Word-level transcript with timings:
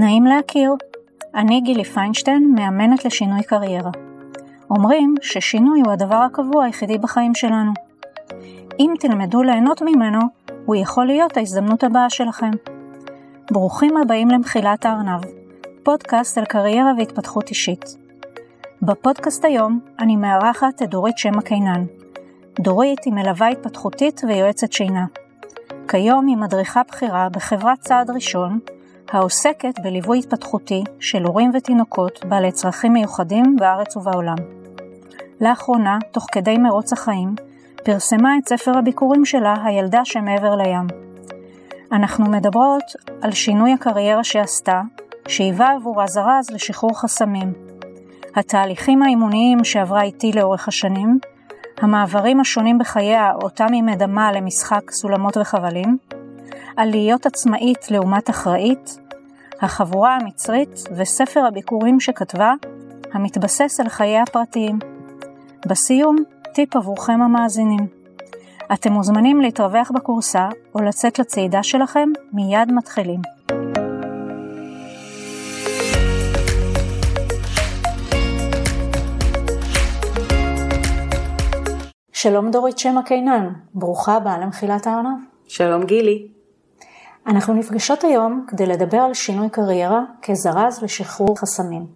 נעים 0.00 0.24
להכיר, 0.24 0.74
אני 1.34 1.60
גילי 1.60 1.84
פיינשטיין, 1.84 2.54
מאמנת 2.54 3.04
לשינוי 3.04 3.42
קריירה. 3.42 3.90
אומרים 4.70 5.14
ששינוי 5.22 5.80
הוא 5.80 5.92
הדבר 5.92 6.16
הקבוע 6.16 6.64
היחידי 6.64 6.98
בחיים 6.98 7.34
שלנו. 7.34 7.72
אם 8.78 8.94
תלמדו 9.00 9.42
ליהנות 9.42 9.82
ממנו, 9.82 10.18
הוא 10.66 10.76
יכול 10.76 11.06
להיות 11.06 11.36
ההזדמנות 11.36 11.84
הבאה 11.84 12.10
שלכם. 12.10 12.50
ברוכים 13.50 13.96
הבאים 13.96 14.28
למחילת 14.28 14.86
הארנב, 14.86 15.20
פודקאסט 15.82 16.38
על 16.38 16.44
קריירה 16.44 16.92
והתפתחות 16.98 17.48
אישית. 17.48 17.96
בפודקאסט 18.82 19.44
היום 19.44 19.80
אני 19.98 20.16
מארחת 20.16 20.82
את 20.82 20.90
דורית 20.90 21.18
שמע 21.18 21.42
קינן. 21.42 21.84
דורית 22.60 23.04
היא 23.04 23.12
מלווה 23.12 23.48
התפתחותית 23.48 24.20
ויועצת 24.28 24.72
שינה. 24.72 25.06
כיום 25.88 26.26
היא 26.26 26.36
מדריכה 26.36 26.82
בכירה 26.88 27.28
בחברת 27.28 27.80
צעד 27.80 28.10
ראשון, 28.10 28.58
העוסקת 29.12 29.74
בליווי 29.82 30.18
התפתחותי 30.18 30.84
של 31.00 31.22
הורים 31.22 31.50
ותינוקות 31.54 32.24
בעלי 32.24 32.52
צרכים 32.52 32.92
מיוחדים 32.92 33.56
בארץ 33.56 33.96
ובעולם. 33.96 34.36
לאחרונה, 35.40 35.98
תוך 36.12 36.26
כדי 36.32 36.58
מרוץ 36.58 36.92
החיים, 36.92 37.34
פרסמה 37.84 38.38
את 38.38 38.48
ספר 38.48 38.78
הביקורים 38.78 39.24
שלה, 39.24 39.54
הילדה 39.64 40.04
שמעבר 40.04 40.54
לים. 40.56 40.86
אנחנו 41.92 42.24
מדברות 42.24 42.82
על 43.22 43.32
שינוי 43.32 43.72
הקריירה 43.72 44.24
שעשתה, 44.24 44.82
שהיווה 45.28 45.72
עבורה 45.72 46.06
זרז 46.06 46.50
לשחרור 46.50 47.00
חסמים. 47.00 47.52
התהליכים 48.36 49.02
האימוניים 49.02 49.64
שעברה 49.64 50.02
איתי 50.02 50.32
לאורך 50.32 50.68
השנים, 50.68 51.18
המעברים 51.80 52.40
השונים 52.40 52.78
בחייה 52.78 53.32
אותם 53.42 53.72
היא 53.72 53.82
מדמה 53.82 54.32
למשחק 54.32 54.90
סולמות 54.90 55.36
וחבלים, 55.36 55.98
על 56.78 56.90
להיות 56.90 57.26
עצמאית 57.26 57.90
לעומת 57.90 58.30
אחראית, 58.30 58.98
החבורה 59.60 60.16
המצרית 60.16 60.84
וספר 60.96 61.46
הביקורים 61.46 62.00
שכתבה, 62.00 62.52
המתבסס 63.12 63.80
על 63.80 63.88
חייה 63.88 64.22
הפרטיים. 64.22 64.78
בסיום, 65.66 66.16
טיפ 66.54 66.76
עבורכם 66.76 67.22
המאזינים. 67.22 67.86
אתם 68.72 68.92
מוזמנים 68.92 69.40
להתרווח 69.40 69.90
בקורסה 69.94 70.48
או 70.74 70.80
לצאת 70.80 71.18
לצעידה 71.18 71.62
שלכם, 71.62 72.08
מיד 72.32 72.72
מתחילים. 72.72 73.20
שלום 82.12 82.50
דורית 82.50 82.78
שמע 82.78 83.02
קינן, 83.02 83.52
ברוכה 83.74 84.14
הבאה 84.14 84.38
למחילת 84.38 84.86
הארנב. 84.86 85.18
שלום 85.48 85.84
גילי. 85.84 86.37
אנחנו 87.28 87.54
נפגשות 87.54 88.04
היום 88.04 88.46
כדי 88.48 88.66
לדבר 88.66 88.98
על 88.98 89.14
שינוי 89.14 89.48
קריירה 89.50 90.00
כזרז 90.22 90.82
לשחרור 90.82 91.40
חסמים. 91.40 91.86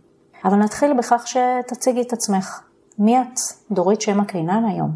אבל 0.45 0.57
נתחיל 0.57 0.93
בכך 0.99 1.25
שתציגי 1.27 2.03
את 2.03 2.13
עצמך. 2.13 2.61
מי 2.99 3.19
את, 3.19 3.39
דורית 3.71 4.01
שמע 4.01 4.25
קינן 4.25 4.65
היום? 4.65 4.91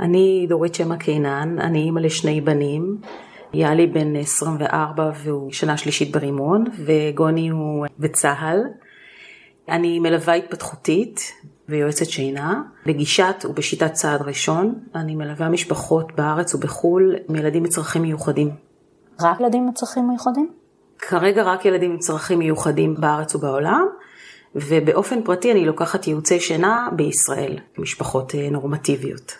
אני 0.00 0.46
דורית 0.48 0.74
שמע 0.74 0.96
קינן, 0.96 1.58
אני 1.60 1.78
אימא 1.78 2.00
לשני 2.00 2.40
בנים. 2.40 2.98
יאלי 3.54 3.86
בן 3.86 4.16
24 4.16 5.10
והוא 5.24 5.52
שנה 5.52 5.76
שלישית 5.76 6.12
ברימון, 6.12 6.64
וגוני 6.84 7.48
הוא 7.48 7.86
בצה"ל. 7.98 8.60
אני 9.68 9.98
מלווה 9.98 10.34
התפתחותית 10.34 11.32
ויועצת 11.68 12.06
שינה. 12.06 12.62
בגישת 12.86 13.44
ובשיטת 13.48 13.92
צעד 13.92 14.22
ראשון, 14.22 14.74
אני 14.94 15.14
מלווה 15.14 15.48
משפחות 15.48 16.12
בארץ 16.16 16.54
ובחו"ל 16.54 17.16
עם 17.28 17.36
ילדים 17.36 17.64
עם 17.64 17.70
צרכים 17.70 18.02
מיוחדים. 18.02 18.69
רק 19.22 19.40
ילדים 19.40 19.66
עם 19.66 19.72
צרכים 19.72 20.08
מיוחדים? 20.08 20.48
כרגע 20.98 21.42
רק 21.42 21.64
ילדים 21.64 21.90
עם 21.90 21.98
צרכים 21.98 22.38
מיוחדים 22.38 22.94
בארץ 22.98 23.34
ובעולם, 23.34 23.86
ובאופן 24.54 25.22
פרטי 25.22 25.52
אני 25.52 25.64
לוקחת 25.64 26.06
ייעוצי 26.06 26.40
שינה 26.40 26.88
בישראל, 26.92 27.58
משפחות 27.78 28.34
אה, 28.34 28.50
נורמטיביות. 28.50 29.32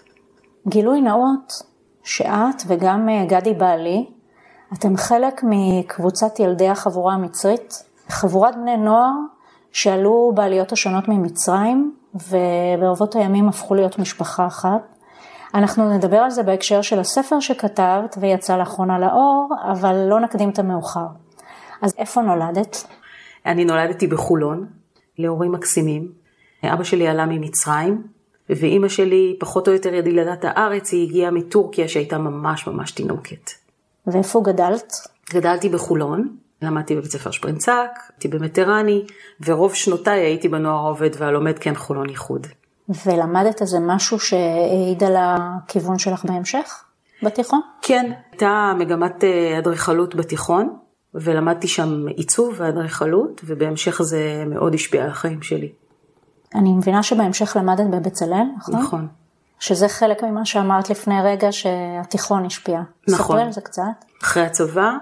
גילוי 0.68 1.00
נאות, 1.00 1.52
שאת 2.04 2.62
וגם 2.66 3.08
אה, 3.08 3.24
גדי 3.26 3.54
בעלי, 3.54 4.06
אתם 4.72 4.96
חלק 4.96 5.40
מקבוצת 5.44 6.40
ילדי 6.40 6.68
החבורה 6.68 7.14
המצרית, 7.14 7.84
חבורת 8.08 8.54
בני 8.56 8.76
נוער 8.76 9.12
שעלו 9.72 10.32
בעליות 10.34 10.72
השונות 10.72 11.08
ממצרים, 11.08 11.94
וברבות 12.14 13.14
הימים 13.16 13.48
הפכו 13.48 13.74
להיות 13.74 13.98
משפחה 13.98 14.46
אחת. 14.46 14.96
אנחנו 15.54 15.96
נדבר 15.96 16.16
על 16.16 16.30
זה 16.30 16.42
בהקשר 16.42 16.82
של 16.82 16.98
הספר 17.00 17.40
שכתבת 17.40 18.16
ויצא 18.20 18.56
לאחרונה 18.56 18.98
לאור, 18.98 19.48
אבל 19.72 19.96
לא 20.08 20.20
נקדים 20.20 20.50
את 20.50 20.58
המאוחר. 20.58 21.06
אז 21.82 21.94
איפה 21.98 22.22
נולדת? 22.22 22.86
אני 23.46 23.64
נולדתי 23.64 24.06
בחולון, 24.06 24.66
להורים 25.18 25.52
מקסימים. 25.52 26.12
אבא 26.64 26.84
שלי 26.84 27.08
עלה 27.08 27.26
ממצרים, 27.26 28.02
ואימא 28.50 28.88
שלי, 28.88 29.36
פחות 29.40 29.68
או 29.68 29.72
יותר 29.72 29.94
ידידת 29.94 30.44
הארץ, 30.44 30.92
היא 30.92 31.08
הגיעה 31.08 31.30
מטורקיה 31.30 31.88
שהייתה 31.88 32.18
ממש 32.18 32.66
ממש 32.66 32.92
תינוקת. 32.92 33.50
ואיפה 34.06 34.40
גדלת? 34.44 34.92
גדלתי 35.30 35.68
בחולון, 35.68 36.36
למדתי 36.62 36.96
בבית 36.96 37.10
ספר 37.10 37.30
שפרינצק, 37.30 37.90
הייתי 38.08 38.28
במטרני, 38.28 39.04
ורוב 39.40 39.74
שנותיי 39.74 40.20
הייתי 40.20 40.48
בנוער 40.48 40.86
העובד 40.86 41.10
והלומד 41.18 41.58
כן 41.58 41.74
חולון 41.74 42.08
ייחוד. 42.08 42.46
ולמדת 43.06 43.62
איזה 43.62 43.78
משהו 43.80 44.20
שהעיד 44.20 45.04
על 45.04 45.16
הכיוון 45.18 45.98
שלך 45.98 46.24
בהמשך 46.24 46.84
בתיכון? 47.22 47.60
כן, 47.82 48.12
הייתה 48.30 48.72
מגמת 48.78 49.24
אה, 49.24 49.58
אדריכלות 49.58 50.14
בתיכון, 50.14 50.76
ולמדתי 51.14 51.68
שם 51.68 52.08
עיצוב 52.08 52.54
ואדריכלות, 52.56 53.40
ובהמשך 53.44 54.02
זה 54.02 54.44
מאוד 54.46 54.74
השפיע 54.74 55.04
על 55.04 55.10
החיים 55.10 55.42
שלי. 55.42 55.72
אני 56.54 56.72
מבינה 56.72 57.02
שבהמשך 57.02 57.56
למדת 57.56 57.86
בבצלאל, 57.90 58.46
נכון? 58.58 58.76
נכון. 58.76 59.08
שזה 59.60 59.88
חלק 59.88 60.22
ממה 60.22 60.44
שאמרת 60.44 60.90
לפני 60.90 61.14
רגע 61.24 61.48
שהתיכון 61.50 62.44
השפיע. 62.44 62.80
נכון. 63.08 63.24
ספרי 63.24 63.42
על 63.42 63.52
זה 63.52 63.60
קצת. 63.60 63.82
אחרי 64.22 64.42
הצבא 64.42 64.92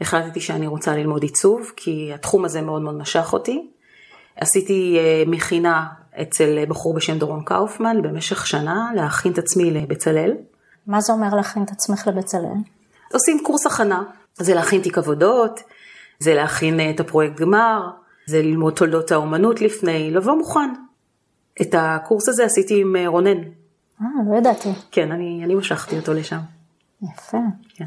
החלטתי 0.00 0.40
שאני 0.40 0.66
רוצה 0.66 0.96
ללמוד 0.96 1.22
עיצוב, 1.22 1.72
כי 1.76 2.10
התחום 2.14 2.44
הזה 2.44 2.62
מאוד 2.62 2.82
מאוד 2.82 2.94
משך 2.94 3.32
אותי. 3.32 3.70
עשיתי 4.36 4.96
אה, 4.98 5.22
מכינה 5.26 5.86
אצל 6.22 6.64
בחור 6.68 6.94
בשם 6.94 7.18
דורון 7.18 7.42
קאופמן 7.44 8.02
במשך 8.02 8.46
שנה 8.46 8.90
להכין 8.94 9.32
את 9.32 9.38
עצמי 9.38 9.70
לבצלאל. 9.70 10.32
מה 10.86 11.00
זה 11.00 11.12
אומר 11.12 11.34
להכין 11.34 11.62
את 11.62 11.70
עצמך 11.70 12.06
לבצלאל? 12.06 12.56
עושים 13.12 13.40
קורס 13.44 13.66
הכנה, 13.66 14.02
זה 14.36 14.54
להכין 14.54 14.80
תיק 14.80 14.98
עבודות, 14.98 15.60
זה 16.18 16.34
להכין 16.34 16.80
אה, 16.80 16.90
את 16.90 17.00
הפרויקט 17.00 17.40
גמר, 17.40 17.90
זה 18.26 18.42
ללמוד 18.42 18.74
תולדות 18.74 19.12
האומנות 19.12 19.60
לפני, 19.60 20.10
לבוא 20.10 20.34
מוכן. 20.34 20.70
את 21.62 21.74
הקורס 21.78 22.28
הזה 22.28 22.44
עשיתי 22.44 22.80
עם 22.80 22.96
אה, 22.96 23.08
רונן. 23.08 23.38
אה, 24.02 24.06
לא 24.30 24.36
ידעתי. 24.36 24.68
כן, 24.90 25.12
אני, 25.12 25.40
אני 25.44 25.54
משכתי 25.54 25.96
אותו 25.96 26.12
לשם. 26.14 26.38
יפה. 27.02 27.38
כן. 27.74 27.84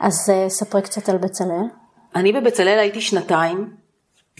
אז 0.00 0.30
uh, 0.30 0.48
ספרי 0.48 0.82
קצת 0.82 1.08
על 1.08 1.18
בצלאל. 1.18 1.66
אני 2.14 2.32
בבצלאל 2.32 2.78
הייתי 2.78 3.00
שנתיים, 3.00 3.70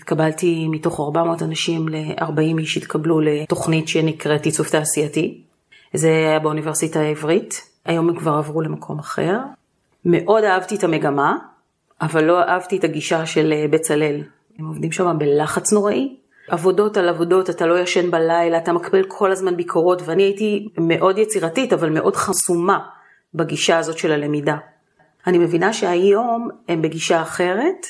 התקבלתי 0.07 0.69
מתוך 0.69 1.01
400 1.01 1.43
אנשים 1.43 1.89
ל-40 1.89 2.59
איש 2.59 2.77
התקבלו 2.77 3.21
לתוכנית 3.21 3.89
שנקראת 3.89 4.45
עיצוב 4.45 4.67
תעשייתי. 4.67 5.41
זה 5.95 6.09
היה 6.09 6.39
באוניברסיטה 6.39 7.01
העברית, 7.01 7.63
היום 7.85 8.09
הם 8.09 8.19
כבר 8.19 8.33
עברו 8.33 8.61
למקום 8.61 8.99
אחר. 8.99 9.39
מאוד 10.05 10.45
אהבתי 10.45 10.77
את 10.77 10.85
המגמה, 10.85 11.37
אבל 12.01 12.25
לא 12.25 12.41
אהבתי 12.41 12.77
את 12.77 12.85
הגישה 12.85 13.27
של 13.27 13.53
אה, 13.53 13.69
בצלאל. 13.71 14.23
הם 14.59 14.67
עובדים 14.67 14.93
שם 14.93 15.17
בלחץ 15.19 15.73
נוראי. 15.73 16.17
עבודות 16.49 16.97
על 16.97 17.09
עבודות, 17.09 17.51
אתה 17.51 17.67
לא 17.67 17.79
ישן 17.79 18.11
בלילה, 18.11 18.59
אתה 18.59 18.73
מקבל 18.73 19.05
כל 19.09 19.33
הזמן 19.33 19.57
ביקורות, 19.57 20.03
ואני 20.05 20.23
הייתי 20.23 20.69
מאוד 20.79 21.19
יצירתית, 21.19 21.73
אבל 21.73 21.91
מאוד 21.91 22.17
חסומה 22.17 22.79
בגישה 23.35 23.79
הזאת 23.79 23.99
של 23.99 24.13
הלמידה. 24.13 24.57
אני 25.27 25.39
מבינה 25.39 25.73
שהיום 25.73 26.49
הם 26.69 26.83
בגישה 26.83 27.23
אחרת, 27.23 27.87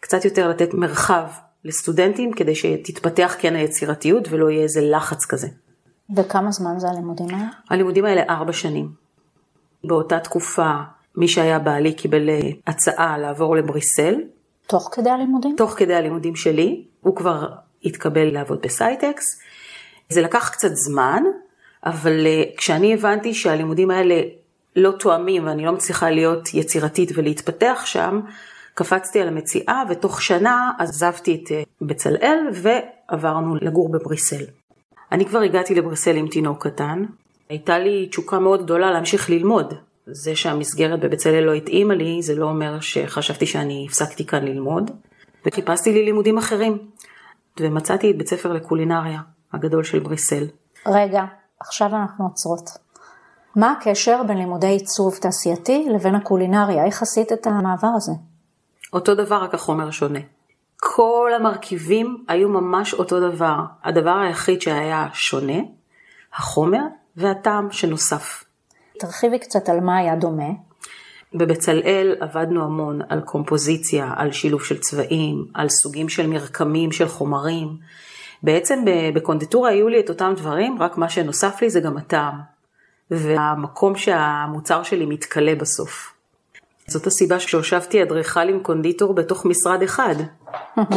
קצת 0.00 0.24
יותר 0.24 0.48
לתת 0.48 0.74
מרחב 0.74 1.24
לסטודנטים 1.64 2.32
כדי 2.32 2.54
שתתפתח 2.54 3.36
כן 3.38 3.56
היצירתיות 3.56 4.28
ולא 4.30 4.50
יהיה 4.50 4.62
איזה 4.62 4.80
לחץ 4.80 5.24
כזה. 5.24 5.48
וכמה 6.16 6.50
זמן 6.50 6.78
זה 6.78 6.88
הלימודים 6.88 7.26
האלה? 7.30 7.48
הלימודים 7.70 8.04
האלה 8.04 8.22
ארבע 8.28 8.52
שנים. 8.52 8.88
באותה 9.84 10.18
תקופה 10.20 10.72
מי 11.16 11.28
שהיה 11.28 11.58
בעלי 11.58 11.92
קיבל 11.92 12.30
אה, 12.30 12.40
הצעה 12.66 13.18
לעבור 13.18 13.56
לבריסל. 13.56 14.14
תוך 14.66 14.88
כדי 14.92 15.10
הלימודים? 15.10 15.54
תוך 15.56 15.70
כדי 15.70 15.94
הלימודים 15.94 16.36
שלי, 16.36 16.84
הוא 17.00 17.16
כבר 17.16 17.48
התקבל 17.84 18.32
לעבוד 18.32 18.58
בסייטקס. 18.62 19.24
זה 20.08 20.22
לקח 20.22 20.48
קצת 20.48 20.70
זמן, 20.74 21.22
אבל 21.86 22.26
אה, 22.26 22.42
כשאני 22.56 22.94
הבנתי 22.94 23.34
שהלימודים 23.34 23.90
האלה 23.90 24.20
לא 24.76 24.90
תואמים 24.90 25.46
ואני 25.46 25.64
לא 25.64 25.72
מצליחה 25.72 26.10
להיות 26.10 26.54
יצירתית 26.54 27.10
ולהתפתח 27.14 27.82
שם, 27.84 28.20
קפצתי 28.78 29.20
על 29.20 29.28
המציאה 29.28 29.82
ותוך 29.90 30.22
שנה 30.22 30.72
עזבתי 30.78 31.42
את 31.42 31.52
אה, 31.52 31.62
בצלאל 31.80 32.38
ועברנו 32.52 33.56
לגור 33.56 33.88
בבריסל. 33.92 34.44
אני 35.12 35.26
כבר 35.26 35.38
הגעתי 35.38 35.74
לבריסל 35.74 36.16
עם 36.16 36.28
תינוק 36.28 36.66
קטן, 36.66 37.04
הייתה 37.48 37.78
לי 37.78 38.08
תשוקה 38.10 38.38
מאוד 38.38 38.62
גדולה 38.62 38.90
להמשיך 38.90 39.30
ללמוד. 39.30 39.74
זה 40.06 40.36
שהמסגרת 40.36 41.00
בבצלאל 41.00 41.44
לא 41.44 41.52
התאימה 41.52 41.94
לי, 41.94 42.22
זה 42.22 42.34
לא 42.34 42.46
אומר 42.46 42.80
שחשבתי 42.80 43.46
שאני 43.46 43.86
הפסקתי 43.88 44.26
כאן 44.26 44.44
ללמוד. 44.44 44.90
וחיפשתי 45.46 45.92
לי 45.92 46.04
לימודים 46.04 46.38
אחרים. 46.38 46.78
ומצאתי 47.60 48.10
את 48.10 48.18
בית 48.18 48.28
ספר 48.28 48.52
לקולינריה 48.52 49.20
הגדול 49.52 49.84
של 49.84 49.98
בריסל. 49.98 50.44
רגע, 50.86 51.24
עכשיו 51.60 51.88
אנחנו 51.88 52.24
עוצרות. 52.24 52.70
מה 53.56 53.72
הקשר 53.72 54.22
בין 54.26 54.38
לימודי 54.38 54.66
עיצוב 54.66 55.14
תעשייתי 55.20 55.88
לבין 55.94 56.14
הקולינריה? 56.14 56.84
איך 56.84 57.02
עשית 57.02 57.32
את 57.32 57.46
המעבר 57.46 57.90
הזה? 57.96 58.12
אותו 58.92 59.14
דבר, 59.14 59.36
רק 59.36 59.54
החומר 59.54 59.90
שונה. 59.90 60.20
כל 60.76 61.30
המרכיבים 61.36 62.24
היו 62.28 62.48
ממש 62.48 62.94
אותו 62.94 63.30
דבר. 63.30 63.56
הדבר 63.84 64.18
היחיד 64.18 64.60
שהיה 64.60 65.06
שונה, 65.12 65.58
החומר 66.34 66.82
והטעם 67.16 67.70
שנוסף. 67.70 68.44
תרחיבי 68.98 69.38
קצת 69.38 69.68
על 69.68 69.80
מה 69.80 69.96
היה 69.96 70.16
דומה. 70.16 70.48
בבצלאל 71.34 72.16
עבדנו 72.20 72.64
המון 72.64 73.00
על 73.08 73.20
קומפוזיציה, 73.20 74.12
על 74.16 74.32
שילוב 74.32 74.64
של 74.64 74.78
צבעים, 74.78 75.46
על 75.54 75.68
סוגים 75.68 76.08
של 76.08 76.26
מרקמים, 76.26 76.92
של 76.92 77.08
חומרים. 77.08 77.68
בעצם 78.42 78.84
בקונדיטורה 79.14 79.70
היו 79.70 79.88
לי 79.88 80.00
את 80.00 80.08
אותם 80.08 80.32
דברים, 80.36 80.82
רק 80.82 80.98
מה 80.98 81.08
שנוסף 81.08 81.62
לי 81.62 81.70
זה 81.70 81.80
גם 81.80 81.96
הטעם. 81.96 82.40
והמקום 83.10 83.96
שהמוצר 83.96 84.82
שלי 84.82 85.06
מתכלה 85.06 85.54
בסוף. 85.54 86.17
זאת 86.88 87.06
הסיבה 87.06 87.40
שהושבתי 87.40 88.02
אדריכל 88.02 88.48
עם 88.48 88.60
קונדיטור 88.62 89.14
בתוך 89.14 89.46
משרד 89.46 89.82
אחד, 89.82 90.14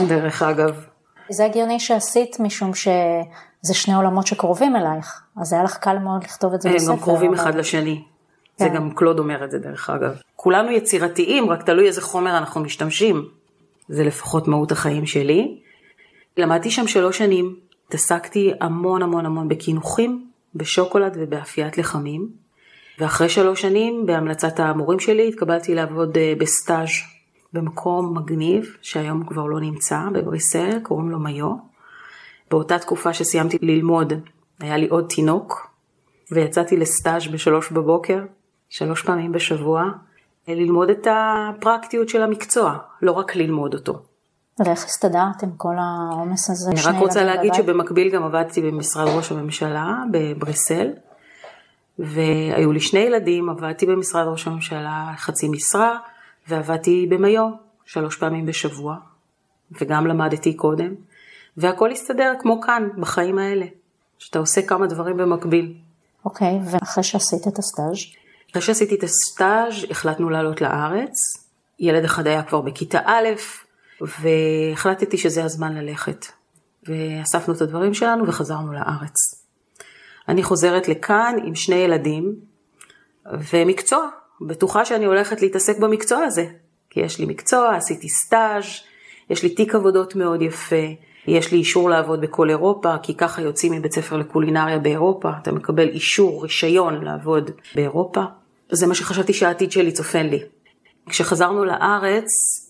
דרך 0.08 0.42
אגב. 0.42 0.86
זה 1.30 1.46
הגיוני 1.46 1.80
שעשית 1.80 2.40
משום 2.40 2.74
שזה 2.74 3.74
שני 3.74 3.94
עולמות 3.94 4.28
שקרובים 4.28 4.76
אלייך, 4.76 5.22
אז 5.42 5.54
היה 5.54 5.64
לך 5.64 5.78
קל 5.78 5.98
מאוד 5.98 6.24
לכתוב 6.24 6.54
את 6.54 6.62
זה 6.62 6.70
בספר. 6.70 6.92
הם 6.92 6.98
גם 6.98 7.04
קרובים 7.04 7.34
אחד 7.34 7.56
לשני. 7.56 8.04
זה 8.58 8.66
כן. 8.66 8.76
גם 8.76 8.92
קלוד 8.92 9.20
אומר 9.20 9.44
את 9.44 9.52
זה 9.52 9.60
דרך 9.60 9.90
אגב. 9.90 10.16
כולנו 10.36 10.72
יצירתיים, 10.72 11.50
רק 11.50 11.64
תלוי 11.64 11.88
איזה 11.88 12.02
חומר 12.02 12.38
אנחנו 12.38 12.62
משתמשים. 12.62 13.28
זה 13.90 14.04
לפחות 14.04 14.48
מהות 14.48 14.72
החיים 14.72 15.06
שלי. 15.06 15.60
למדתי 16.38 16.72
שם 16.72 16.88
שלוש 16.88 17.18
שנים, 17.18 17.56
התעסקתי 17.88 18.54
המון 18.62 19.02
המון 19.02 19.26
המון 19.26 19.48
בקינוחים, 19.48 20.28
בשוקולד 20.56 21.18
ובאפיית 21.20 21.78
לחמים. 21.78 22.30
ואחרי 23.02 23.30
שלוש 23.30 23.62
שנים, 23.62 24.06
בהמלצת 24.06 24.60
המורים 24.60 25.00
שלי, 25.00 25.28
התקבלתי 25.28 25.76
לעבוד 25.76 26.18
אה, 26.18 26.34
בסטאז' 26.40 26.90
במקום 27.54 28.18
מגניב, 28.18 28.66
שהיום 28.82 29.26
כבר 29.26 29.46
לא 29.46 29.60
נמצא, 29.60 30.00
בבריסל, 30.14 30.80
קוראים 30.84 31.10
לו 31.10 31.20
מיו. 31.20 31.56
באותה 32.52 32.80
תקופה 32.80 33.14
שסיימתי 33.14 33.58
ללמוד, 33.62 34.14
היה 34.60 34.78
לי 34.78 34.88
עוד 34.88 35.06
תינוק, 35.10 35.68
ויצאתי 36.32 36.78
לסטאז' 36.78 37.28
בשלוש 37.28 37.72
בבוקר, 37.72 38.20
שלוש 38.70 39.02
פעמים 39.02 39.32
בשבוע, 39.32 39.84
ללמוד 40.48 40.90
את 40.90 41.08
הפרקטיות 41.12 42.10
של 42.10 42.22
המקצוע, 42.22 42.78
לא 43.02 43.12
רק 43.12 43.36
ללמוד 43.36 43.74
אותו. 43.74 43.94
ואיך 44.66 44.86
הסתדרת 44.86 45.44
עם 45.44 45.52
כל 45.58 45.76
העומס 45.80 46.50
הזה? 46.50 46.72
אני 46.72 46.82
רק 46.96 47.02
רוצה 47.02 47.24
להגיד 47.24 47.52
בבית? 47.52 47.66
שבמקביל 47.66 48.10
גם 48.10 48.24
עבדתי 48.24 48.62
במשרד 48.62 49.08
ראש 49.08 49.32
הממשלה 49.32 50.04
בבריסל, 50.12 50.88
והיו 52.02 52.72
לי 52.72 52.80
שני 52.80 53.00
ילדים, 53.00 53.50
עבדתי 53.50 53.86
במשרד 53.86 54.28
ראש 54.28 54.48
הממשלה 54.48 55.14
חצי 55.18 55.50
משרה, 55.50 55.98
ועבדתי 56.48 57.08
במיו 57.10 57.50
שלוש 57.86 58.18
פעמים 58.18 58.46
בשבוע, 58.46 58.96
וגם 59.72 60.08
למדתי 60.08 60.54
קודם, 60.54 60.96
והכל 61.58 61.92
הסתדר 61.92 62.34
כמו 62.40 62.62
כאן, 62.62 62.90
בחיים 62.98 63.38
האלה, 63.38 63.66
שאתה 64.20 64.40
עושה 64.40 64.62
כמה 64.62 64.88
דברים 64.88 65.18
במקביל. 65.18 65.74
אוקיי, 66.26 66.60
okay, 66.60 66.72
ואחרי 66.72 67.04
שעשית 67.04 67.48
את 67.48 67.60
הסטאז'? 67.60 68.16
אחרי 68.52 68.62
שעשיתי 68.62 68.96
את 68.96 69.04
הסטאז' 69.04 69.92
החלטנו 69.92 70.30
לעלות 70.30 70.62
לארץ. 70.62 71.16
ילד 71.80 72.04
אחד 72.04 72.28
היה 72.28 72.44
כבר 72.44 72.62
בכיתה 72.62 73.00
א', 73.06 73.28
והחלטתי 74.02 75.18
שזה 75.18 75.44
הזמן 75.44 75.76
ללכת. 75.76 76.26
ואספנו 76.88 77.54
את 77.54 77.62
הדברים 77.62 77.94
שלנו 77.94 78.28
וחזרנו 78.28 78.74
לארץ. 78.74 79.41
אני 80.30 80.44
חוזרת 80.44 80.88
לכאן 80.88 81.36
עם 81.46 81.56
שני 81.56 81.76
ילדים 81.76 82.36
ומקצוע. 83.52 84.08
בטוחה 84.42 84.86
שאני 84.86 85.06
הולכת 85.06 85.42
להתעסק 85.42 85.80
במקצוע 85.80 86.24
הזה. 86.24 86.46
כי 86.90 87.00
יש 87.00 87.20
לי 87.20 87.26
מקצוע, 87.26 87.76
עשיתי 87.76 88.10
סטאז', 88.10 88.64
יש 89.30 89.44
לי 89.44 89.50
תיק 89.50 89.76
עבודות 89.76 90.16
מאוד 90.16 90.42
יפה, 90.42 90.86
יש 91.28 91.52
לי 91.52 91.58
אישור 91.58 91.90
לעבוד 91.90 92.22
בכל 92.22 92.50
אירופה, 92.50 92.98
כי 93.04 93.16
ככה 93.18 93.42
יוצאים 93.42 93.74
מבית 93.74 93.94
ספר 93.94 94.18
לקולינריה 94.18 94.80
באירופה, 94.80 95.30
אתה 95.42 95.52
מקבל 95.52 95.88
אישור, 95.88 96.44
רישיון 96.44 97.04
לעבוד 97.04 97.52
באירופה. 97.76 98.22
זה 98.70 98.88
מה 98.88 98.96
שחשבתי 98.96 99.34
שהעתיד 99.34 99.72
שלי 99.72 99.92
צופן 99.92 100.26
לי. 100.28 100.40
כשחזרנו 101.10 101.66
לארץ 101.66 102.26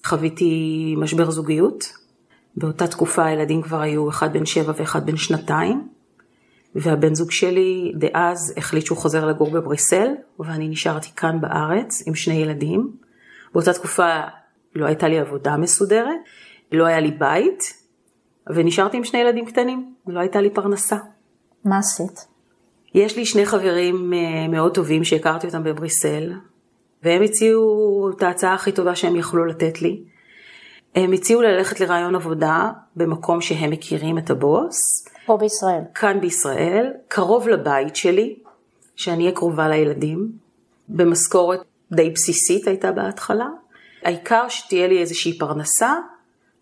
חוויתי 0.06 0.96
משבר 0.98 1.32
זוגיות. 1.32 1.94
באותה 2.58 2.88
תקופה 2.88 3.26
הילדים 3.26 3.62
כבר 3.62 3.82
היו 3.82 4.10
אחד 4.10 4.34
בן 4.34 4.46
שבע 4.46 4.74
ואחד 4.76 5.06
בן 5.06 5.18
שנתיים. 5.18 5.88
והבן 6.76 7.16
זוג 7.16 7.32
שלי 7.32 7.92
דאז 7.96 8.54
החליט 8.58 8.86
שהוא 8.86 8.98
חוזר 8.98 9.26
לגור 9.26 9.52
בבריסל, 9.52 10.08
ואני 10.40 10.68
נשארתי 10.68 11.10
כאן 11.16 11.42
בארץ 11.42 12.04
עם 12.08 12.16
שני 12.16 12.34
ילדים. 12.34 12.92
באותה 13.54 13.74
תקופה 13.74 14.20
לא 14.76 14.86
הייתה 14.86 15.08
לי 15.08 15.20
עבודה 15.20 15.58
מסודרת, 15.58 16.16
לא 16.72 16.86
היה 16.86 17.00
לי 17.00 17.12
בית, 17.12 17.74
ונשארתי 18.56 18.98
עם 18.98 19.04
שני 19.04 19.20
ילדים 19.20 19.46
קטנים, 19.46 19.94
ולא 20.08 20.20
הייתה 20.20 20.42
לי 20.42 20.50
פרנסה. 20.50 20.98
מה 21.66 21.78
עשית? 21.78 22.28
יש 22.94 23.18
לי 23.18 23.26
שני 23.26 23.46
חברים 23.46 24.14
אה, 24.14 24.48
מאוד 24.48 24.74
טובים 24.74 25.04
שהכרתי 25.04 25.48
אותם 25.48 25.64
בבריסל, 25.64 26.34
והם 27.04 27.22
הציעו 27.22 28.10
את 28.18 28.24
ההצעה 28.24 28.54
הכי 28.54 28.72
טובה 28.72 28.96
שהם 28.96 29.16
יכלו 29.16 29.46
לתת 29.46 29.82
לי. 29.82 30.04
הם 30.96 31.12
הציעו 31.12 31.42
ללכת 31.42 31.80
לרעיון 31.80 32.16
עבודה 32.16 32.70
במקום 32.96 33.42
שהם 33.42 33.70
מכירים 33.70 34.18
את 34.18 34.30
הבוס. 34.30 35.08
פה 35.26 35.38
בישראל. 35.38 35.82
כאן 35.96 36.22
בישראל, 36.22 36.94
קרוב 37.08 37.48
לבית 37.48 37.96
שלי, 37.96 38.36
שאני 38.96 39.24
אהיה 39.24 39.36
קרובה 39.36 39.68
לילדים, 39.68 40.32
במשכורת 40.90 41.62
די 41.92 42.10
בסיסית 42.10 42.68
הייתה 42.68 42.92
בהתחלה. 42.92 43.48
העיקר 44.04 44.46
שתהיה 44.50 44.88
לי 44.88 45.02
איזושהי 45.02 45.40
פרנסה 45.40 45.96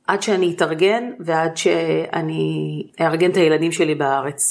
עד 0.08 0.22
שאני 0.22 0.54
אתארגן 0.56 1.12
ועד 1.20 1.58
שאני 1.58 2.84
אארגן 3.02 3.32
את 3.32 3.38
הילדים 3.38 3.72
שלי 3.72 3.96
בארץ. 3.96 4.42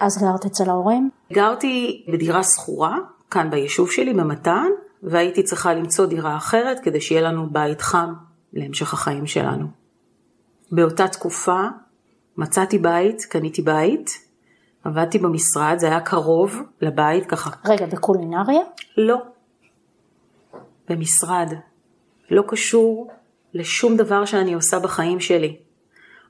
אז 0.00 0.18
גרת 0.22 0.44
אצל 0.44 0.70
ההורים? 0.70 1.10
גרתי 1.32 2.04
בדירה 2.12 2.42
שכורה, 2.42 2.96
כאן 3.30 3.50
ביישוב 3.50 3.90
שלי, 3.90 4.14
במתן, 4.14 4.68
והייתי 5.02 5.42
צריכה 5.42 5.74
למצוא 5.74 6.06
דירה 6.06 6.36
אחרת 6.36 6.80
כדי 6.80 7.00
שיהיה 7.00 7.20
לנו 7.20 7.46
בית 7.50 7.80
חם 7.80 8.12
להמשך 8.52 8.92
החיים 8.92 9.26
שלנו. 9.26 9.66
באותה 10.72 11.08
תקופה 11.08 11.60
מצאתי 12.38 12.78
בית, 12.78 13.24
קניתי 13.24 13.62
בית, 13.62 14.10
עבדתי 14.84 15.18
במשרד, 15.18 15.76
זה 15.78 15.86
היה 15.86 16.00
קרוב 16.00 16.62
לבית, 16.80 17.26
ככה. 17.26 17.50
רגע, 17.64 17.86
בקולינריה? 17.86 18.60
לא. 18.96 19.16
במשרד. 20.88 21.52
לא 22.30 22.42
קשור 22.48 23.10
לשום 23.54 23.96
דבר 23.96 24.24
שאני 24.24 24.54
עושה 24.54 24.78
בחיים 24.78 25.20
שלי. 25.20 25.56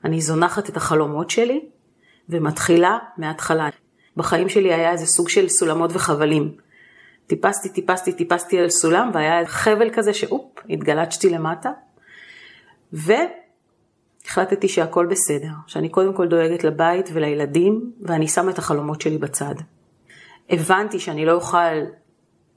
אני 0.03 0.21
זונחת 0.21 0.69
את 0.69 0.77
החלומות 0.77 1.29
שלי 1.29 1.65
ומתחילה 2.29 2.97
מההתחלה. 3.17 3.69
בחיים 4.17 4.49
שלי 4.49 4.73
היה 4.73 4.91
איזה 4.91 5.05
סוג 5.05 5.29
של 5.29 5.49
סולמות 5.49 5.91
וחבלים. 5.93 6.55
טיפסתי, 7.27 7.69
טיפסתי, 7.69 8.13
טיפסתי 8.13 8.59
על 8.59 8.69
סולם 8.69 9.11
והיה 9.13 9.45
חבל 9.45 9.89
כזה 9.93 10.13
שאופ, 10.13 10.59
התגלצ'תי 10.69 11.29
למטה. 11.29 11.71
והחלטתי 14.27 14.67
שהכל 14.67 15.05
בסדר, 15.05 15.51
שאני 15.67 15.89
קודם 15.89 16.13
כל 16.13 16.27
דואגת 16.27 16.63
לבית 16.63 17.09
ולילדים 17.13 17.91
ואני 18.01 18.27
שמה 18.27 18.51
את 18.51 18.57
החלומות 18.57 19.01
שלי 19.01 19.17
בצד. 19.17 19.55
הבנתי 20.49 20.99
שאני 20.99 21.25
לא 21.25 21.31
אוכל 21.31 21.75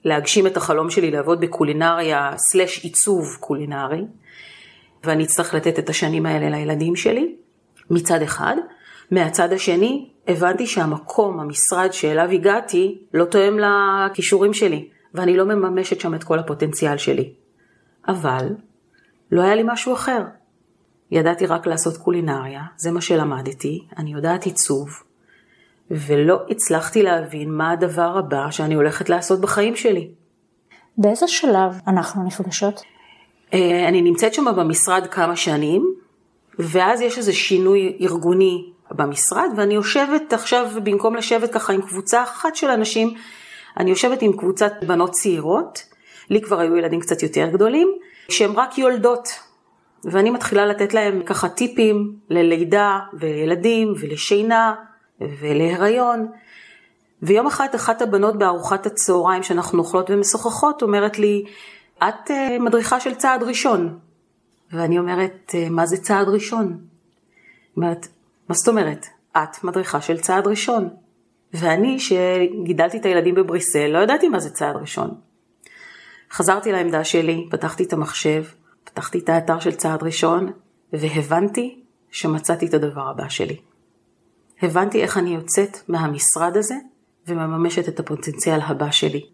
להגשים 0.04 0.46
את 0.46 0.56
החלום 0.56 0.90
שלי 0.90 1.10
לעבוד 1.10 1.40
בקולינריה 1.40 2.32
סלש 2.36 2.84
עיצוב 2.84 3.36
קולינרי, 3.40 4.04
ואני 5.04 5.24
אצטרך 5.24 5.54
לתת 5.54 5.78
את 5.78 5.88
השנים 5.88 6.26
האלה 6.26 6.50
לילדים 6.50 6.96
שלי, 6.96 7.36
מצד 7.90 8.22
אחד. 8.22 8.56
מהצד 9.10 9.52
השני, 9.52 10.10
הבנתי 10.28 10.66
שהמקום, 10.66 11.40
המשרד 11.40 11.92
שאליו 11.92 12.30
הגעתי, 12.30 12.98
לא 13.14 13.24
תואם 13.24 13.58
לכישורים 13.58 14.54
שלי, 14.54 14.88
ואני 15.14 15.36
לא 15.36 15.44
מממשת 15.44 16.00
שם 16.00 16.14
את 16.14 16.24
כל 16.24 16.38
הפוטנציאל 16.38 16.96
שלי. 16.96 17.32
אבל, 18.08 18.48
לא 19.32 19.42
היה 19.42 19.54
לי 19.54 19.62
משהו 19.66 19.94
אחר. 19.94 20.22
ידעתי 21.10 21.46
רק 21.46 21.66
לעשות 21.66 21.96
קולינריה, 21.96 22.62
זה 22.76 22.90
מה 22.90 23.00
שלמדתי, 23.00 23.86
אני 23.96 24.12
יודעת 24.12 24.44
עיצוב, 24.44 24.88
ולא 25.90 26.40
הצלחתי 26.50 27.02
להבין 27.02 27.50
מה 27.50 27.70
הדבר 27.70 28.18
הבא 28.18 28.50
שאני 28.50 28.74
הולכת 28.74 29.08
לעשות 29.08 29.40
בחיים 29.40 29.76
שלי. 29.76 30.10
באיזה 30.98 31.28
שלב 31.28 31.80
אנחנו 31.86 32.24
נפגשות? 32.24 32.82
אה, 33.54 33.88
אני 33.88 34.02
נמצאת 34.02 34.34
שם 34.34 34.44
במשרד 34.56 35.06
כמה 35.06 35.36
שנים, 35.36 35.94
ואז 36.58 37.00
יש 37.00 37.18
איזה 37.18 37.32
שינוי 37.32 37.96
ארגוני 38.00 38.70
במשרד, 38.90 39.48
ואני 39.56 39.74
יושבת 39.74 40.32
עכשיו, 40.32 40.68
במקום 40.84 41.16
לשבת 41.16 41.52
ככה 41.52 41.72
עם 41.72 41.82
קבוצה 41.82 42.22
אחת 42.22 42.56
של 42.56 42.66
אנשים, 42.66 43.14
אני 43.76 43.90
יושבת 43.90 44.22
עם 44.22 44.32
קבוצת 44.32 44.72
בנות 44.86 45.10
צעירות, 45.10 45.82
לי 46.30 46.40
כבר 46.40 46.60
היו 46.60 46.76
ילדים 46.76 47.00
קצת 47.00 47.22
יותר 47.22 47.46
גדולים, 47.46 47.88
שהם 48.28 48.56
רק 48.56 48.78
יולדות. 48.78 49.28
ואני 50.04 50.30
מתחילה 50.30 50.66
לתת 50.66 50.94
להם 50.94 51.22
ככה 51.22 51.48
טיפים 51.48 52.16
ללידה 52.30 52.98
וילדים 53.12 53.94
ולשינה 54.00 54.74
ולהיריון. 55.20 56.28
ויום 57.22 57.46
אחד 57.46 57.68
אחת 57.74 58.02
הבנות 58.02 58.38
בארוחת 58.38 58.86
הצהריים 58.86 59.42
שאנחנו 59.42 59.78
אוכלות 59.78 60.10
ומשוחחות 60.10 60.82
אומרת 60.82 61.18
לי, 61.18 61.44
את 61.98 62.30
uh, 62.30 62.32
מדריכה 62.60 63.00
של 63.00 63.14
צעד 63.14 63.42
ראשון. 63.42 63.98
ואני 64.72 64.98
אומרת, 64.98 65.50
uh, 65.50 65.70
מה 65.70 65.86
זה 65.86 65.96
צעד 65.96 66.28
ראשון? 66.28 66.78
אומרת, 67.76 68.08
מה 68.48 68.54
זאת 68.54 68.68
אומרת? 68.68 69.06
את 69.36 69.64
מדריכה 69.64 70.00
של 70.00 70.18
צעד 70.20 70.46
ראשון. 70.46 70.88
ואני, 71.54 71.98
שגידלתי 72.00 72.98
את 72.98 73.06
הילדים 73.06 73.34
בבריסל, 73.34 73.86
לא 73.86 73.98
ידעתי 73.98 74.28
מה 74.28 74.40
זה 74.40 74.50
צעד 74.50 74.76
ראשון. 74.76 75.14
חזרתי 76.32 76.72
לעמדה 76.72 77.04
שלי, 77.04 77.48
פתחתי 77.50 77.84
את 77.84 77.92
המחשב, 77.92 78.44
פתחתי 78.92 79.18
את 79.18 79.28
האתר 79.28 79.60
של 79.60 79.74
צעד 79.74 80.02
ראשון, 80.02 80.52
והבנתי 80.92 81.80
שמצאתי 82.10 82.66
את 82.66 82.74
הדבר 82.74 83.08
הבא 83.08 83.28
שלי. 83.28 83.56
הבנתי 84.62 85.02
איך 85.02 85.18
אני 85.18 85.34
יוצאת 85.34 85.78
מהמשרד 85.88 86.56
הזה 86.56 86.74
ומממשת 87.26 87.88
את 87.88 88.00
הפוטנציאל 88.00 88.60
הבא 88.60 88.90
שלי. 88.90 89.26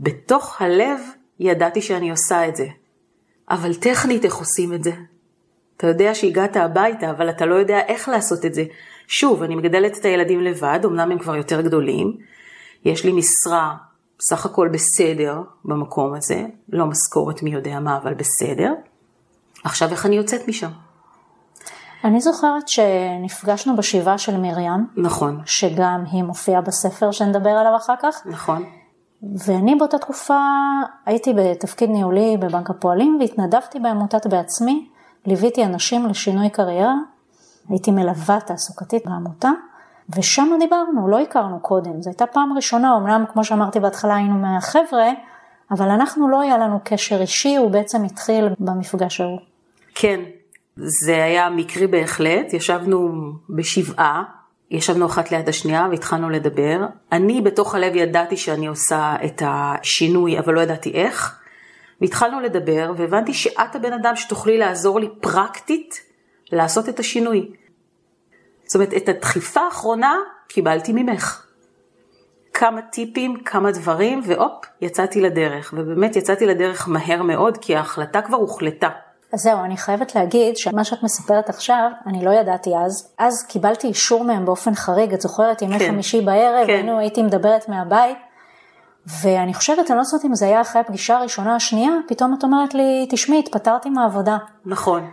בתוך 0.00 0.62
הלב 0.62 1.00
ידעתי 1.40 1.82
שאני 1.82 2.10
עושה 2.10 2.48
את 2.48 2.56
זה, 2.56 2.66
אבל 3.50 3.74
טכנית 3.74 4.24
איך 4.24 4.34
עושים 4.34 4.74
את 4.74 4.84
זה? 4.84 4.92
אתה 5.76 5.86
יודע 5.86 6.14
שהגעת 6.14 6.56
הביתה, 6.56 7.10
אבל 7.10 7.30
אתה 7.30 7.46
לא 7.46 7.54
יודע 7.54 7.80
איך 7.88 8.08
לעשות 8.08 8.44
את 8.44 8.54
זה. 8.54 8.64
שוב, 9.06 9.42
אני 9.42 9.54
מגדלת 9.54 9.98
את 9.98 10.04
הילדים 10.04 10.40
לבד, 10.40 10.80
אמנם 10.84 11.10
הם 11.10 11.18
כבר 11.18 11.36
יותר 11.36 11.60
גדולים. 11.60 12.16
יש 12.84 13.04
לי 13.04 13.12
משרה 13.12 13.74
סך 14.20 14.46
הכל 14.46 14.68
בסדר 14.68 15.42
במקום 15.64 16.14
הזה, 16.14 16.46
לא 16.68 16.86
משכורת 16.86 17.42
מי 17.42 17.50
יודע 17.50 17.80
מה, 17.80 17.96
אבל 17.96 18.14
בסדר. 18.14 18.72
עכשיו 19.64 19.90
איך 19.90 20.06
אני 20.06 20.16
יוצאת 20.16 20.48
משם? 20.48 20.70
אני 22.04 22.20
זוכרת 22.20 22.68
שנפגשנו 22.68 23.76
בשבעה 23.76 24.18
של 24.18 24.36
מרים. 24.36 24.86
נכון. 24.96 25.40
שגם 25.46 26.04
היא 26.12 26.22
מופיעה 26.22 26.60
בספר 26.60 27.10
שנדבר 27.10 27.50
עליו 27.50 27.76
אחר 27.76 27.94
כך. 28.02 28.26
נכון. 28.26 28.64
ואני 29.46 29.74
באותה 29.74 29.98
תקופה 29.98 30.40
הייתי 31.06 31.34
בתפקיד 31.34 31.90
ניהולי 31.90 32.36
בבנק 32.36 32.70
הפועלים 32.70 33.18
והתנדבתי 33.20 33.78
בעמותת 33.78 34.26
בעצמי, 34.26 34.88
ליוויתי 35.26 35.64
אנשים 35.64 36.06
לשינוי 36.06 36.50
קריירה, 36.50 36.94
הייתי 37.68 37.90
מלווה 37.90 38.40
תעסוקתית 38.40 39.06
בעמותה, 39.06 39.50
ושם 40.16 40.48
דיברנו, 40.58 41.08
לא 41.08 41.20
הכרנו 41.20 41.60
קודם, 41.60 42.02
זו 42.02 42.10
הייתה 42.10 42.26
פעם 42.26 42.52
ראשונה, 42.56 42.96
אמנם 42.96 43.24
כמו 43.32 43.44
שאמרתי 43.44 43.80
בהתחלה 43.80 44.16
היינו 44.16 44.34
מהחבר'ה, 44.34 45.08
אבל 45.70 45.90
אנחנו 45.90 46.28
לא 46.28 46.40
היה 46.40 46.58
לנו 46.58 46.80
קשר 46.84 47.20
אישי, 47.20 47.56
הוא 47.56 47.70
בעצם 47.70 48.04
התחיל 48.04 48.48
במפגש 48.58 49.20
ההוא. 49.20 49.38
כן, 49.94 50.20
זה 50.76 51.24
היה 51.24 51.50
מקרי 51.50 51.86
בהחלט, 51.86 52.52
ישבנו 52.52 53.10
בשבעה, 53.50 54.22
ישבנו 54.70 55.06
אחת 55.06 55.30
ליד 55.30 55.48
השנייה 55.48 55.86
והתחלנו 55.90 56.30
לדבר. 56.30 56.86
אני 57.12 57.40
בתוך 57.40 57.74
הלב 57.74 57.96
ידעתי 57.96 58.36
שאני 58.36 58.66
עושה 58.66 59.16
את 59.24 59.42
השינוי, 59.46 60.38
אבל 60.38 60.54
לא 60.54 60.60
ידעתי 60.60 60.90
איך. 60.90 61.38
והתחלנו 62.00 62.40
לדבר 62.40 62.92
והבנתי 62.96 63.34
שאת 63.34 63.76
הבן 63.76 63.92
אדם 63.92 64.16
שתוכלי 64.16 64.58
לעזור 64.58 65.00
לי 65.00 65.08
פרקטית 65.20 66.00
לעשות 66.52 66.88
את 66.88 66.98
השינוי. 66.98 67.50
זאת 68.66 68.74
אומרת, 68.74 68.94
את 68.96 69.08
הדחיפה 69.08 69.60
האחרונה 69.60 70.16
קיבלתי 70.48 70.92
ממך. 70.92 71.46
כמה 72.54 72.82
טיפים, 72.82 73.36
כמה 73.44 73.72
דברים, 73.72 74.20
והופ, 74.24 74.64
יצאתי 74.80 75.20
לדרך. 75.20 75.74
ובאמת 75.76 76.16
יצאתי 76.16 76.46
לדרך 76.46 76.88
מהר 76.88 77.22
מאוד, 77.22 77.58
כי 77.58 77.76
ההחלטה 77.76 78.22
כבר 78.22 78.36
הוחלטה. 78.36 78.88
אז 79.32 79.40
זהו, 79.40 79.64
אני 79.64 79.76
חייבת 79.76 80.14
להגיד 80.14 80.56
שמה 80.56 80.84
שאת 80.84 81.02
מספרת 81.02 81.48
עכשיו, 81.48 81.90
אני 82.06 82.24
לא 82.24 82.30
ידעתי 82.30 82.70
אז. 82.84 83.12
אז 83.18 83.46
קיבלתי 83.48 83.86
אישור 83.86 84.24
מהם 84.24 84.44
באופן 84.44 84.74
חריג, 84.74 85.12
את 85.12 85.20
זוכרת, 85.20 85.62
ימי 85.62 85.78
כן. 85.78 85.88
חמישי 85.88 86.20
בערב, 86.20 86.66
כן. 86.66 86.72
היינו, 86.72 86.98
הייתי 86.98 87.22
מדברת 87.22 87.68
מהבית, 87.68 88.16
ואני 89.22 89.54
חושבת, 89.54 89.90
אני 89.90 89.98
לא 89.98 90.04
זוכרת 90.04 90.24
אם 90.24 90.34
זה 90.34 90.46
היה 90.46 90.60
אחרי 90.60 90.80
הפגישה 90.80 91.16
הראשונה, 91.16 91.56
השנייה, 91.56 91.92
פתאום 92.08 92.34
את 92.38 92.44
אומרת 92.44 92.74
לי, 92.74 93.06
תשמעי, 93.10 93.38
התפטרתי 93.38 93.90
מהעבודה. 93.90 94.36
נכון. 94.64 95.10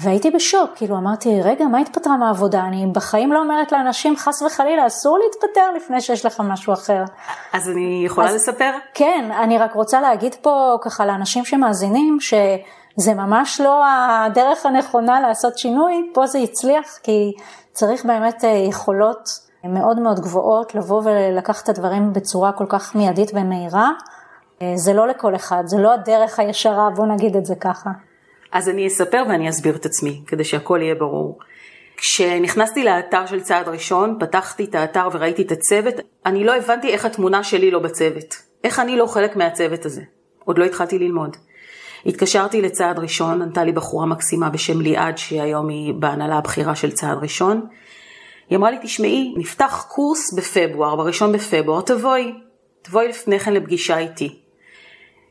והייתי 0.00 0.30
בשוק, 0.30 0.70
כאילו 0.74 0.96
אמרתי, 0.96 1.42
רגע, 1.42 1.64
מה 1.64 1.78
התפטרה 1.78 2.16
מהעבודה? 2.16 2.64
אני 2.64 2.86
בחיים 2.94 3.32
לא 3.32 3.38
אומרת 3.38 3.72
לאנשים, 3.72 4.16
חס 4.16 4.42
וחלילה, 4.42 4.86
אסור 4.86 5.18
להתפטר 5.18 5.72
לפני 5.76 6.00
שיש 6.00 6.26
לך 6.26 6.40
משהו 6.44 6.72
אחר. 6.72 7.04
אז 7.52 7.68
אני 7.68 8.02
יכולה 8.06 8.28
אז, 8.28 8.34
לספר? 8.34 8.70
כן, 8.94 9.30
אני 9.42 9.58
רק 9.58 9.74
רוצה 9.74 10.00
להגיד 10.00 10.34
פה 10.34 10.76
ככה 10.82 11.06
לאנשים 11.06 11.44
שמאזינים, 11.44 12.18
שזה 12.20 13.14
ממש 13.14 13.60
לא 13.60 13.84
הדרך 13.86 14.66
הנכונה 14.66 15.20
לעשות 15.20 15.58
שינוי, 15.58 16.10
פה 16.14 16.26
זה 16.26 16.38
הצליח, 16.38 16.98
כי 17.02 17.32
צריך 17.72 18.04
באמת 18.04 18.44
אה, 18.44 18.48
יכולות 18.68 19.28
מאוד 19.64 20.00
מאוד 20.00 20.20
גבוהות 20.20 20.74
לבוא 20.74 21.02
ולקחת 21.04 21.64
את 21.64 21.68
הדברים 21.68 22.12
בצורה 22.12 22.52
כל 22.52 22.66
כך 22.68 22.94
מיידית 22.94 23.30
ומהירה. 23.34 23.90
אה, 24.62 24.72
זה 24.76 24.92
לא 24.92 25.08
לכל 25.08 25.34
אחד, 25.34 25.62
זה 25.66 25.78
לא 25.78 25.92
הדרך 25.92 26.38
הישרה, 26.38 26.90
בוא 26.90 27.06
נגיד 27.06 27.36
את 27.36 27.46
זה 27.46 27.54
ככה. 27.54 27.90
אז 28.52 28.68
אני 28.68 28.86
אספר 28.86 29.22
ואני 29.28 29.48
אסביר 29.48 29.76
את 29.76 29.86
עצמי, 29.86 30.22
כדי 30.26 30.44
שהכל 30.44 30.78
יהיה 30.82 30.94
ברור. 30.94 31.38
כשנכנסתי 31.96 32.84
לאתר 32.84 33.26
של 33.26 33.40
צעד 33.40 33.68
ראשון, 33.68 34.16
פתחתי 34.20 34.64
את 34.64 34.74
האתר 34.74 35.08
וראיתי 35.12 35.42
את 35.42 35.52
הצוות, 35.52 35.94
אני 36.26 36.44
לא 36.44 36.56
הבנתי 36.56 36.88
איך 36.88 37.04
התמונה 37.04 37.44
שלי 37.44 37.70
לא 37.70 37.78
בצוות. 37.78 38.34
איך 38.64 38.80
אני 38.80 38.96
לא 38.96 39.06
חלק 39.06 39.36
מהצוות 39.36 39.86
הזה. 39.86 40.02
עוד 40.44 40.58
לא 40.58 40.64
התחלתי 40.64 40.98
ללמוד. 40.98 41.36
התקשרתי 42.06 42.62
לצעד 42.62 42.98
ראשון, 42.98 43.42
ענתה 43.42 43.64
לי 43.64 43.72
בחורה 43.72 44.06
מקסימה 44.06 44.50
בשם 44.50 44.80
ליעד, 44.80 45.18
שהיום 45.18 45.68
היא 45.68 45.94
בהנהלה 45.94 46.36
הבכירה 46.38 46.74
של 46.74 46.92
צעד 46.92 47.18
ראשון. 47.22 47.66
היא 48.50 48.58
אמרה 48.58 48.70
לי, 48.70 48.76
תשמעי, 48.82 49.34
נפתח 49.36 49.86
קורס 49.88 50.32
בפברואר, 50.32 50.96
בראשון 50.96 51.32
בפברואר, 51.32 51.80
תבואי. 51.80 52.32
תבואי 52.82 53.08
לפני 53.08 53.38
כן 53.38 53.52
לפגישה 53.52 53.98
איתי. 53.98 54.42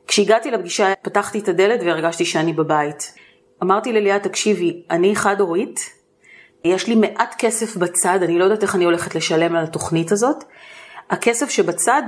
כשהגעתי 0.07 0.51
לפגישה 0.51 0.93
פתחתי 1.01 1.39
את 1.39 1.47
הדלת 1.47 1.79
והרגשתי 1.83 2.25
שאני 2.25 2.53
בבית. 2.53 3.13
אמרתי 3.63 3.93
לליאת, 3.93 4.23
תקשיבי, 4.23 4.83
אני 4.91 5.15
חד 5.15 5.39
הורית, 5.39 5.79
יש 6.63 6.87
לי 6.87 6.95
מעט 6.95 7.35
כסף 7.37 7.77
בצד, 7.77 8.19
אני 8.23 8.39
לא 8.39 8.43
יודעת 8.43 8.63
איך 8.63 8.75
אני 8.75 8.85
הולכת 8.85 9.15
לשלם 9.15 9.55
על 9.55 9.63
התוכנית 9.63 10.11
הזאת. 10.11 10.43
הכסף 11.09 11.49
שבצד, 11.49 12.01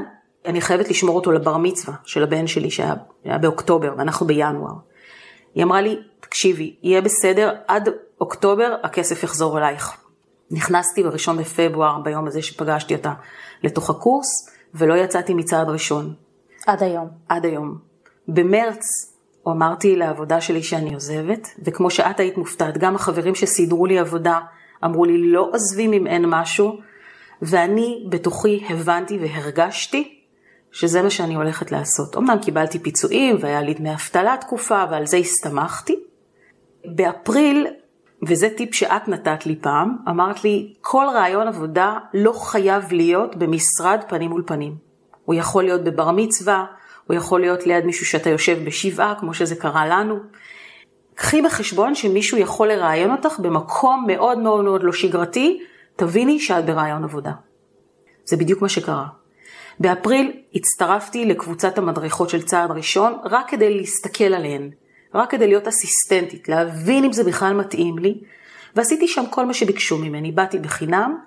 אני 0.46 0.62
חייבת 0.62 0.90
לשמור 0.90 1.16
אותו 1.16 1.32
לבר 1.32 1.58
מצווה 1.58 1.96
של 2.06 2.24
הבן 2.24 2.48
שלי 2.48 2.72
שהיה 2.72 3.38
באוקטובר 3.42 3.94
ואנחנו 3.98 4.26
בינואר. 4.26 4.74
היא 5.56 5.64
אמרה 5.64 5.82
לי, 5.82 6.00
תקשיבי, 6.20 6.76
יהיה 6.84 7.02
בסדר, 7.02 7.56
עד 7.68 7.90
אוקטובר 8.22 8.76
הכסף 8.84 9.24
יחזור 9.24 9.58
אלייך. 9.58 9.98
נכנסתי 10.52 11.04
בראשון 11.04 11.38
בפברואר, 11.38 12.00
ביום 12.04 12.28
הזה 12.28 12.42
שפגשתי 12.42 12.96
אותה, 12.96 13.14
לתוך 13.64 13.90
הקורס, 13.90 14.50
ולא 14.74 14.94
יצאתי 14.94 15.34
מצעד 15.34 15.70
ראשון. 15.70 16.14
עד 16.68 16.84
היום. 16.84 17.10
עד 17.30 17.46
היום. 17.46 17.89
במרץ 18.34 18.86
אמרתי 19.48 19.96
לעבודה 19.96 20.42
שלי 20.42 20.64
שאני 20.64 20.94
עוזבת, 20.94 21.48
וכמו 21.64 21.90
שאת 21.90 22.20
היית 22.20 22.38
מופתעת, 22.38 22.78
גם 22.78 22.96
החברים 22.96 23.36
שסידרו 23.36 23.86
לי 23.86 24.00
עבודה 24.00 24.40
אמרו 24.86 25.06
לי 25.06 25.18
לא 25.18 25.50
עוזבים 25.52 25.94
אם 25.94 26.08
אין 26.08 26.26
משהו, 26.28 26.80
ואני 27.42 28.06
בתוכי 28.10 28.64
הבנתי 28.70 29.18
והרגשתי 29.22 30.16
שזה 30.72 31.02
מה 31.02 31.10
שאני 31.10 31.36
הולכת 31.36 31.72
לעשות. 31.72 32.18
אמנם 32.18 32.38
קיבלתי 32.42 32.80
פיצויים 32.80 33.36
והיה 33.40 33.62
לי 33.62 33.74
דמי 33.74 33.94
אבטלה 33.94 34.36
תקופה 34.42 34.84
ועל 34.92 35.06
זה 35.06 35.18
הסתמכתי. 35.18 36.00
באפריל, 36.86 37.68
וזה 38.28 38.50
טיפ 38.58 38.74
שאת 38.74 39.08
נתת 39.08 39.46
לי 39.46 39.56
פעם, 39.56 39.98
אמרת 40.10 40.44
לי 40.44 40.74
כל 40.82 41.06
רעיון 41.14 41.48
עבודה 41.48 41.98
לא 42.14 42.32
חייב 42.32 42.94
להיות 42.94 43.36
במשרד 43.36 44.04
פנים 44.08 44.30
מול 44.30 44.44
פנים. 44.46 44.76
הוא 45.26 45.36
יכול 45.36 45.64
להיות 45.64 45.84
בבר 45.84 46.12
מצווה, 46.12 46.66
הוא 47.10 47.16
יכול 47.16 47.42
להיות 47.42 47.68
ליד 47.68 47.86
מישהו 47.86 48.06
שאתה 48.06 48.30
יושב 48.30 48.60
בשבעה, 48.66 49.16
כמו 49.20 49.34
שזה 49.34 49.56
קרה 49.56 49.88
לנו. 49.88 50.16
קחי 51.16 51.42
בחשבון 51.42 51.96
שמישהו 51.96 52.38
יכול 52.38 52.68
לראיין 52.68 53.12
אותך 53.12 53.40
במקום 53.40 54.04
מאוד 54.08 54.38
מאוד 54.38 54.64
מאוד 54.66 54.84
לא 54.84 54.94
שגרתי, 54.94 55.64
תביני 55.96 56.40
שאת 56.40 56.66
ברעיון 56.66 57.04
עבודה. 57.04 57.32
זה 58.26 58.38
בדיוק 58.38 58.62
מה 58.62 58.70
שקרה. 58.70 59.06
באפריל 59.80 60.32
הצטרפתי 60.56 61.26
לקבוצת 61.26 61.78
המדריכות 61.78 62.30
של 62.30 62.42
צעד 62.42 62.72
ראשון, 62.72 63.14
רק 63.24 63.50
כדי 63.50 63.78
להסתכל 63.78 64.34
עליהן, 64.34 64.70
רק 65.14 65.32
כדי 65.32 65.48
להיות 65.48 65.68
אסיסטנטית, 65.68 66.50
להבין 66.50 67.04
אם 67.04 67.14
זה 67.14 67.24
בכלל 67.24 67.54
מתאים 67.54 67.98
לי, 67.98 68.22
ועשיתי 68.76 69.08
שם 69.08 69.24
כל 69.30 69.46
מה 69.46 69.54
שביקשו 69.54 69.98
ממני. 69.98 70.32
באתי 70.32 70.60
בחינם, 70.60 71.18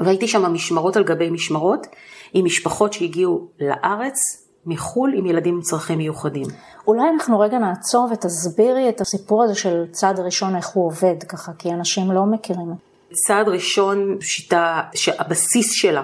והייתי 0.00 0.28
שם 0.28 0.52
משמרות 0.52 0.96
על 0.96 1.04
גבי 1.04 1.30
משמרות, 1.30 1.86
עם 2.34 2.44
משפחות 2.44 2.92
שהגיעו 2.92 3.48
לארץ 3.60 4.45
מחו"ל 4.66 5.12
עם 5.16 5.26
ילדים 5.26 5.54
עם 5.54 5.60
צרכים 5.60 5.98
מיוחדים. 5.98 6.46
אולי 6.86 7.08
אנחנו 7.14 7.38
רגע 7.38 7.58
נעצור 7.58 8.08
ותסבירי 8.12 8.88
את 8.88 9.00
הסיפור 9.00 9.44
הזה 9.44 9.54
של 9.54 9.84
צעד 9.90 10.20
ראשון, 10.20 10.56
איך 10.56 10.68
הוא 10.68 10.86
עובד 10.86 11.22
ככה, 11.28 11.52
כי 11.58 11.70
אנשים 11.70 12.12
לא 12.12 12.24
מכירים. 12.24 12.74
צעד 13.26 13.48
ראשון, 13.48 14.16
שיטה 14.20 14.80
שהבסיס 14.94 15.72
שלה 15.72 16.02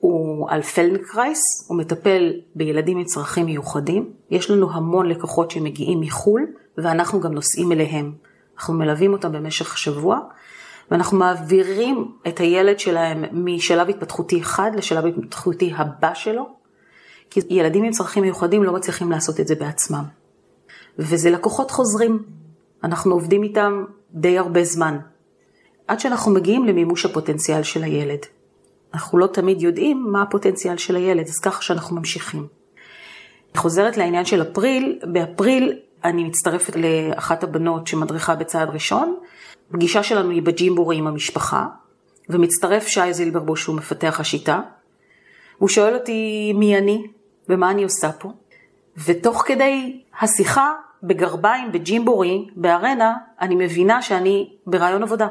הוא 0.00 0.50
על 0.50 0.62
פלדנקרייז, 0.62 1.40
הוא 1.68 1.78
מטפל 1.78 2.32
בילדים 2.54 2.98
עם 2.98 3.04
צרכים 3.04 3.46
מיוחדים. 3.46 4.10
יש 4.30 4.50
לנו 4.50 4.72
המון 4.72 5.08
לקוחות 5.08 5.50
שמגיעים 5.50 6.00
מחו"ל, 6.00 6.46
ואנחנו 6.78 7.20
גם 7.20 7.32
נוסעים 7.32 7.72
אליהם 7.72 8.12
אנחנו 8.56 8.74
מלווים 8.74 9.12
אותם 9.12 9.32
במשך 9.32 9.78
שבוע, 9.78 10.20
ואנחנו 10.90 11.18
מעבירים 11.18 12.12
את 12.28 12.40
הילד 12.40 12.78
שלהם 12.78 13.24
משלב 13.32 13.88
התפתחותי 13.88 14.40
אחד 14.40 14.70
לשלב 14.74 15.06
התפתחותי 15.06 15.72
הבא 15.76 16.14
שלו, 16.14 16.48
כי 17.30 17.40
ילדים 17.50 17.84
עם 17.84 17.92
צרכים 17.92 18.22
מיוחדים 18.22 18.64
לא 18.64 18.72
מצליחים 18.72 19.10
לעשות 19.10 19.40
את 19.40 19.46
זה 19.46 19.54
בעצמם. 19.54 20.04
וזה 20.98 21.30
לקוחות 21.30 21.70
חוזרים, 21.70 22.22
אנחנו 22.84 23.12
עובדים 23.14 23.42
איתם 23.42 23.84
די 24.10 24.38
הרבה 24.38 24.64
זמן, 24.64 24.98
עד 25.88 26.00
שאנחנו 26.00 26.32
מגיעים 26.32 26.64
למימוש 26.64 27.04
הפוטנציאל 27.04 27.62
של 27.62 27.82
הילד. 27.82 28.18
אנחנו 28.94 29.18
לא 29.18 29.26
תמיד 29.26 29.62
יודעים 29.62 30.06
מה 30.12 30.22
הפוטנציאל 30.22 30.76
של 30.76 30.96
הילד, 30.96 31.26
אז 31.28 31.38
ככה 31.38 31.62
שאנחנו 31.62 31.96
ממשיכים. 31.96 32.46
אני 33.52 33.60
חוזרת 33.60 33.96
לעניין 33.96 34.24
של 34.24 34.42
אפריל, 34.42 34.98
באפריל 35.12 35.78
אני 36.04 36.24
מצטרפת 36.24 36.76
לאחת 36.76 37.44
הבנות 37.44 37.86
שמדריכה 37.86 38.34
בצעד 38.34 38.70
ראשון, 38.70 39.16
פגישה 39.70 40.02
שלנו 40.02 40.30
היא 40.30 40.42
בג'ימבורי 40.42 40.96
עם 40.96 41.06
המשפחה, 41.06 41.66
ומצטרף 42.28 42.86
שי 42.86 43.12
זילברבוש 43.12 43.62
שהוא 43.62 43.76
מפתח 43.76 44.20
השיטה, 44.20 44.60
הוא 45.58 45.68
שואל 45.68 45.94
אותי 45.94 46.52
מי 46.54 46.78
אני 46.78 47.06
ומה 47.48 47.70
אני 47.70 47.84
עושה 47.84 48.12
פה, 48.12 48.32
ותוך 49.06 49.42
כדי 49.46 50.00
השיחה 50.20 50.72
בגרביים, 51.02 51.72
בג'ימבורי, 51.72 52.48
בארנה, 52.56 53.14
אני 53.40 53.54
מבינה 53.54 54.02
שאני 54.02 54.50
בריאיון 54.66 55.02
עבודה. 55.02 55.28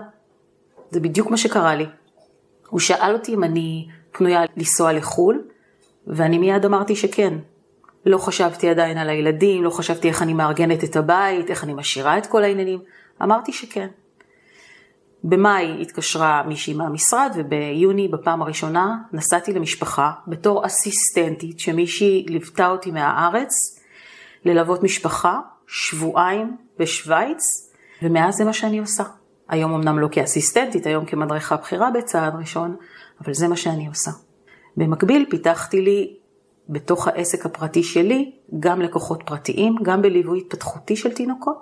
זה 0.92 1.00
בדיוק 1.00 1.32
מה 1.32 1.38
שקרה 1.38 1.76
לי. 1.76 1.86
הוא 2.70 2.80
שאל 2.80 3.14
אותי 3.14 3.34
אם 3.34 3.44
אני 3.44 3.88
פנויה 4.12 4.42
לנסוע 4.58 4.94
לחו"ל, 4.94 5.44
ואני 6.08 6.38
מיד 6.38 6.66
אמרתי 6.66 6.96
שכן. 6.96 7.34
לא 8.06 8.18
חשבתי 8.18 8.70
עדיין 8.70 8.98
על 8.98 9.10
הילדים, 9.10 9.64
לא 9.64 9.70
חשבתי 9.70 10.08
איך 10.08 10.22
אני 10.22 10.34
מארגנת 10.34 10.84
את 10.84 10.96
הבית, 10.96 11.50
איך 11.50 11.64
אני 11.64 11.74
משאירה 11.74 12.18
את 12.18 12.26
כל 12.26 12.44
העניינים. 12.44 12.80
אמרתי 13.22 13.54
שכן. 13.54 13.88
במאי 15.24 15.82
התקשרה 15.82 16.44
מישהי 16.48 16.74
מהמשרד 16.74 17.32
וביוני 17.36 18.08
בפעם 18.08 18.42
הראשונה 18.42 18.98
נסעתי 19.14 19.54
למשפחה 19.54 20.12
בתור 20.28 20.66
אסיסטנטית 20.66 21.60
שמישהי 21.60 22.26
ליוותה 22.30 22.68
אותי 22.68 22.92
מהארץ 22.92 23.80
ללוות 24.46 24.84
משפחה 24.84 25.40
שבועיים 25.68 26.58
בשוויץ 26.80 27.72
ומאז 28.02 28.36
זה 28.36 28.46
מה 28.46 28.54
שאני 28.54 28.80
עושה. 28.80 29.04
היום 29.50 29.74
אמנם 29.74 30.00
לא 30.00 30.08
כאסיסטנטית, 30.12 30.86
היום 30.86 31.06
כמדריכה 31.06 31.56
בכירה 31.56 31.92
בצעד 31.92 32.36
ראשון, 32.36 32.76
אבל 33.24 33.34
זה 33.34 33.48
מה 33.48 33.56
שאני 33.56 33.88
עושה. 33.88 34.12
במקביל 34.78 35.26
פיתחתי 35.30 35.82
לי 35.82 36.18
בתוך 36.70 37.08
העסק 37.08 37.46
הפרטי 37.46 37.84
שלי 37.84 38.32
גם 38.60 38.82
לקוחות 38.82 39.24
פרטיים, 39.26 39.76
גם 39.84 40.02
בליווי 40.02 40.40
התפתחותי 40.40 40.96
של 40.96 41.14
תינוקות, 41.14 41.62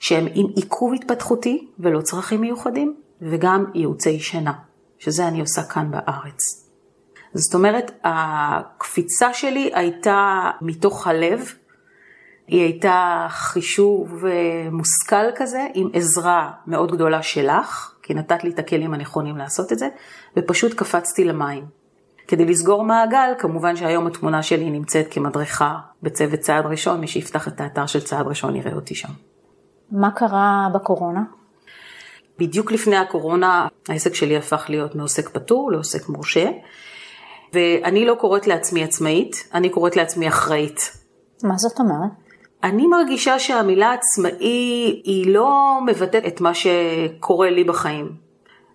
שהם 0.00 0.26
עם 0.34 0.46
עיכוב 0.56 0.94
התפתחותי 0.94 1.68
ולא 1.78 2.00
צרכים 2.00 2.40
מיוחדים, 2.40 2.96
וגם 3.22 3.64
ייעוצי 3.74 4.20
שינה, 4.20 4.52
שזה 4.98 5.28
אני 5.28 5.40
עושה 5.40 5.62
כאן 5.62 5.90
בארץ. 5.90 6.66
זאת 7.34 7.54
אומרת, 7.54 7.90
הקפיצה 8.04 9.34
שלי 9.34 9.70
הייתה 9.74 10.50
מתוך 10.60 11.06
הלב, 11.06 11.52
היא 12.46 12.62
הייתה 12.62 13.26
חישוב 13.30 14.24
אה, 14.26 14.68
מושכל 14.72 15.36
כזה, 15.36 15.66
עם 15.74 15.88
עזרה 15.92 16.50
מאוד 16.66 16.92
גדולה 16.92 17.22
שלך, 17.22 17.94
כי 18.02 18.14
נתת 18.14 18.44
לי 18.44 18.50
את 18.50 18.58
הכלים 18.58 18.94
הנכונים 18.94 19.36
לעשות 19.36 19.72
את 19.72 19.78
זה, 19.78 19.88
ופשוט 20.36 20.74
קפצתי 20.74 21.24
למים. 21.24 21.64
כדי 22.28 22.44
לסגור 22.44 22.84
מעגל, 22.84 23.32
כמובן 23.38 23.76
שהיום 23.76 24.06
התמונה 24.06 24.42
שלי 24.42 24.70
נמצאת 24.70 25.06
כמדריכה 25.10 25.78
בצוות 26.02 26.40
צעד 26.40 26.66
ראשון, 26.66 27.00
מי 27.00 27.06
שיפתח 27.06 27.48
את 27.48 27.60
האתר 27.60 27.86
של 27.86 28.00
צעד 28.00 28.26
ראשון 28.26 28.56
יראה 28.56 28.72
אותי 28.72 28.94
שם. 28.94 29.29
מה 29.92 30.10
קרה 30.10 30.68
בקורונה? 30.74 31.22
בדיוק 32.38 32.72
לפני 32.72 32.96
הקורונה 32.96 33.68
העסק 33.88 34.14
שלי 34.14 34.36
הפך 34.36 34.66
להיות 34.68 34.94
מעוסק 34.94 35.28
פטור 35.28 35.72
לעוסק 35.72 36.08
מורשה, 36.08 36.50
ואני 37.52 38.06
לא 38.06 38.14
קוראת 38.14 38.46
לעצמי 38.46 38.84
עצמאית, 38.84 39.48
אני 39.54 39.70
קוראת 39.70 39.96
לעצמי 39.96 40.28
אחראית. 40.28 40.90
מה 41.44 41.54
זאת 41.56 41.80
אומרת? 41.80 42.10
אני 42.62 42.86
מרגישה 42.86 43.38
שהמילה 43.38 43.92
עצמאי 43.92 45.02
היא 45.04 45.34
לא 45.34 45.78
מבטאת 45.86 46.26
את 46.26 46.40
מה 46.40 46.54
שקורה 46.54 47.50
לי 47.50 47.64
בחיים. 47.64 48.12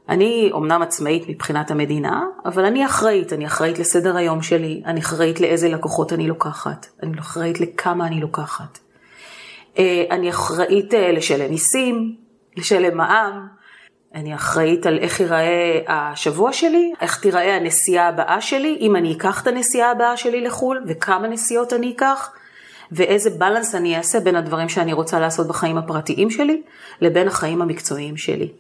אני 0.10 0.50
אומנם 0.52 0.82
עצמאית 0.82 1.30
מבחינת 1.30 1.72
המדינה, 1.72 2.24
אבל 2.46 2.66
אני 2.66 2.86
אחראית, 2.86 3.34
אני 3.34 3.46
אחראית 3.46 3.80
לסדר 3.80 4.18
היום 4.18 4.42
שלי, 4.42 4.82
אני 4.86 5.00
אחראית 5.00 5.40
לאיזה 5.40 5.70
לקוחות 5.70 6.14
אני 6.14 6.28
לוקחת, 6.28 6.86
אני 7.04 7.20
אחראית 7.20 7.60
לכמה 7.60 8.08
אני 8.08 8.22
לוקחת. 8.22 8.85
אה, 9.80 10.04
אני 10.12 10.30
אחראית 10.30 10.94
אה, 10.94 11.12
לשלם 11.12 11.52
מיסים, 11.52 12.16
לשלם 12.58 12.98
מע"מ, 12.98 13.48
אני 14.16 14.36
אחראית 14.36 14.86
על 14.86 14.98
איך 14.98 15.20
ייראה 15.20 15.80
השבוע 15.88 16.54
שלי, 16.54 16.94
איך 17.02 17.22
תיראה 17.22 17.56
הנסיעה 17.56 18.08
הבאה 18.08 18.42
שלי, 18.42 18.78
אם 18.82 18.96
אני 18.96 19.14
אקח 19.14 19.42
את 19.42 19.48
הנסיעה 19.48 19.92
הבאה 19.92 20.18
שלי 20.18 20.42
לחו"ל, 20.42 20.84
וכמה 20.88 21.28
נסיעות 21.28 21.74
אני 21.74 21.94
אקח. 21.96 22.32
ואיזה 22.92 23.30
בלנס 23.30 23.76
אני 23.76 23.98
אעשה 23.98 24.20
בין 24.20 24.36
הדברים 24.36 24.70
שאני 24.70 24.94
רוצה 24.94 25.20
לעשות 25.20 25.48
בחיים 25.48 25.78
הפרטיים 25.78 26.30
שלי, 26.30 26.62
לבין 27.02 27.28
החיים 27.28 27.62
המקצועיים 27.62 28.18
שלי. 28.18 28.52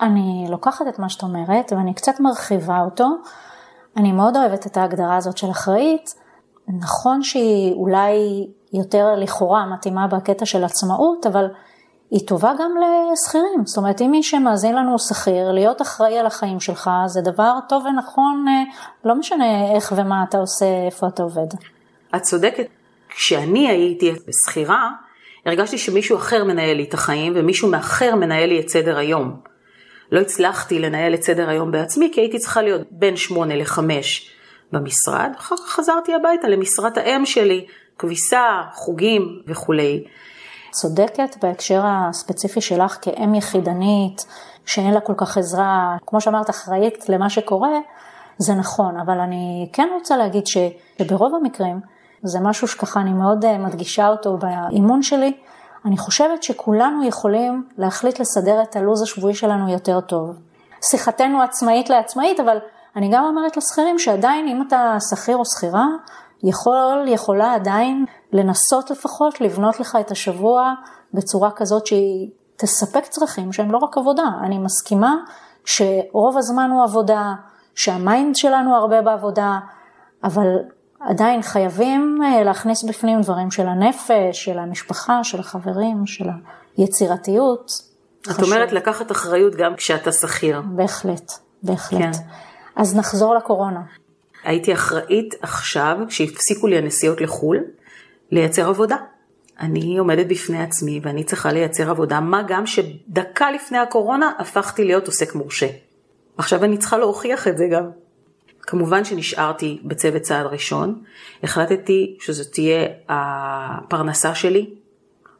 אני 0.00 0.46
לוקחת 0.50 0.84
את 0.88 0.98
מה 0.98 1.08
שאת 1.08 1.22
אומרת 1.22 1.72
ואני 1.72 1.94
קצת 1.94 2.20
מרחיבה 2.20 2.80
אותו. 2.80 3.06
אני 3.96 4.12
מאוד 4.12 4.36
אוהבת 4.36 4.66
את 4.66 4.76
ההגדרה 4.76 5.16
הזאת 5.16 5.38
של 5.38 5.50
אחראית. 5.50 6.14
נכון 6.68 7.22
שהיא 7.22 7.72
אולי 7.72 8.46
יותר 8.74 9.06
לכאורה 9.16 9.66
מתאימה 9.66 10.06
בקטע 10.06 10.46
של 10.46 10.64
עצמאות, 10.64 11.26
אבל 11.26 11.46
היא 12.10 12.26
טובה 12.26 12.52
גם 12.58 12.70
לשכירים. 13.12 13.66
זאת 13.66 13.76
אומרת, 13.76 14.00
אם 14.00 14.10
מי 14.10 14.22
שמאזין 14.22 14.74
לנו 14.74 14.90
הוא 14.90 14.98
שכיר, 14.98 15.52
להיות 15.52 15.82
אחראי 15.82 16.18
על 16.18 16.26
החיים 16.26 16.60
שלך 16.60 16.90
זה 17.06 17.20
דבר 17.20 17.52
טוב 17.68 17.84
ונכון, 17.86 18.44
אה, 18.48 18.62
לא 19.04 19.14
משנה 19.14 19.74
איך 19.74 19.92
ומה 19.96 20.24
אתה 20.28 20.38
עושה, 20.38 20.66
איפה 20.86 21.06
אתה 21.06 21.22
עובד. 21.22 21.46
את 22.16 22.22
צודקת. 22.22 22.66
כשאני 23.08 23.68
הייתי 23.68 24.12
שכירה, 24.46 24.90
הרגשתי 25.46 25.78
שמישהו 25.78 26.16
אחר 26.16 26.44
מנהל 26.44 26.76
לי 26.76 26.84
את 26.88 26.94
החיים 26.94 27.32
ומישהו 27.36 27.70
מאחר 27.70 28.14
מנהל 28.14 28.48
לי 28.48 28.60
את 28.60 28.68
סדר 28.68 28.98
היום. 28.98 29.36
לא 30.12 30.20
הצלחתי 30.20 30.78
לנהל 30.78 31.14
את 31.14 31.22
סדר 31.22 31.48
היום 31.48 31.72
בעצמי 31.72 32.10
כי 32.14 32.20
הייתי 32.20 32.38
צריכה 32.38 32.62
להיות 32.62 32.80
בין 32.90 33.16
שמונה 33.16 33.56
לחמש 33.56 34.30
במשרד, 34.72 35.30
אחר 35.38 35.56
כך 35.56 35.68
חזרתי 35.68 36.14
הביתה 36.14 36.48
למשרת 36.48 36.96
האם 36.96 37.26
שלי, 37.26 37.66
כביסה, 37.98 38.62
חוגים 38.72 39.42
וכולי. 39.46 40.04
צודקת 40.70 41.36
בהקשר 41.42 41.82
הספציפי 41.84 42.60
שלך 42.60 42.98
כאם 43.02 43.34
יחידנית, 43.34 44.26
שאין 44.66 44.94
לה 44.94 45.00
כל 45.00 45.14
כך 45.16 45.38
עזרה, 45.38 45.96
כמו 46.06 46.20
שאמרת, 46.20 46.50
אחראית 46.50 47.08
למה 47.08 47.30
שקורה, 47.30 47.78
זה 48.38 48.54
נכון, 48.54 49.00
אבל 49.00 49.20
אני 49.20 49.68
כן 49.72 49.88
רוצה 49.94 50.16
להגיד 50.16 50.44
שברוב 50.46 51.34
המקרים, 51.34 51.80
זה 52.22 52.38
משהו 52.40 52.68
שככה 52.68 53.00
אני 53.00 53.12
מאוד 53.12 53.44
אה, 53.44 53.58
מדגישה 53.58 54.08
אותו 54.08 54.38
באימון 54.38 55.02
שלי. 55.02 55.32
אני 55.84 55.98
חושבת 55.98 56.42
שכולנו 56.42 57.04
יכולים 57.04 57.68
להחליט 57.78 58.20
לסדר 58.20 58.62
את 58.62 58.76
הלו"ז 58.76 59.02
השבועי 59.02 59.34
שלנו 59.34 59.68
יותר 59.68 60.00
טוב. 60.00 60.36
שיחתנו 60.90 61.42
עצמאית 61.42 61.90
לעצמאית, 61.90 62.40
אבל 62.40 62.58
אני 62.96 63.10
גם 63.12 63.24
אומרת 63.24 63.56
לשכירים 63.56 63.98
שעדיין 63.98 64.48
אם 64.48 64.62
אתה 64.68 64.96
שכיר 65.10 65.36
או 65.36 65.44
שכירה, 65.44 65.86
יכול, 66.44 67.04
יכולה 67.06 67.54
עדיין 67.54 68.04
לנסות 68.32 68.90
לפחות 68.90 69.40
לבנות 69.40 69.80
לך 69.80 69.98
את 70.00 70.10
השבוע 70.10 70.72
בצורה 71.14 71.50
כזאת 71.50 71.86
שהיא 71.86 72.30
תספק 72.56 73.04
צרכים 73.04 73.52
שהם 73.52 73.72
לא 73.72 73.78
רק 73.78 73.98
עבודה. 73.98 74.24
אני 74.42 74.58
מסכימה 74.58 75.14
שרוב 75.64 76.38
הזמן 76.38 76.70
הוא 76.72 76.82
עבודה, 76.82 77.32
שהמיינד 77.74 78.36
שלנו 78.36 78.74
הרבה 78.74 79.02
בעבודה, 79.02 79.58
אבל 80.24 80.46
עדיין 81.00 81.42
חייבים 81.42 82.18
אה, 82.24 82.44
להכניס 82.44 82.84
בפנים 82.84 83.20
דברים 83.20 83.50
של 83.50 83.66
הנפש, 83.66 84.44
של 84.44 84.58
המשפחה, 84.58 85.24
של 85.24 85.40
החברים, 85.40 86.06
של 86.06 86.24
היצירתיות. 86.76 87.72
את 88.22 88.28
חשוב. 88.28 88.44
אומרת 88.44 88.72
לקחת 88.72 89.12
אחריות 89.12 89.54
גם 89.54 89.74
כשאתה 89.76 90.12
שכיר. 90.12 90.62
בהחלט, 90.64 91.32
בהחלט. 91.62 92.00
כן. 92.00 92.10
אז 92.76 92.96
נחזור 92.96 93.34
לקורונה. 93.34 93.80
הייתי 94.44 94.72
אחראית 94.72 95.34
עכשיו, 95.42 95.96
כשהפסיקו 96.08 96.66
לי 96.66 96.78
הנסיעות 96.78 97.20
לחו"ל, 97.20 97.58
לייצר 98.30 98.68
עבודה. 98.68 98.96
אני 99.60 99.98
עומדת 99.98 100.26
בפני 100.26 100.62
עצמי 100.62 101.00
ואני 101.02 101.24
צריכה 101.24 101.52
לייצר 101.52 101.90
עבודה, 101.90 102.20
מה 102.20 102.42
גם 102.48 102.66
שדקה 102.66 103.50
לפני 103.50 103.78
הקורונה 103.78 104.32
הפכתי 104.38 104.84
להיות 104.84 105.06
עוסק 105.06 105.34
מורשה. 105.34 105.66
עכשיו 106.36 106.64
אני 106.64 106.78
צריכה 106.78 106.98
להוכיח 106.98 107.48
את 107.48 107.58
זה 107.58 107.64
גם. 107.72 107.90
כמובן 108.60 109.04
שנשארתי 109.04 109.80
בצוות 109.84 110.22
צעד 110.22 110.46
ראשון, 110.46 111.02
החלטתי 111.42 112.16
שזו 112.20 112.44
תהיה 112.52 112.86
הפרנסה 113.08 114.34
שלי, 114.34 114.70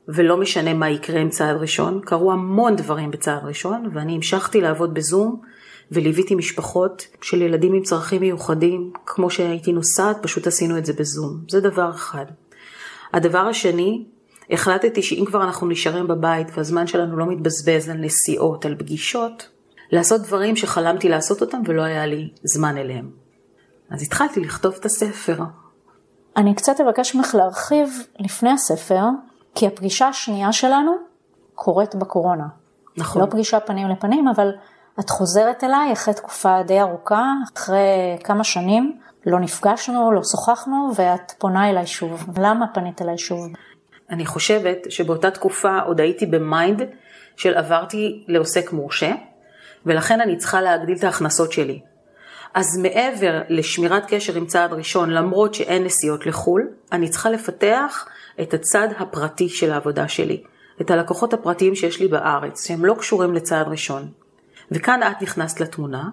ולא 0.09 0.37
משנה 0.37 0.75
מה 0.75 0.90
יקרה 0.90 1.21
עם 1.21 1.29
צעד 1.29 1.57
ראשון, 1.57 2.01
קרו 2.05 2.33
המון 2.33 2.77
דברים 2.77 3.11
בצעד 3.11 3.45
ראשון, 3.45 3.90
ואני 3.95 4.14
המשכתי 4.14 4.61
לעבוד 4.61 4.95
בזום, 4.95 5.40
וליוויתי 5.92 6.35
משפחות 6.35 7.07
של 7.23 7.42
ילדים 7.42 7.75
עם 7.75 7.83
צרכים 7.83 8.20
מיוחדים, 8.20 8.92
כמו 9.07 9.31
שהייתי 9.31 9.73
נוסעת, 9.73 10.23
פשוט 10.23 10.47
עשינו 10.47 10.79
את 10.79 10.87
זה 10.87 10.92
בזום. 10.92 11.40
זה 11.49 11.61
דבר 11.61 11.90
אחד. 11.90 12.27
הדבר 13.12 13.38
השני, 13.38 14.05
החלטתי 14.51 15.03
שאם 15.03 15.25
כבר 15.27 15.44
אנחנו 15.44 15.68
נשארים 15.68 16.09
בבית 16.09 16.49
והזמן 16.55 16.87
שלנו 16.87 17.16
לא 17.16 17.27
מתבזבז 17.27 17.88
על 17.88 17.97
נסיעות, 17.97 18.64
על 18.64 18.75
פגישות, 18.79 19.49
לעשות 19.92 20.20
דברים 20.20 20.57
שחלמתי 20.57 21.09
לעשות 21.09 21.40
אותם 21.40 21.59
ולא 21.66 21.83
היה 21.83 22.07
לי 22.07 22.29
זמן 22.42 22.77
אליהם. 22.77 23.11
אז 23.90 24.03
התחלתי 24.03 24.40
לכתוב 24.40 24.75
את 24.81 24.85
הספר. 24.85 25.38
אני 26.37 26.55
קצת 26.55 26.81
אבקש 26.81 27.14
ממך 27.14 27.35
להרחיב 27.35 27.88
לפני 28.18 28.51
הספר, 28.51 29.03
כי 29.55 29.66
הפגישה 29.66 30.09
השנייה 30.09 30.53
שלנו 30.53 30.92
קורית 31.55 31.94
בקורונה. 31.94 32.47
נכון. 32.97 33.23
לא 33.23 33.27
פגישה 33.27 33.61
פנים 33.61 33.88
לפנים, 33.88 34.29
אבל 34.29 34.51
את 35.00 35.11
חוזרת 35.11 35.64
אליי 35.64 35.92
אחרי 35.92 36.14
תקופה 36.14 36.62
די 36.62 36.80
ארוכה, 36.80 37.33
אחרי 37.57 38.18
כמה 38.24 38.44
שנים, 38.44 38.98
לא 39.26 39.40
נפגשנו, 39.40 40.12
לא 40.12 40.20
שוחחנו, 40.24 40.90
ואת 40.96 41.33
פונה 41.38 41.70
אליי 41.70 41.87
שוב. 41.87 42.26
למה 42.38 42.66
פנית 42.74 43.02
אליי 43.02 43.18
שוב? 43.18 43.46
אני 44.11 44.26
חושבת 44.26 44.78
שבאותה 44.90 45.30
תקופה 45.30 45.78
עוד 45.78 46.00
הייתי 46.00 46.26
ב 46.27 46.38
mind 46.38 46.83
של 47.37 47.54
עברתי 47.54 48.24
לעוסק 48.28 48.72
מורשה, 48.72 49.12
ולכן 49.87 50.20
אני 50.20 50.37
צריכה 50.37 50.61
להגדיל 50.61 50.96
את 50.98 51.04
ההכנסות 51.04 51.52
שלי. 51.52 51.80
אז 52.54 52.78
מעבר 52.83 53.40
לשמירת 53.48 54.04
קשר 54.09 54.37
עם 54.37 54.46
צעד 54.46 54.72
ראשון, 54.72 55.11
למרות 55.11 55.54
שאין 55.54 55.85
נסיעות 55.85 56.26
לחו"ל, 56.26 56.68
אני 56.92 57.09
צריכה 57.09 57.30
לפתח 57.30 58.09
את 58.40 58.54
הצד 58.54 58.88
הפרטי 58.98 59.48
של 59.48 59.72
העבודה 59.72 60.09
שלי, 60.09 60.42
את 60.80 60.90
הלקוחות 60.90 61.35
הפרטיים 61.35 61.74
שיש 61.74 62.00
לי 62.00 62.09
בארץ, 62.09 62.66
שהם 62.66 62.85
לא 62.85 62.94
קשורים 62.98 63.35
לצעד 63.35 63.68
ראשון. 63.68 64.23
וכאן 64.70 65.00
את 65.03 65.22
נכנסת 65.22 65.61
לתמונה, 65.61 66.09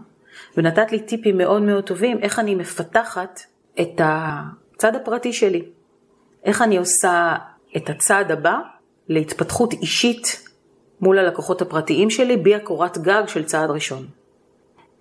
ונתת 0.58 0.92
לי 0.92 1.00
טיפים 1.00 1.38
מאוד 1.38 1.62
מאוד 1.62 1.84
טובים 1.84 2.18
איך 2.22 2.40
אני 2.40 2.56
מפתחת 2.56 3.40
את 3.82 4.02
הצד 4.04 4.96
הפרטי 4.96 5.34
שלי. 5.34 5.66
איך 6.44 6.62
אני 6.62 6.78
עושה 6.78 7.36
את 7.78 7.90
הצעד 7.90 8.32
הבא 8.32 8.58
להתפתחות 9.10 9.74
אישית 9.74 10.48
מול 11.02 11.20
הלקוחות 11.20 11.62
הפרטיים 11.62 12.10
שלי, 12.10 12.38
בי 12.38 12.56
הקורת 12.56 12.98
גג 12.98 13.24
של 13.28 13.46
צעד 13.46 13.70
ראשון. 13.70 14.06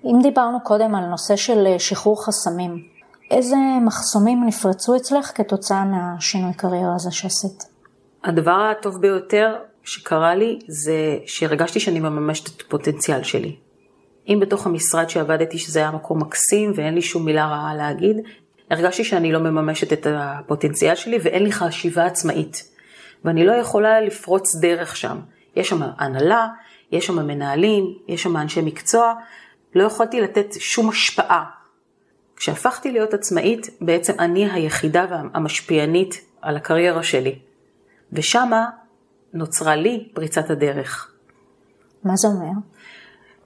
אם 0.04 0.18
דיברנו 0.22 0.60
קודם 0.60 0.94
על 0.94 1.04
נושא 1.04 1.36
של 1.36 1.66
אה, 1.66 1.78
שחרור 1.78 2.26
חסמים, 2.26 2.84
איזה 3.30 3.56
מחסומים 3.86 4.44
נפרצו 4.46 4.96
אצלך 4.96 5.32
כתוצאה 5.34 5.84
מהשינוי 5.84 6.54
קריירה 6.54 6.94
הזה 6.94 7.10
שעשית? 7.10 7.64
הדבר 8.24 8.70
הטוב 8.70 9.00
ביותר 9.00 9.56
שקרה 9.90 10.34
לי 10.34 10.58
זה 10.66 11.18
שהרגשתי 11.26 11.80
שאני 11.80 12.00
מממשת 12.00 12.56
את 12.56 12.60
הפוטנציאל 12.66 13.22
שלי. 13.22 13.56
אם 14.28 14.38
בתוך 14.40 14.66
המשרד 14.66 15.10
שעבדתי, 15.10 15.58
שזה 15.58 15.78
היה 15.78 15.90
מקום 15.90 16.20
מקסים 16.20 16.72
ואין 16.74 16.94
לי 16.94 17.02
שום 17.02 17.24
מילה 17.24 17.46
רעה 17.46 17.74
להגיד, 17.74 18.16
הרגשתי 18.70 19.04
שאני 19.04 19.32
לא 19.32 19.38
מממשת 19.38 19.92
את 19.92 20.06
הפוטנציאל 20.10 20.94
שלי 20.94 21.18
ואין 21.22 21.42
לי 21.42 21.52
חשיבה 21.52 22.06
עצמאית. 22.06 22.70
ואני 23.24 23.46
לא 23.46 23.52
יכולה 23.52 24.00
לפרוץ 24.00 24.56
דרך 24.56 24.96
שם. 24.96 25.18
יש 25.56 25.68
שם 25.68 25.82
הנהלה, 25.98 26.48
יש 26.92 27.06
שם 27.06 27.26
מנהלים, 27.26 27.84
יש 28.08 28.22
שם 28.22 28.36
אנשי 28.36 28.62
מקצוע, 28.62 29.14
לא 29.74 29.84
יכולתי 29.84 30.20
לתת 30.20 30.54
שום 30.60 30.88
השפעה. 30.88 31.44
כשהפכתי 32.36 32.92
להיות 32.92 33.14
עצמאית, 33.14 33.70
בעצם 33.80 34.12
אני 34.18 34.50
היחידה 34.52 35.06
והמשפיענית 35.10 36.20
על 36.42 36.56
הקריירה 36.56 37.02
שלי. 37.02 37.38
ושמה 38.12 38.66
נוצרה 39.34 39.76
לי 39.76 40.08
פריצת 40.14 40.50
הדרך. 40.50 41.12
מה 42.04 42.12
זה 42.16 42.28
אומר? 42.28 42.52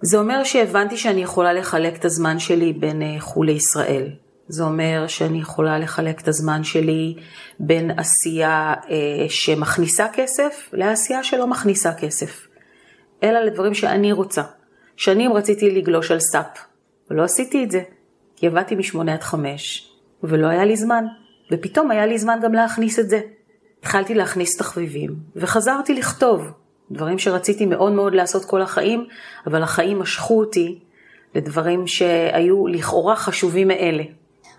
זה 0.02 0.18
אומר 0.18 0.44
שהבנתי 0.44 0.96
שאני 0.96 1.22
יכולה 1.22 1.52
לחלק 1.52 1.96
את 1.96 2.04
הזמן 2.04 2.38
שלי 2.38 2.72
בין 2.72 3.02
אה, 3.02 3.16
חו"ל 3.20 3.46
לישראל. 3.46 4.08
זה 4.48 4.64
אומר 4.64 5.06
שאני 5.06 5.40
יכולה 5.40 5.78
לחלק 5.78 6.20
את 6.20 6.28
הזמן 6.28 6.64
שלי 6.64 7.14
בין 7.60 7.90
עשייה 7.90 8.74
אה, 8.90 9.28
שמכניסה 9.28 10.06
כסף 10.12 10.70
לעשייה 10.72 11.24
שלא 11.24 11.46
מכניסה 11.46 11.94
כסף. 11.94 12.46
אלא 13.22 13.40
לדברים 13.40 13.74
שאני 13.74 14.12
רוצה. 14.12 14.42
שנים 14.96 15.32
רציתי 15.32 15.70
לגלוש 15.70 16.10
על 16.10 16.20
סאפ, 16.20 16.58
ולא 17.10 17.22
עשיתי 17.22 17.64
את 17.64 17.70
זה, 17.70 17.82
כי 18.36 18.46
עבדתי 18.46 18.74
משמונה 18.74 19.12
עד 19.12 19.22
חמש, 19.22 19.92
ולא 20.22 20.46
היה 20.46 20.64
לי 20.64 20.76
זמן, 20.76 21.04
ופתאום 21.52 21.90
היה 21.90 22.06
לי 22.06 22.18
זמן 22.18 22.38
גם 22.42 22.52
להכניס 22.52 22.98
את 22.98 23.10
זה. 23.10 23.20
התחלתי 23.84 24.14
להכניס 24.14 24.56
תחביבים, 24.56 25.16
וחזרתי 25.36 25.94
לכתוב, 25.94 26.42
דברים 26.90 27.18
שרציתי 27.18 27.66
מאוד 27.66 27.92
מאוד 27.92 28.14
לעשות 28.14 28.44
כל 28.44 28.62
החיים, 28.62 29.06
אבל 29.46 29.62
החיים 29.62 29.98
משכו 29.98 30.40
אותי 30.40 30.78
לדברים 31.34 31.86
שהיו 31.86 32.66
לכאורה 32.66 33.16
חשובים 33.16 33.68
מאלה. 33.68 34.02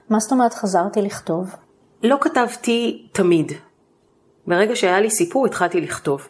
מה 0.10 0.20
זאת 0.20 0.32
אומרת 0.32 0.54
חזרתי 0.54 1.02
לכתוב? 1.02 1.56
לא 2.04 2.18
כתבתי 2.22 3.08
תמיד. 3.12 3.52
ברגע 4.48 4.76
שהיה 4.76 5.00
לי 5.00 5.10
סיפור 5.10 5.46
התחלתי 5.46 5.82
לכתוב. 5.82 6.28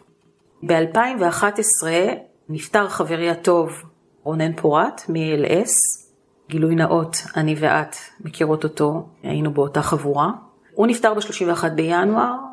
ב-2011 0.62 1.86
נפטר 2.48 2.88
חברי 2.88 3.30
הטוב 3.30 3.72
רונן 4.22 4.52
פורט 4.52 5.02
מ-LS, 5.08 5.72
גילוי 6.48 6.74
נאות, 6.74 7.16
אני 7.36 7.54
ואת 7.58 7.96
מכירות 8.20 8.64
אותו, 8.64 9.06
היינו 9.22 9.50
באותה 9.50 9.82
חבורה. 9.82 10.30
הוא 10.74 10.86
נפטר 10.86 11.14
ב-31 11.14 11.68
בינואר, 11.68 12.45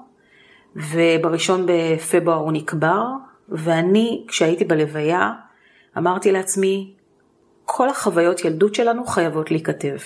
ובראשון 0.75 1.65
בפברואר 1.67 2.37
הוא 2.37 2.51
נקבר, 2.51 3.03
ואני, 3.49 4.25
כשהייתי 4.27 4.65
בלוויה, 4.65 5.31
אמרתי 5.97 6.31
לעצמי, 6.31 6.93
כל 7.65 7.89
החוויות 7.89 8.45
ילדות 8.45 8.75
שלנו 8.75 9.05
חייבות 9.05 9.51
להיכתב. 9.51 9.97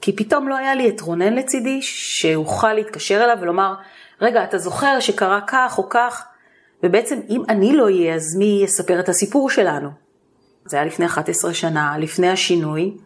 כי 0.00 0.16
פתאום 0.16 0.48
לא 0.48 0.56
היה 0.56 0.74
לי 0.74 0.88
את 0.88 1.00
רונן 1.00 1.34
לצידי, 1.34 1.82
שאוכל 1.82 2.72
להתקשר 2.72 3.24
אליו 3.24 3.36
ולומר, 3.40 3.74
רגע, 4.20 4.44
אתה 4.44 4.58
זוכר 4.58 5.00
שקרה 5.00 5.40
כך 5.46 5.78
או 5.78 5.88
כך? 5.88 6.26
ובעצם 6.82 7.20
אם 7.28 7.42
אני 7.48 7.76
לא 7.76 7.84
אהיה, 7.84 8.14
אז 8.14 8.36
מי 8.36 8.60
יספר 8.64 9.00
את 9.00 9.08
הסיפור 9.08 9.50
שלנו? 9.50 9.90
זה 10.64 10.76
היה 10.76 10.86
לפני 10.86 11.06
11 11.06 11.54
שנה, 11.54 11.98
לפני 11.98 12.28
השינוי, 12.28 12.96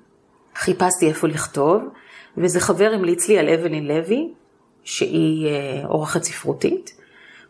חיפשתי 0.56 1.08
איפה 1.08 1.28
לכתוב, 1.28 1.82
ואיזה 2.36 2.60
חבר 2.60 2.90
המליץ 2.94 3.28
לי 3.28 3.38
על 3.38 3.48
אבלין 3.48 3.88
לוי, 3.88 4.32
שהיא 4.84 5.48
אה, 5.48 5.86
עורכת 5.86 6.22
ספרותית. 6.22 6.90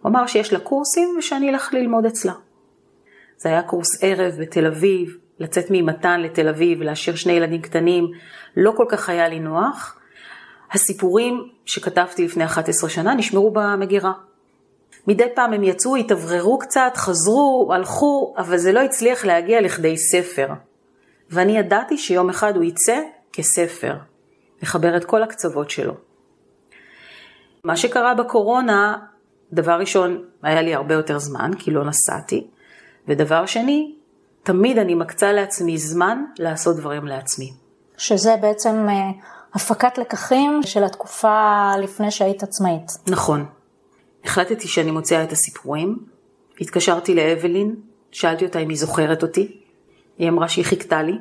הוא 0.02 0.10
אמר 0.10 0.26
שיש 0.26 0.52
לה 0.52 0.60
קורסים 0.60 1.14
ושאני 1.18 1.50
אלך 1.50 1.74
ללמוד 1.74 2.06
אצלה. 2.06 2.32
זה 3.36 3.48
היה 3.48 3.62
קורס 3.62 4.02
ערב 4.02 4.34
בתל 4.40 4.66
אביב, 4.66 5.16
לצאת 5.38 5.66
ממתן 5.70 6.20
לתל 6.20 6.48
אביב, 6.48 6.82
להשאיר 6.82 7.16
שני 7.16 7.32
ילדים 7.32 7.62
קטנים, 7.62 8.10
לא 8.56 8.72
כל 8.76 8.86
כך 8.88 9.08
היה 9.08 9.28
לי 9.28 9.40
נוח. 9.40 9.98
הסיפורים 10.72 11.48
שכתבתי 11.66 12.24
לפני 12.24 12.44
11 12.44 12.90
שנה 12.90 13.14
נשמרו 13.14 13.50
במגירה. 13.50 14.12
מדי 15.06 15.26
פעם 15.34 15.52
הם 15.52 15.64
יצאו, 15.64 15.96
התאווררו 15.96 16.58
קצת, 16.58 16.92
חזרו, 16.96 17.70
הלכו, 17.74 18.34
אבל 18.38 18.56
זה 18.56 18.72
לא 18.72 18.80
הצליח 18.80 19.24
להגיע 19.24 19.60
לכדי 19.60 19.96
ספר. 19.96 20.48
ואני 21.30 21.58
ידעתי 21.58 21.98
שיום 21.98 22.30
אחד 22.30 22.56
הוא 22.56 22.64
יצא 22.64 23.00
כספר, 23.32 23.96
לחבר 24.62 24.96
את 24.96 25.04
כל 25.04 25.22
הקצוות 25.22 25.70
שלו. 25.70 25.94
מה 27.64 27.76
שקרה 27.76 28.14
בקורונה, 28.14 28.96
דבר 29.52 29.72
ראשון, 29.72 30.24
היה 30.42 30.62
לי 30.62 30.74
הרבה 30.74 30.94
יותר 30.94 31.18
זמן, 31.18 31.50
כי 31.58 31.70
לא 31.70 31.84
נסעתי, 31.84 32.46
ודבר 33.08 33.46
שני, 33.46 33.94
תמיד 34.42 34.78
אני 34.78 34.94
מקצה 34.94 35.32
לעצמי 35.32 35.78
זמן 35.78 36.24
לעשות 36.38 36.76
דברים 36.76 37.06
לעצמי. 37.06 37.52
שזה 37.96 38.36
בעצם 38.40 38.86
אה, 38.88 39.10
הפקת 39.54 39.98
לקחים 39.98 40.60
של 40.62 40.84
התקופה 40.84 41.70
לפני 41.82 42.10
שהיית 42.10 42.42
עצמאית. 42.42 42.92
נכון. 43.06 43.44
החלטתי 44.24 44.68
שאני 44.68 44.90
מוציאה 44.90 45.24
את 45.24 45.32
הסיפורים, 45.32 45.98
התקשרתי 46.60 47.14
לאבלין, 47.14 47.74
שאלתי 48.12 48.44
אותה 48.44 48.58
אם 48.58 48.68
היא 48.68 48.78
זוכרת 48.78 49.22
אותי, 49.22 49.60
היא 50.18 50.28
אמרה 50.28 50.48
שהיא 50.48 50.64
חיכתה 50.64 51.02
לי. 51.02 51.18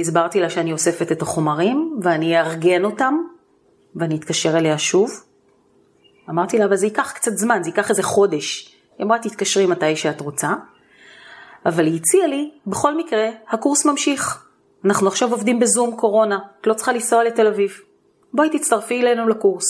הסברתי 0.00 0.40
לה 0.40 0.50
שאני 0.50 0.72
אוספת 0.72 1.12
את 1.12 1.22
החומרים 1.22 1.98
ואני 2.02 2.40
אארגן 2.40 2.84
אותם 2.84 3.14
ואני 3.96 4.16
אתקשר 4.16 4.58
אליה 4.58 4.78
שוב. 4.78 5.10
אמרתי 6.30 6.58
לה, 6.58 6.64
אבל 6.64 6.76
זה 6.76 6.86
ייקח 6.86 7.12
קצת 7.12 7.36
זמן, 7.36 7.62
זה 7.62 7.68
ייקח 7.68 7.90
איזה 7.90 8.02
חודש. 8.02 8.76
היא 8.98 9.06
אמרה, 9.06 9.18
תתקשרי 9.18 9.66
מתי 9.66 9.96
שאת 9.96 10.20
רוצה. 10.20 10.54
אבל 11.66 11.86
היא 11.86 11.96
הציעה 11.96 12.26
לי, 12.26 12.50
בכל 12.66 12.96
מקרה, 12.96 13.28
הקורס 13.48 13.86
ממשיך. 13.86 14.44
אנחנו 14.84 15.08
עכשיו 15.08 15.30
עובדים 15.30 15.60
בזום 15.60 15.96
קורונה, 15.96 16.38
את 16.60 16.66
לא 16.66 16.74
צריכה 16.74 16.92
לנסוע 16.92 17.24
לתל 17.24 17.46
אביב. 17.46 17.70
בואי 18.32 18.58
תצטרפי 18.58 19.00
אלינו 19.00 19.28
לקורס. 19.28 19.64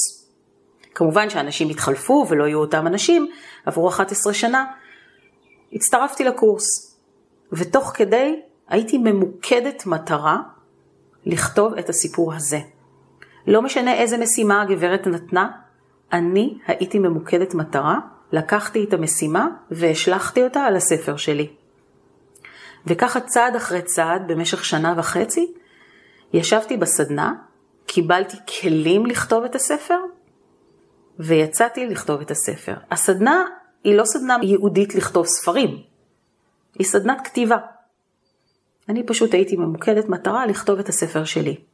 כמובן 0.94 1.30
שאנשים 1.30 1.68
התחלפו 1.68 2.26
ולא 2.28 2.44
יהיו 2.44 2.58
אותם 2.58 2.86
אנשים, 2.86 3.28
עברו 3.66 3.88
11 3.88 4.34
שנה. 4.34 4.64
הצטרפתי 5.72 6.24
לקורס, 6.24 6.96
ותוך 7.52 7.92
כדי 7.94 8.40
הייתי 8.68 8.98
ממוקדת 8.98 9.86
מטרה 9.86 10.38
לכתוב 11.26 11.74
את 11.74 11.88
הסיפור 11.88 12.34
הזה. 12.34 12.58
לא 13.50 13.62
משנה 13.62 13.94
איזה 13.94 14.18
משימה 14.18 14.62
הגברת 14.62 15.06
נתנה, 15.06 15.50
אני 16.12 16.58
הייתי 16.66 16.98
ממוקדת 16.98 17.54
מטרה, 17.54 17.98
לקחתי 18.32 18.84
את 18.84 18.92
המשימה 18.92 19.48
והשלכתי 19.70 20.44
אותה 20.44 20.60
על 20.60 20.76
הספר 20.76 21.16
שלי. 21.16 21.50
וככה 22.86 23.20
צעד 23.20 23.56
אחרי 23.56 23.82
צעד, 23.82 24.22
במשך 24.26 24.64
שנה 24.64 24.94
וחצי, 24.96 25.52
ישבתי 26.32 26.76
בסדנה, 26.76 27.32
קיבלתי 27.86 28.36
כלים 28.60 29.06
לכתוב 29.06 29.44
את 29.44 29.54
הספר, 29.54 29.98
ויצאתי 31.18 31.86
לכתוב 31.86 32.20
את 32.20 32.30
הספר. 32.30 32.74
הסדנה 32.90 33.44
היא 33.84 33.94
לא 33.94 34.04
סדנה 34.04 34.36
ייעודית 34.42 34.94
לכתוב 34.94 35.26
ספרים, 35.26 35.82
היא 36.78 36.86
סדנת 36.86 37.20
כתיבה. 37.24 37.56
אני 38.88 39.06
פשוט 39.06 39.34
הייתי 39.34 39.56
ממוקדת 39.56 40.08
מטרה 40.08 40.46
לכתוב 40.46 40.78
את 40.78 40.88
הספר 40.88 41.24
שלי. 41.24 41.69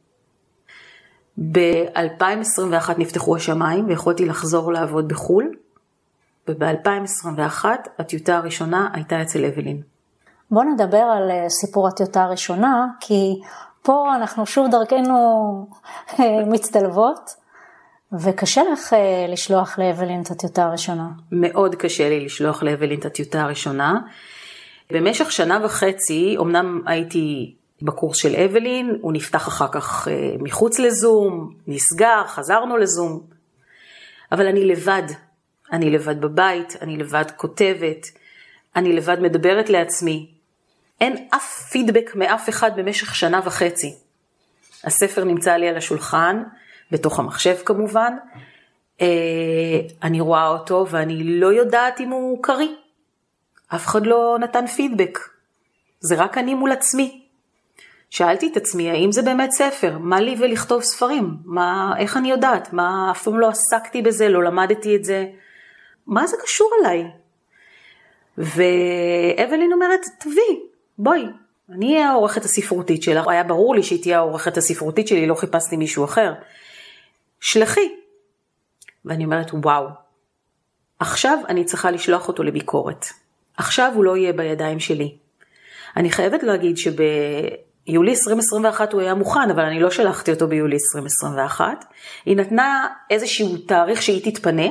ב-2021 1.37 2.89
נפתחו 2.97 3.35
השמיים 3.35 3.87
ויכולתי 3.87 4.25
לחזור 4.25 4.73
לעבוד 4.73 5.07
בחו"ל, 5.07 5.51
וב-2021 6.47 7.65
הטיוטה 7.99 8.37
הראשונה 8.37 8.89
הייתה 8.93 9.21
אצל 9.21 9.45
אבלין. 9.45 9.81
בוא 10.51 10.63
נדבר 10.63 10.97
על 10.97 11.31
אה, 11.31 11.49
סיפור 11.49 11.87
הטיוטה 11.87 12.23
הראשונה, 12.23 12.87
כי 12.99 13.39
פה 13.81 14.15
אנחנו 14.15 14.45
שוב 14.45 14.67
דרכנו 14.71 15.15
אה, 16.19 16.45
מצטלבות, 16.45 17.29
וקשה 18.23 18.61
לך 18.73 18.93
אה, 18.93 19.25
לשלוח 19.29 19.79
לאבלין 19.79 20.21
את 20.21 20.31
הטיוטה 20.31 20.65
הראשונה. 20.65 21.07
מאוד 21.31 21.75
קשה 21.75 22.09
לי 22.09 22.25
לשלוח 22.25 22.63
לאבלין 22.63 22.99
את 22.99 23.05
הטיוטה 23.05 23.41
הראשונה. 23.41 23.99
במשך 24.91 25.31
שנה 25.31 25.59
וחצי, 25.65 26.35
אמנם 26.39 26.81
הייתי 26.85 27.55
בקורס 27.81 28.17
של 28.17 28.35
אבלין, 28.35 28.97
הוא 29.01 29.13
נפתח 29.13 29.47
אחר 29.47 29.67
כך 29.67 30.07
מחוץ 30.39 30.79
לזום, 30.79 31.53
נסגר, 31.67 32.23
חזרנו 32.27 32.77
לזום, 32.77 33.21
אבל 34.31 34.47
אני 34.47 34.65
לבד, 34.65 35.03
אני 35.71 35.89
לבד 35.89 36.21
בבית, 36.21 36.75
אני 36.81 36.97
לבד 36.97 37.25
כותבת, 37.35 38.07
אני 38.75 38.93
לבד 38.93 39.19
מדברת 39.19 39.69
לעצמי. 39.69 40.31
אין 41.01 41.27
אף 41.35 41.69
פידבק 41.71 42.15
מאף 42.15 42.49
אחד 42.49 42.71
במשך 42.75 43.15
שנה 43.15 43.41
וחצי. 43.45 43.95
הספר 44.83 45.23
נמצא 45.23 45.53
לי 45.53 45.67
על 45.67 45.77
השולחן, 45.77 46.43
בתוך 46.91 47.19
המחשב 47.19 47.55
כמובן. 47.65 48.13
אה, 49.01 49.79
אני 50.03 50.19
רואה 50.19 50.47
אותו 50.47 50.85
ואני 50.89 51.39
לא 51.39 51.53
יודעת 51.53 51.99
אם 51.99 52.09
הוא 52.09 52.43
קריא. 52.43 52.75
אף 53.67 53.85
אחד 53.87 54.05
לא 54.05 54.37
נתן 54.39 54.67
פידבק. 54.67 55.19
זה 55.99 56.15
רק 56.15 56.37
אני 56.37 56.53
מול 56.53 56.71
עצמי. 56.71 57.26
שאלתי 58.09 58.47
את 58.51 58.57
עצמי, 58.57 58.89
האם 58.89 59.11
זה 59.11 59.21
באמת 59.21 59.51
ספר? 59.51 59.97
מה 59.97 60.19
לי 60.21 60.35
ולכתוב 60.39 60.81
ספרים? 60.81 61.37
מה, 61.45 61.93
איך 61.97 62.17
אני 62.17 62.31
יודעת? 62.31 62.73
מה, 62.73 63.11
אף 63.11 63.23
פעם 63.23 63.39
לא 63.39 63.49
עסקתי 63.49 64.01
בזה, 64.01 64.29
לא 64.29 64.43
למדתי 64.43 64.95
את 64.95 65.03
זה. 65.03 65.25
מה 66.07 66.27
זה 66.27 66.37
קשור 66.43 66.71
אליי? 66.81 67.03
ואבלין 68.37 69.73
אומרת, 69.73 70.01
תביא, 70.19 70.59
בואי, 70.97 71.25
אני 71.69 71.93
אהיה 71.93 72.09
העורכת 72.09 72.45
הספרותית 72.45 73.03
שלך, 73.03 73.27
היה 73.27 73.43
ברור 73.43 73.75
לי 73.75 73.83
שהיא 73.83 74.01
תהיה 74.01 74.17
העורכת 74.17 74.57
הספרותית 74.57 75.07
שלי, 75.07 75.27
לא 75.27 75.35
חיפשתי 75.35 75.77
מישהו 75.77 76.05
אחר. 76.05 76.33
שלחי. 77.39 77.89
ואני 79.05 79.25
אומרת, 79.25 79.51
וואו, 79.53 79.87
עכשיו 80.99 81.39
אני 81.49 81.65
צריכה 81.65 81.91
לשלוח 81.91 82.27
אותו 82.27 82.43
לביקורת. 82.43 83.05
עכשיו 83.57 83.91
הוא 83.95 84.03
לא 84.03 84.17
יהיה 84.17 84.33
בידיים 84.33 84.79
שלי. 84.79 85.17
אני 85.97 86.09
חייבת 86.09 86.43
להגיד 86.43 86.77
שביולי 87.87 88.11
2021 88.11 88.93
הוא 88.93 89.01
היה 89.01 89.13
מוכן, 89.13 89.49
אבל 89.51 89.63
אני 89.63 89.79
לא 89.79 89.91
שלחתי 89.91 90.31
אותו 90.31 90.47
ביולי 90.47 90.75
2021. 90.75 91.85
היא 92.25 92.37
נתנה 92.37 92.87
איזשהו 93.09 93.57
תאריך 93.57 94.01
שהיא 94.01 94.31
תתפנה, 94.31 94.67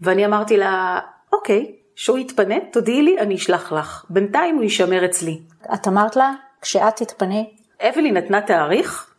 ואני 0.00 0.26
אמרתי 0.26 0.56
לה, 0.56 1.00
אוקיי, 1.32 1.74
שהוא 1.96 2.18
יתפנה, 2.18 2.54
תודיעי 2.72 3.02
לי, 3.02 3.18
אני 3.18 3.34
אשלח 3.34 3.72
לך. 3.72 4.04
בינתיים 4.10 4.54
הוא 4.54 4.62
יישמר 4.62 5.04
אצלי. 5.04 5.40
את 5.74 5.88
אמרת 5.88 6.16
לה, 6.16 6.32
כשאת 6.60 6.96
תתפני? 6.96 7.50
אבלי 7.80 8.12
נתנה 8.12 8.40
תאריך 8.40 9.14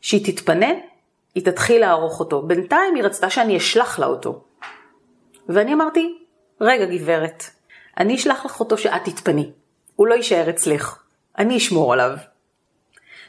שהיא 0.00 0.32
תתפנה, 0.32 0.70
היא 1.34 1.44
תתחיל 1.44 1.80
לערוך 1.80 2.20
אותו. 2.20 2.42
בינתיים 2.42 2.94
היא 2.94 3.02
רצתה 3.02 3.30
שאני 3.30 3.56
אשלח 3.56 3.98
לה 3.98 4.06
אותו. 4.06 4.44
ואני 5.48 5.74
אמרתי, 5.74 6.18
רגע 6.60 6.84
גברת, 6.84 7.44
אני 7.98 8.14
אשלח 8.14 8.44
לך 8.44 8.60
אותו 8.60 8.78
שאת 8.78 9.04
תתפני. 9.04 9.50
הוא 9.96 10.06
לא 10.06 10.14
יישאר 10.14 10.50
אצלך, 10.50 10.98
אני 11.40 11.56
אשמור 11.56 11.92
עליו. 11.92 12.16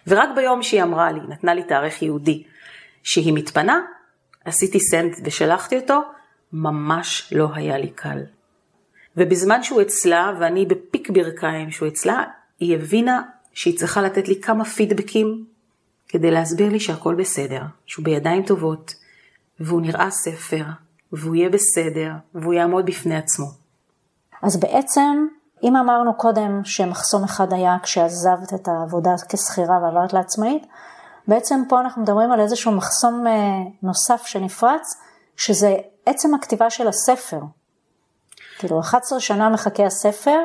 ורק 0.08 0.30
ביום 0.36 0.63
שהיא 0.63 0.84
אמרה 0.84 1.12
לי, 1.12 1.19
נתנה 1.30 1.54
לי 1.54 1.63
תאריך 1.63 2.02
יהודי, 2.02 2.43
שהיא 3.04 3.34
מתפנה, 3.34 3.82
עשיתי 4.45 4.80
סנד 4.80 5.15
ושלחתי 5.24 5.78
אותו, 5.78 6.02
ממש 6.54 7.34
לא 7.36 7.50
היה 7.54 7.78
לי 7.78 7.89
קל. 7.89 8.19
ובזמן 9.17 9.63
שהוא 9.63 9.82
אצלה, 9.82 10.34
ואני 10.39 10.65
בפיק 10.65 11.10
ברכיים 11.10 11.71
שהוא 11.71 11.88
אצלה, 11.88 12.24
היא 12.60 12.76
הבינה 12.76 13.21
שהיא 13.54 13.78
צריכה 13.78 14.02
לתת 14.02 14.28
לי 14.28 14.41
כמה 14.41 14.65
פידבקים 14.65 15.45
כדי 16.08 16.32
להסביר 16.32 16.69
לי 16.69 16.80
שהכל 16.80 17.15
בסדר, 17.15 17.62
שהוא 17.86 18.06
בידיים 18.06 18.43
טובות, 18.43 18.95
והוא 19.60 19.82
נראה 19.82 20.12
ספר, 20.12 20.63
והוא 21.12 21.36
יהיה 21.36 21.50
בסדר, 21.50 22.12
והוא 22.36 22.54
יעמוד 22.54 22.86
בפני 22.86 23.15
עצמו. 23.15 23.45
אז 24.43 24.60
בעצם, 24.60 25.28
אם 25.63 25.76
אמרנו 25.76 26.13
קודם 26.13 26.62
שמחסום 26.63 27.24
אחד 27.24 27.54
היה 27.54 27.78
כשעזבת 27.84 28.54
את 28.54 28.67
העבודה 28.67 29.12
כשכירה 29.30 29.80
ועברת 29.82 30.13
לעצמאית, 30.13 30.67
בעצם 31.28 31.63
פה 31.69 31.80
אנחנו 31.80 32.02
מדברים 32.02 32.32
על 32.32 32.39
איזשהו 32.39 32.71
מחסום 32.71 33.28
אה, 33.28 33.34
נוסף 33.84 34.26
שנפרץ, 34.26 34.95
שזה 35.38 35.76
עצם 36.06 36.34
הכתיבה 36.34 36.69
של 36.69 36.88
הספר. 36.88 37.39
כאילו 38.60 38.80
11 38.80 39.19
שנה 39.19 39.50
מחכה 39.50 39.86
הספר, 39.86 40.39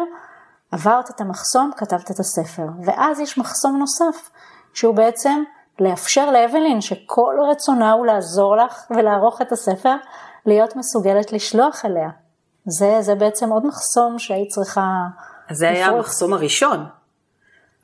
עברת 0.71 1.11
את 1.11 1.21
המחסום, 1.21 1.71
כתבת 1.77 2.11
את 2.11 2.21
הספר. 2.21 2.67
ואז 2.85 3.21
יש 3.21 3.39
מחסום 3.39 3.79
נוסף, 3.79 4.31
שהוא 4.75 4.95
בעצם 4.95 5.43
לאפשר 5.81 6.31
לאבלין, 6.31 6.81
שכל 6.81 7.35
רצונה 7.51 7.93
הוא 7.93 8.07
לעזור 8.07 8.57
לך 8.57 8.87
ולערוך 8.91 9.43
את 9.43 9.53
הספר, 9.53 9.95
להיות 10.47 10.77
מסוגלת 10.77 11.33
לשלוח 11.33 11.85
אליה. 11.85 12.09
זה, 12.69 12.97
זה 13.01 13.15
בעצם 13.15 13.51
עוד 13.51 13.67
מחסום 13.67 14.19
שהיית 14.19 14.49
צריכה... 14.49 14.83
זה 15.51 15.69
היה 15.69 15.87
המחסום 15.87 16.33
הראשון. 16.33 16.87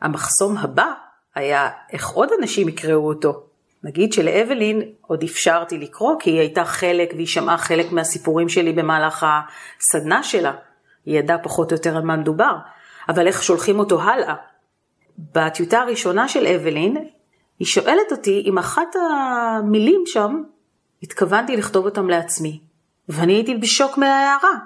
המחסום 0.00 0.56
הבא 0.56 0.92
היה 1.34 1.70
איך 1.92 2.08
עוד 2.08 2.28
אנשים 2.40 2.68
יקראו 2.68 3.08
אותו. 3.08 3.42
נגיד 3.84 4.12
שלאבלין 4.12 4.82
עוד 5.00 5.22
אפשרתי 5.22 5.78
לקרוא, 5.78 6.16
כי 6.20 6.30
היא 6.30 6.40
הייתה 6.40 6.64
חלק 6.64 7.12
והיא 7.14 7.26
שמעה 7.26 7.58
חלק 7.58 7.92
מהסיפורים 7.92 8.48
שלי 8.48 8.72
במהלך 8.72 9.26
הסדנה 9.80 10.22
שלה. 10.22 10.52
היא 11.06 11.18
ידעה 11.18 11.38
פחות 11.38 11.72
או 11.72 11.76
יותר 11.76 11.96
על 11.96 12.02
מה 12.02 12.16
מדובר, 12.16 12.56
אבל 13.08 13.26
איך 13.26 13.42
שולחים 13.42 13.78
אותו 13.78 14.02
הלאה. 14.02 14.34
בטיוטה 15.18 15.80
הראשונה 15.80 16.28
של 16.28 16.46
אבלין, 16.46 16.96
היא 17.58 17.66
שואלת 17.66 18.12
אותי 18.12 18.42
אם 18.46 18.58
אחת 18.58 18.88
המילים 18.96 20.02
שם, 20.06 20.42
התכוונתי 21.02 21.56
לכתוב 21.56 21.84
אותם 21.84 22.08
לעצמי. 22.08 22.60
ואני 23.08 23.32
הייתי 23.32 23.54
בשוק 23.54 23.98
מההערה, 23.98 24.58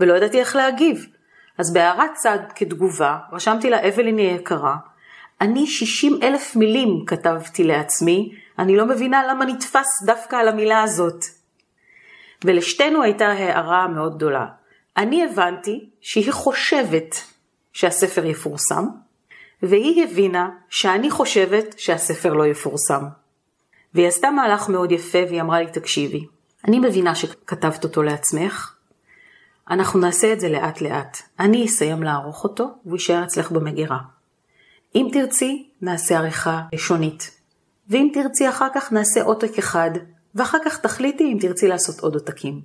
ולא 0.00 0.14
ידעתי 0.14 0.40
איך 0.40 0.56
להגיב. 0.56 1.06
אז 1.58 1.72
בהערת 1.72 2.10
צד 2.14 2.38
כתגובה, 2.54 3.18
רשמתי 3.32 3.70
לה 3.70 3.88
אבלין 3.88 4.18
היא 4.18 4.30
יקרה, 4.30 4.76
אני 5.40 5.66
60 5.66 6.18
אלף 6.22 6.56
מילים 6.56 7.04
כתבתי 7.06 7.64
לעצמי, 7.64 8.34
אני 8.58 8.76
לא 8.76 8.86
מבינה 8.86 9.26
למה 9.26 9.44
נתפס 9.44 10.02
דווקא 10.06 10.36
על 10.36 10.48
המילה 10.48 10.82
הזאת. 10.82 11.24
ולשתינו 12.44 13.02
הייתה 13.02 13.28
הערה 13.28 13.88
מאוד 13.88 14.16
גדולה. 14.16 14.46
אני 14.96 15.24
הבנתי 15.24 15.88
שהיא 16.00 16.32
חושבת 16.32 17.16
שהספר 17.72 18.26
יפורסם, 18.26 18.84
והיא 19.62 20.04
הבינה 20.04 20.50
שאני 20.68 21.10
חושבת 21.10 21.78
שהספר 21.78 22.32
לא 22.32 22.46
יפורסם. 22.46 23.04
והיא 23.94 24.08
עשתה 24.08 24.30
מהלך 24.30 24.68
מאוד 24.68 24.92
יפה 24.92 25.18
והיא 25.28 25.40
אמרה 25.40 25.60
לי, 25.60 25.66
תקשיבי, 25.66 26.26
אני 26.68 26.78
מבינה 26.78 27.14
שכתבת 27.14 27.84
אותו 27.84 28.02
לעצמך, 28.02 28.74
אנחנו 29.70 30.00
נעשה 30.00 30.32
את 30.32 30.40
זה 30.40 30.48
לאט 30.48 30.80
לאט. 30.80 31.18
אני 31.40 31.66
אסיים 31.66 32.02
לערוך 32.02 32.44
אותו 32.44 32.68
והוא 32.84 32.96
יישאר 32.96 33.24
אצלך 33.24 33.50
במגירה. 33.50 33.98
אם 34.94 35.08
תרצי, 35.12 35.70
נעשה 35.82 36.18
עריכה 36.18 36.62
לשונית. 36.72 37.30
ואם 37.88 38.10
תרצי 38.14 38.48
אחר 38.48 38.68
כך 38.74 38.92
נעשה 38.92 39.22
עותק 39.22 39.58
אחד, 39.58 39.90
ואחר 40.34 40.58
כך 40.64 40.78
תחליטי 40.78 41.32
אם 41.32 41.38
תרצי 41.40 41.68
לעשות 41.68 42.00
עוד 42.00 42.14
עותקים. 42.14 42.60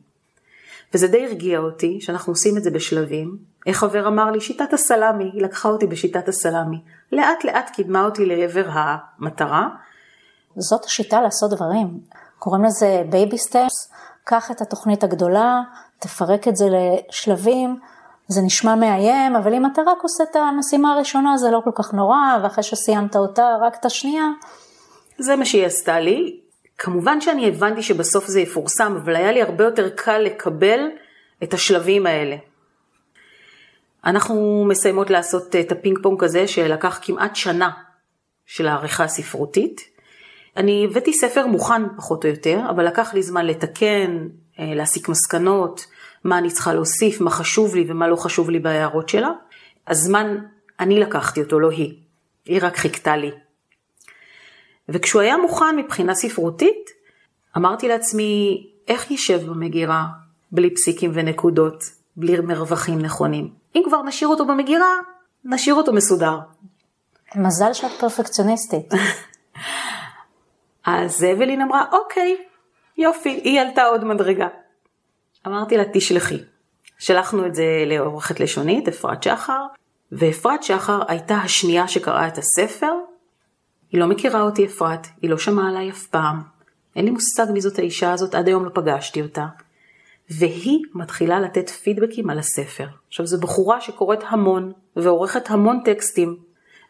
וזה 0.93 1.07
די 1.07 1.25
הרגיע 1.25 1.59
אותי 1.59 2.01
שאנחנו 2.01 2.33
עושים 2.33 2.57
את 2.57 2.63
זה 2.63 2.71
בשלבים. 2.71 3.37
איך 3.65 3.77
חבר 3.77 4.07
אמר 4.07 4.31
לי, 4.31 4.41
שיטת 4.41 4.73
הסלאמי, 4.73 5.29
היא 5.33 5.41
לקחה 5.41 5.69
אותי 5.69 5.87
בשיטת 5.87 6.27
הסלאמי. 6.27 6.81
לאט 7.11 7.43
לאט 7.43 7.69
קידמה 7.73 8.05
אותי 8.05 8.25
לעבר 8.25 8.69
המטרה. 8.69 9.67
זאת 10.55 10.85
השיטה 10.85 11.21
לעשות 11.21 11.51
דברים. 11.51 11.99
קוראים 12.39 12.63
לזה 12.63 13.03
baby 13.09 13.37
steps. 13.37 13.91
קח 14.23 14.51
את 14.51 14.61
התוכנית 14.61 15.03
הגדולה, 15.03 15.61
תפרק 16.05 16.47
את 16.47 16.55
זה 16.55 16.65
לשלבים, 16.71 17.79
זה 18.27 18.41
נשמע 18.41 18.75
מאיים, 18.75 19.35
אבל 19.35 19.53
אם 19.53 19.65
אתה 19.65 19.81
רק 19.81 19.97
עושה 20.01 20.23
את 20.23 20.35
המשימה 20.35 20.93
הראשונה 20.93 21.37
זה 21.37 21.51
לא 21.51 21.61
כל 21.63 21.71
כך 21.75 21.93
נורא, 21.93 22.17
ואחרי 22.43 22.63
שסיימת 22.63 23.15
אותה 23.15 23.47
רק 23.61 23.75
את 23.79 23.85
השנייה. 23.85 24.25
זה 25.17 25.35
מה 25.35 25.45
שהיא 25.45 25.65
עשתה 25.65 25.99
לי. 25.99 26.39
כמובן 26.77 27.21
שאני 27.21 27.47
הבנתי 27.47 27.83
שבסוף 27.83 28.27
זה 28.27 28.39
יפורסם, 28.39 28.95
אבל 29.03 29.15
היה 29.15 29.31
לי 29.31 29.41
הרבה 29.41 29.63
יותר 29.63 29.89
קל 29.89 30.17
לקבל 30.17 30.79
את 31.43 31.53
השלבים 31.53 32.05
האלה. 32.05 32.35
אנחנו 34.05 34.65
מסיימות 34.67 35.09
לעשות 35.09 35.55
את 35.55 35.71
הפינג 35.71 35.99
פונג 36.03 36.23
הזה 36.23 36.47
שלקח 36.47 36.99
כמעט 37.01 37.35
שנה 37.35 37.69
של 38.45 38.67
העריכה 38.67 39.03
הספרותית. 39.03 39.81
אני 40.57 40.87
הבאתי 40.89 41.13
ספר 41.13 41.47
מוכן 41.47 41.81
פחות 41.97 42.25
או 42.25 42.29
יותר, 42.29 42.59
אבל 42.69 42.87
לקח 42.87 43.13
לי 43.13 43.23
זמן 43.23 43.45
לתקן, 43.45 44.27
אה, 44.59 44.75
להסיק 44.75 45.09
מסקנות, 45.09 45.85
מה 46.25 46.37
אני 46.37 46.51
צריכה 46.51 46.73
להוסיף, 46.73 47.21
מה 47.21 47.31
חשוב 47.31 47.75
לי 47.75 47.85
ומה 47.87 48.07
לא 48.07 48.15
חשוב 48.15 48.49
לי 48.49 48.59
בהערות 48.59 49.09
שלה. 49.09 49.29
הזמן, 49.87 50.37
אני 50.79 50.99
לקחתי 50.99 51.41
אותו, 51.41 51.59
לא 51.59 51.69
היא. 51.71 51.93
היא 52.45 52.59
רק 52.61 52.77
חיכתה 52.77 53.17
לי. 53.17 53.31
וכשהוא 54.89 55.21
היה 55.21 55.37
מוכן 55.37 55.75
מבחינה 55.77 56.15
ספרותית, 56.15 56.89
אמרתי 57.57 57.87
לעצמי, 57.87 58.63
איך 58.87 59.11
יישב 59.11 59.49
במגירה 59.49 60.05
בלי 60.51 60.73
פסיקים 60.75 61.11
ונקודות, 61.13 61.83
בלי 62.15 62.39
מרווחים 62.39 63.01
נכונים? 63.01 63.53
אם 63.75 63.81
כבר 63.85 64.01
נשאיר 64.03 64.29
אותו 64.29 64.45
במגירה, 64.45 64.93
נשאיר 65.43 65.75
אותו 65.75 65.93
מסודר. 65.93 66.39
מזל 67.35 67.73
שאת 67.73 67.91
פרפקציוניסטית. 67.99 68.93
אז 70.85 71.23
אבלין 71.23 71.61
אמרה, 71.61 71.85
אוקיי, 71.91 72.37
יופי, 72.97 73.29
היא 73.29 73.61
עלתה 73.61 73.83
עוד 73.83 74.03
מדרגה. 74.03 74.47
אמרתי 75.47 75.77
לה, 75.77 75.83
תשלחי. 75.93 76.39
שלחנו 76.99 77.45
את 77.45 77.55
זה 77.55 77.83
לעורכת 77.85 78.39
לשונית, 78.39 78.87
אפרת 78.87 79.23
שחר, 79.23 79.65
ואפרת 80.11 80.63
שחר 80.63 80.99
הייתה 81.07 81.35
השנייה 81.35 81.87
שקראה 81.87 82.27
את 82.27 82.37
הספר. 82.37 82.91
היא 83.91 84.01
לא 84.01 84.07
מכירה 84.07 84.41
אותי 84.41 84.65
אפרת, 84.65 85.07
היא 85.21 85.29
לא 85.29 85.37
שמעה 85.37 85.69
עליי 85.69 85.89
אף 85.89 86.07
פעם. 86.07 86.41
אין 86.95 87.05
לי 87.05 87.11
מושג 87.11 87.45
מי 87.53 87.61
זאת 87.61 87.79
האישה 87.79 88.13
הזאת, 88.13 88.35
עד 88.35 88.47
היום 88.47 88.65
לא 88.65 88.69
פגשתי 88.73 89.21
אותה. 89.21 89.45
והיא 90.29 90.79
מתחילה 90.93 91.39
לתת 91.39 91.69
פידבקים 91.69 92.29
על 92.29 92.39
הספר. 92.39 92.87
עכשיו 93.07 93.25
זו 93.25 93.39
בחורה 93.39 93.81
שקוראת 93.81 94.23
המון 94.27 94.71
ועורכת 94.95 95.49
המון 95.49 95.79
טקסטים, 95.85 96.37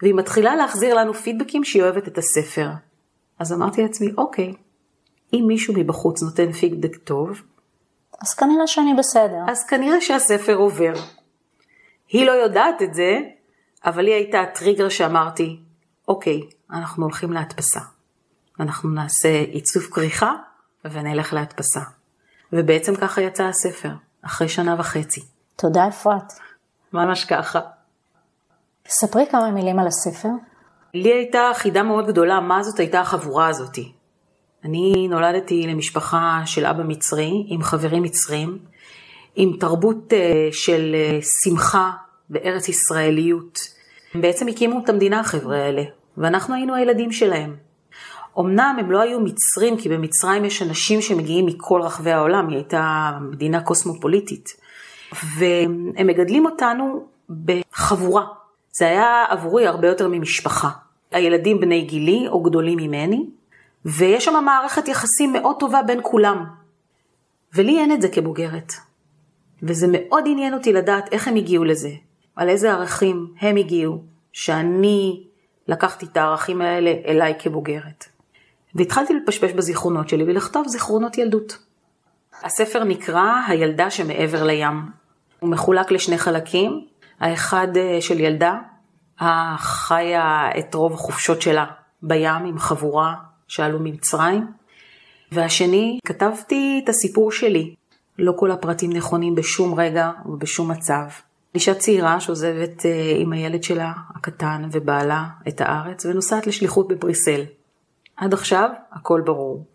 והיא 0.02 0.13
מתחילה 0.13 0.56
להחזיר 0.56 0.96
לנו 0.96 1.13
פידבקים 1.13 1.63
שהיא 1.63 1.84
אוהבת 1.84 2.08
את 2.08 2.18
הספר. 2.18 2.70
אז 3.39 3.54
אמרתי 3.54 3.82
לעצמי, 3.82 4.12
אוקיי, 4.18 4.54
אם 5.34 5.44
מישהו 5.48 5.74
מבחוץ 5.78 6.24
נותן 6.24 6.52
פידבק 6.52 6.96
טוב, 6.96 7.41
אז 8.21 8.34
כנראה 8.34 8.67
שאני 8.67 8.93
בסדר. 8.93 9.43
אז 9.47 9.65
כנראה 9.65 10.01
שהספר 10.01 10.56
עובר. 10.56 10.93
היא 12.10 12.25
לא 12.25 12.32
יודעת 12.32 12.82
את 12.82 12.93
זה, 12.93 13.19
אבל 13.86 14.06
היא 14.06 14.13
הייתה 14.13 14.41
הטריגר 14.41 14.89
שאמרתי, 14.89 15.60
אוקיי, 16.08 16.41
אנחנו 16.71 17.04
הולכים 17.04 17.32
להדפסה. 17.32 17.80
אנחנו 18.60 18.89
נעשה 18.89 19.30
עיצוב 19.30 19.84
כריכה 19.84 20.32
ונלך 20.86 21.34
להדפסה. 21.34 21.82
ובעצם 22.54 22.95
ככה 22.95 23.21
יצא 23.21 23.43
הספר, 23.43 23.89
אחרי 24.21 24.49
שנה 24.49 24.75
וחצי. 24.80 25.21
תודה 25.56 25.88
אפרת. 25.88 26.34
ממש 26.93 27.25
ככה. 27.25 27.60
ספרי 28.88 29.25
כמה 29.32 29.51
מילים 29.51 29.80
על 29.80 29.88
הספר. 29.88 30.30
לי 30.93 31.13
הייתה 31.13 31.51
חידה 31.54 31.84
מאוד 31.84 32.08
גדולה, 32.08 32.39
מה 32.39 32.63
זאת 32.63 32.80
הייתה 32.80 32.99
החבורה 32.99 33.47
הזאתי. 33.47 33.93
אני 34.65 35.08
נולדתי 35.08 35.67
למשפחה 35.67 36.41
של 36.45 36.65
אבא 36.65 36.84
מצרי, 36.84 37.45
עם 37.47 37.63
חברים 37.63 38.04
מצרים, 38.04 38.58
עם 39.36 39.58
תרבות 39.60 40.13
אה, 40.13 40.49
של 40.51 40.95
אה, 40.95 41.19
שמחה 41.43 41.91
וארץ 42.30 42.69
ישראליות. 42.69 43.60
הם 44.13 44.21
בעצם 44.21 44.47
הקימו 44.47 44.80
את 44.84 44.89
המדינה 44.89 45.19
החבר'ה 45.19 45.58
האלה, 45.58 45.84
ואנחנו 46.17 46.56
היינו 46.56 46.75
הילדים 46.75 47.12
שלהם. 47.12 47.56
אמנם 48.39 48.75
הם 48.80 48.91
לא 48.91 49.01
היו 49.01 49.19
מצרים, 49.19 49.78
כי 49.78 49.89
במצרים 49.89 50.45
יש 50.45 50.62
אנשים 50.62 51.01
שמגיעים 51.01 51.45
מכל 51.45 51.82
רחבי 51.82 52.12
העולם, 52.12 52.47
היא 52.47 52.56
הייתה 52.56 53.12
מדינה 53.21 53.62
קוסמופוליטית. 53.62 54.49
והם 55.38 56.08
מגדלים 56.08 56.45
אותנו 56.45 57.06
בחבורה. 57.45 58.25
זה 58.71 58.86
היה 58.86 59.25
עבורי 59.30 59.67
הרבה 59.67 59.88
יותר 59.88 60.08
ממשפחה. 60.08 60.69
הילדים 61.12 61.60
בני 61.60 61.82
גילי 61.82 62.28
או 62.28 62.43
גדולים 62.43 62.78
ממני, 62.78 63.25
ויש 63.86 64.26
שם 64.26 64.43
מערכת 64.45 64.88
יחסים 64.88 65.34
מאוד 65.34 65.56
טובה 65.60 65.82
בין 65.82 66.00
כולם. 66.04 66.45
ולי 67.54 67.80
אין 67.80 67.91
את 67.91 68.02
זה 68.02 68.10
כבוגרת. 68.10 68.74
וזה 69.63 69.88
מאוד 69.91 70.24
עניין 70.28 70.54
אותי 70.54 70.74
לדעת 70.74 71.13
איך 71.13 71.28
הם 71.28 71.36
הגיעו 71.36 71.63
לזה, 71.63 71.89
על 72.36 72.50
איזה 72.50 72.71
ערכים 72.71 73.34
הם 73.39 73.56
הגיעו, 73.56 74.04
שאני 74.34 75.24
לקחתי 75.67 76.06
את 76.06 76.17
הערכים 76.17 76.62
האלה 76.62 76.93
אליי 77.08 77.34
כבוגרת. 77.39 78.06
והתחלתי 78.76 79.13
לפשפש 79.13 79.52
בזיכרונות 79.52 80.10
שלי 80.10 80.24
ולכתוב 80.24 80.67
זיכרונות 80.67 81.17
ילדות. 81.17 81.58
הספר 82.43 82.84
נקרא 82.84 83.41
הילדה 83.48 83.89
שמעבר 83.89 84.43
לים. 84.43 84.91
הוא 85.39 85.50
מחולק 85.50 85.91
לשני 85.91 86.17
חלקים, 86.17 86.86
האחד 87.19 87.78
אה, 87.78 87.98
של 88.02 88.19
ילדה, 88.19 88.60
החיה 89.19 90.50
את 90.60 90.76
רוב 90.76 90.93
החופשות 90.93 91.41
שלה 91.41 91.65
בים 92.04 92.45
עם 92.45 92.60
חבורה 92.60 93.13
שעלו 93.47 93.79
ממצרים, 93.79 94.47
והשני, 95.31 95.99
כתבתי 96.05 96.81
את 96.84 96.89
הסיפור 96.89 97.31
שלי. 97.31 97.75
לא 98.19 98.34
כל 98.38 98.51
הפרטים 98.51 98.93
נכונים 98.93 99.36
בשום 99.36 99.79
רגע 99.79 100.12
ובשום 100.25 100.71
מצב. 100.71 101.05
אישה 101.55 101.73
צעירה 101.73 102.19
שעוזבת 102.19 102.86
אה, 102.86 103.13
עם 103.17 103.34
הילד 103.34 103.63
שלה 103.63 103.93
הקטן 104.15 104.69
ובעלה 104.71 105.25
את 105.47 105.62
הארץ 105.62 106.05
ונוסעת 106.05 106.47
לשליחות 106.47 106.88
בבריסל. 106.88 107.41
עד 108.17 108.34
עכשיו 108.34 108.69
הכל 108.91 109.21
ברור. 109.25 109.65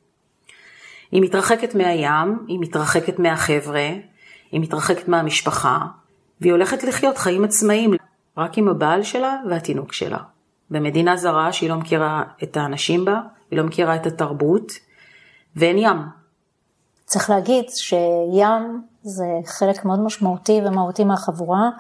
היא 1.11 1.23
מתרחקת 1.23 1.75
מהים, 1.75 2.39
היא 2.49 2.59
מתרחקת 2.61 3.19
מהחבר'ה, 3.19 3.89
היא 4.53 4.61
מתרחקת 4.61 5.09
מהמשפחה, 5.09 5.79
והיא 6.41 6.53
הולכת 6.53 6.83
לחיות 6.83 7.19
חיים 7.19 7.45
עצמאיים 7.45 7.95
רק 8.37 8.59
עם 8.59 8.69
הבעל 8.69 9.03
שלה 9.03 9.37
והתינוק 9.51 9.93
שלה. 9.93 10.19
במדינה 10.71 11.17
זרה 11.17 11.53
שהיא 11.53 11.71
לא 11.71 11.77
מכירה 11.77 12.23
את 12.43 12.57
האנשים 12.57 13.05
בה, 13.05 13.21
היא 13.51 13.59
לא 13.59 13.65
מכירה 13.65 13.97
את 13.97 14.07
התרבות, 14.07 14.73
ואין 15.57 15.79
ים. 15.79 15.97
צריך 17.07 17.31
להגיד 17.31 17.65
שים 17.69 18.83
זה 19.03 19.25
חלק 19.47 19.85
מאוד 19.85 20.01
משמעותי 20.01 20.61
ומהותי 20.67 21.05
מהחבורה, 21.05 21.71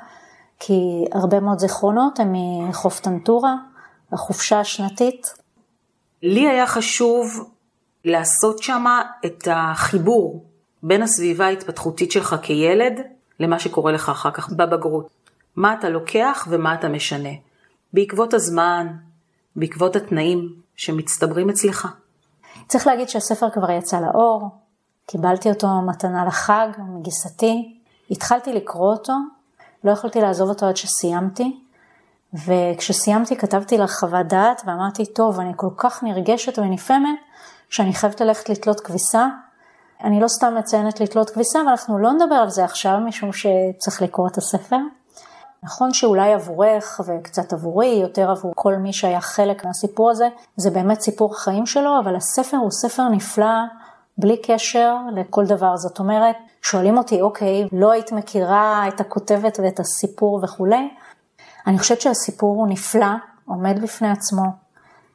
כי 0.59 1.05
הרבה 1.13 1.41
מאוד 1.41 1.59
זיכרונות 1.59 2.21
הם 2.21 2.33
מחוף 2.69 3.01
טנטורה, 3.01 3.55
החופשה 4.13 4.61
השנתית. 4.61 5.35
לי 6.23 6.49
היה 6.49 6.67
חשוב 6.67 7.51
לעשות 8.05 8.63
שם 8.63 8.85
את 9.27 9.49
החיבור 9.51 10.45
בין 10.83 11.03
הסביבה 11.03 11.47
ההתפתחותית 11.47 12.13
שלך 12.13 12.37
כילד 12.43 13.01
למה 13.41 13.59
שקורה 13.59 13.93
לך 13.93 14.09
אחר 14.09 14.31
כך 14.31 14.53
בבגרות. 14.53 15.09
מה 15.57 15.75
אתה 15.75 15.89
לוקח 15.89 16.47
ומה 16.51 16.75
אתה 16.75 16.89
משנה. 16.89 17.31
בעקבות 17.93 18.35
הזמן, 18.35 18.87
בעקבות 19.57 19.97
התנאים 19.97 20.55
שמצטברים 20.81 21.51
אצלך. 21.51 21.89
צריך 22.69 22.87
להגיד 22.87 23.09
שהספר 23.09 23.51
כבר 23.51 23.71
יצא 23.71 24.01
לאור, 24.01 24.49
קיבלתי 25.07 25.51
אותו 25.51 25.69
מתנה 25.87 26.25
לחג 26.25 26.69
מגיסתי, 26.79 27.79
התחלתי 28.11 28.53
לקרוא 28.53 28.93
אותו, 28.93 29.13
לא 29.85 29.91
יכולתי 29.91 30.21
לעזוב 30.21 30.49
אותו 30.49 30.67
עד 30.67 30.77
שסיימתי, 30.77 31.61
וכשסיימתי 32.47 33.37
כתבתי 33.37 33.79
לך 33.79 33.99
חוות 33.99 34.27
דעת 34.27 34.63
ואמרתי, 34.67 35.07
טוב, 35.07 35.41
אני 35.41 35.53
כל 35.57 35.71
כך 35.77 36.03
נרגשת 36.03 36.59
ונפעמת, 36.59 37.19
שאני 37.69 37.93
חייבת 37.93 38.21
ללכת 38.21 38.49
לתלות 38.49 38.81
כביסה. 38.81 39.27
אני 40.05 40.21
לא 40.21 40.29
סתם 40.29 40.55
מציינת 40.59 41.01
לתלות 41.01 41.31
כביסה, 41.31 41.59
ואנחנו 41.67 41.99
לא 41.99 42.13
נדבר 42.13 42.35
על 42.35 42.51
זה 42.51 42.65
עכשיו, 42.65 42.99
משום 43.07 43.31
שצריך 43.33 44.03
לקרוא 44.03 44.29
את 44.29 44.39
הספר. 44.39 44.79
נכון 45.63 45.93
שאולי 45.95 46.33
עבורך 46.33 47.01
וקצת 47.07 47.53
עבורי, 47.53 47.87
יותר 48.03 48.31
עבור 48.31 48.53
כל 48.57 48.77
מי 48.77 48.93
שהיה 48.93 49.21
חלק 49.21 49.65
מהסיפור 49.65 50.11
הזה, 50.11 50.29
זה 50.57 50.71
באמת 50.71 51.01
סיפור 51.01 51.35
החיים 51.35 51.67
שלו, 51.67 51.99
אבל 52.05 52.17
הספר 52.17 52.57
הוא 52.57 52.71
ספר 52.71 53.09
נפלא, 53.09 53.65
בלי 54.19 54.37
קשר 54.43 54.97
לכל 55.15 55.47
דבר. 55.47 55.77
זאת 55.77 55.99
אומרת, 55.99 56.37
שואלים 56.63 56.99
אותי, 56.99 57.21
אוקיי, 57.21 57.69
לא 57.73 57.93
היית 57.93 58.13
מכירה 58.13 58.89
את 58.89 59.01
הכותבת 59.01 59.59
ואת 59.63 59.81
הסיפור 59.81 60.41
וכולי, 60.43 60.89
אני 61.67 61.79
חושבת 61.79 62.01
שהסיפור 62.01 62.57
הוא 62.57 62.69
נפלא, 62.69 63.07
עומד 63.47 63.83
בפני 63.83 64.11
עצמו. 64.11 64.43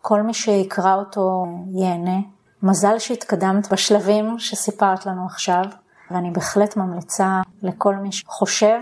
כל 0.01 0.21
מי 0.21 0.33
שיקרא 0.33 0.95
אותו 0.95 1.45
ייהנה. 1.73 2.19
מזל 2.63 2.99
שהתקדמת 2.99 3.73
בשלבים 3.73 4.39
שסיפרת 4.39 5.05
לנו 5.05 5.25
עכשיו, 5.25 5.63
ואני 6.11 6.31
בהחלט 6.31 6.77
ממליצה 6.77 7.41
לכל 7.61 7.95
מי 7.95 8.11
שחושב 8.11 8.79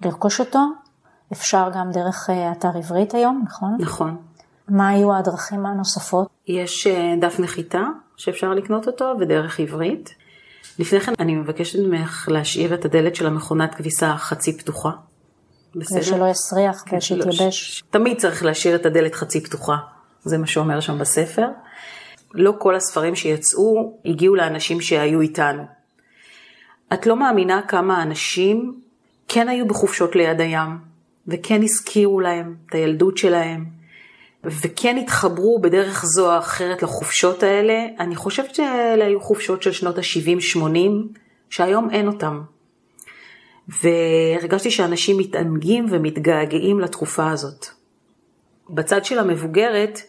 לרכוש 0.00 0.40
אותו. 0.40 0.60
אפשר 1.32 1.68
גם 1.74 1.90
דרך 1.92 2.30
אה, 2.30 2.52
אתר 2.52 2.68
עברית 2.76 3.14
היום, 3.14 3.42
נכון? 3.46 3.76
נכון. 3.80 4.16
מה 4.68 4.88
היו 4.88 5.14
הדרכים 5.14 5.66
הנוספות? 5.66 6.28
יש 6.46 6.86
אה, 6.86 7.14
דף 7.20 7.40
נחיתה 7.40 7.82
שאפשר 8.16 8.50
לקנות 8.50 8.86
אותו 8.86 9.14
ודרך 9.20 9.60
עברית. 9.60 10.14
לפני 10.78 11.00
כן 11.00 11.12
אני 11.18 11.34
מבקשת 11.34 11.78
ממך 11.78 12.28
להשאיר 12.30 12.74
את 12.74 12.84
הדלת 12.84 13.16
של 13.16 13.26
המכונת 13.26 13.74
כביסה 13.74 14.16
חצי 14.16 14.58
פתוחה. 14.58 14.90
בסדר? 15.74 16.00
ושלא 16.00 16.28
יסריח 16.28 16.82
כן, 16.86 16.96
ושיתייבש. 16.96 17.82
תמיד 17.90 18.18
צריך 18.18 18.44
להשאיר 18.44 18.76
את 18.76 18.86
הדלת 18.86 19.14
חצי 19.14 19.40
פתוחה, 19.40 19.76
זה 20.22 20.38
מה 20.38 20.46
שאומר 20.46 20.80
שם 20.80 20.98
בספר. 20.98 21.46
לא 22.34 22.54
כל 22.58 22.74
הספרים 22.74 23.14
שיצאו 23.14 23.98
הגיעו 24.04 24.34
לאנשים 24.34 24.80
שהיו 24.80 25.20
איתנו. 25.20 25.62
את 26.92 27.06
לא 27.06 27.16
מאמינה 27.16 27.60
כמה 27.68 28.02
אנשים 28.02 28.80
כן 29.28 29.48
היו 29.48 29.66
בחופשות 29.66 30.16
ליד 30.16 30.40
הים, 30.40 30.78
וכן 31.28 31.62
הזכירו 31.62 32.20
להם 32.20 32.54
את 32.66 32.74
הילדות 32.74 33.18
שלהם, 33.18 33.64
וכן 34.44 34.96
התחברו 34.96 35.58
בדרך 35.62 36.04
זו 36.04 36.32
או 36.32 36.38
אחרת 36.38 36.82
לחופשות 36.82 37.42
האלה. 37.42 37.86
אני 38.00 38.16
חושבת 38.16 38.54
שאלה 38.54 39.04
היו 39.04 39.20
חופשות 39.20 39.62
של 39.62 39.72
שנות 39.72 39.98
ה-70-80, 39.98 41.18
שהיום 41.50 41.90
אין 41.90 42.06
אותם. 42.06 42.40
והרגשתי 43.68 44.70
שאנשים 44.70 45.18
מתענגים 45.18 45.86
ומתגעגעים 45.90 46.80
לתקופה 46.80 47.30
הזאת. 47.30 47.66
בצד 48.70 49.04
של 49.04 49.18
המבוגרת, 49.18 50.00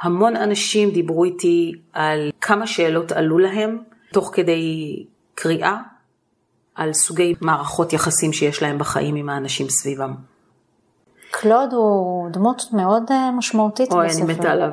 המון 0.00 0.36
אנשים 0.36 0.90
דיברו 0.90 1.24
איתי 1.24 1.72
על 1.92 2.30
כמה 2.40 2.66
שאלות 2.66 3.12
עלו 3.12 3.38
להם, 3.38 3.78
תוך 4.12 4.30
כדי 4.34 4.96
קריאה, 5.34 5.76
על 6.74 6.92
סוגי 6.92 7.34
מערכות 7.40 7.92
יחסים 7.92 8.32
שיש 8.32 8.62
להם 8.62 8.78
בחיים 8.78 9.14
עם 9.14 9.28
האנשים 9.28 9.68
סביבם. 9.68 10.31
קלוד 11.32 11.72
הוא 11.72 12.28
דמות 12.30 12.62
מאוד 12.72 13.02
אה, 13.10 13.30
משמעותית 13.30 13.92
אוי, 13.92 14.06
בספר. 14.06 14.24
אני 14.24 14.34
מתה 14.34 14.50
עליו. 14.50 14.72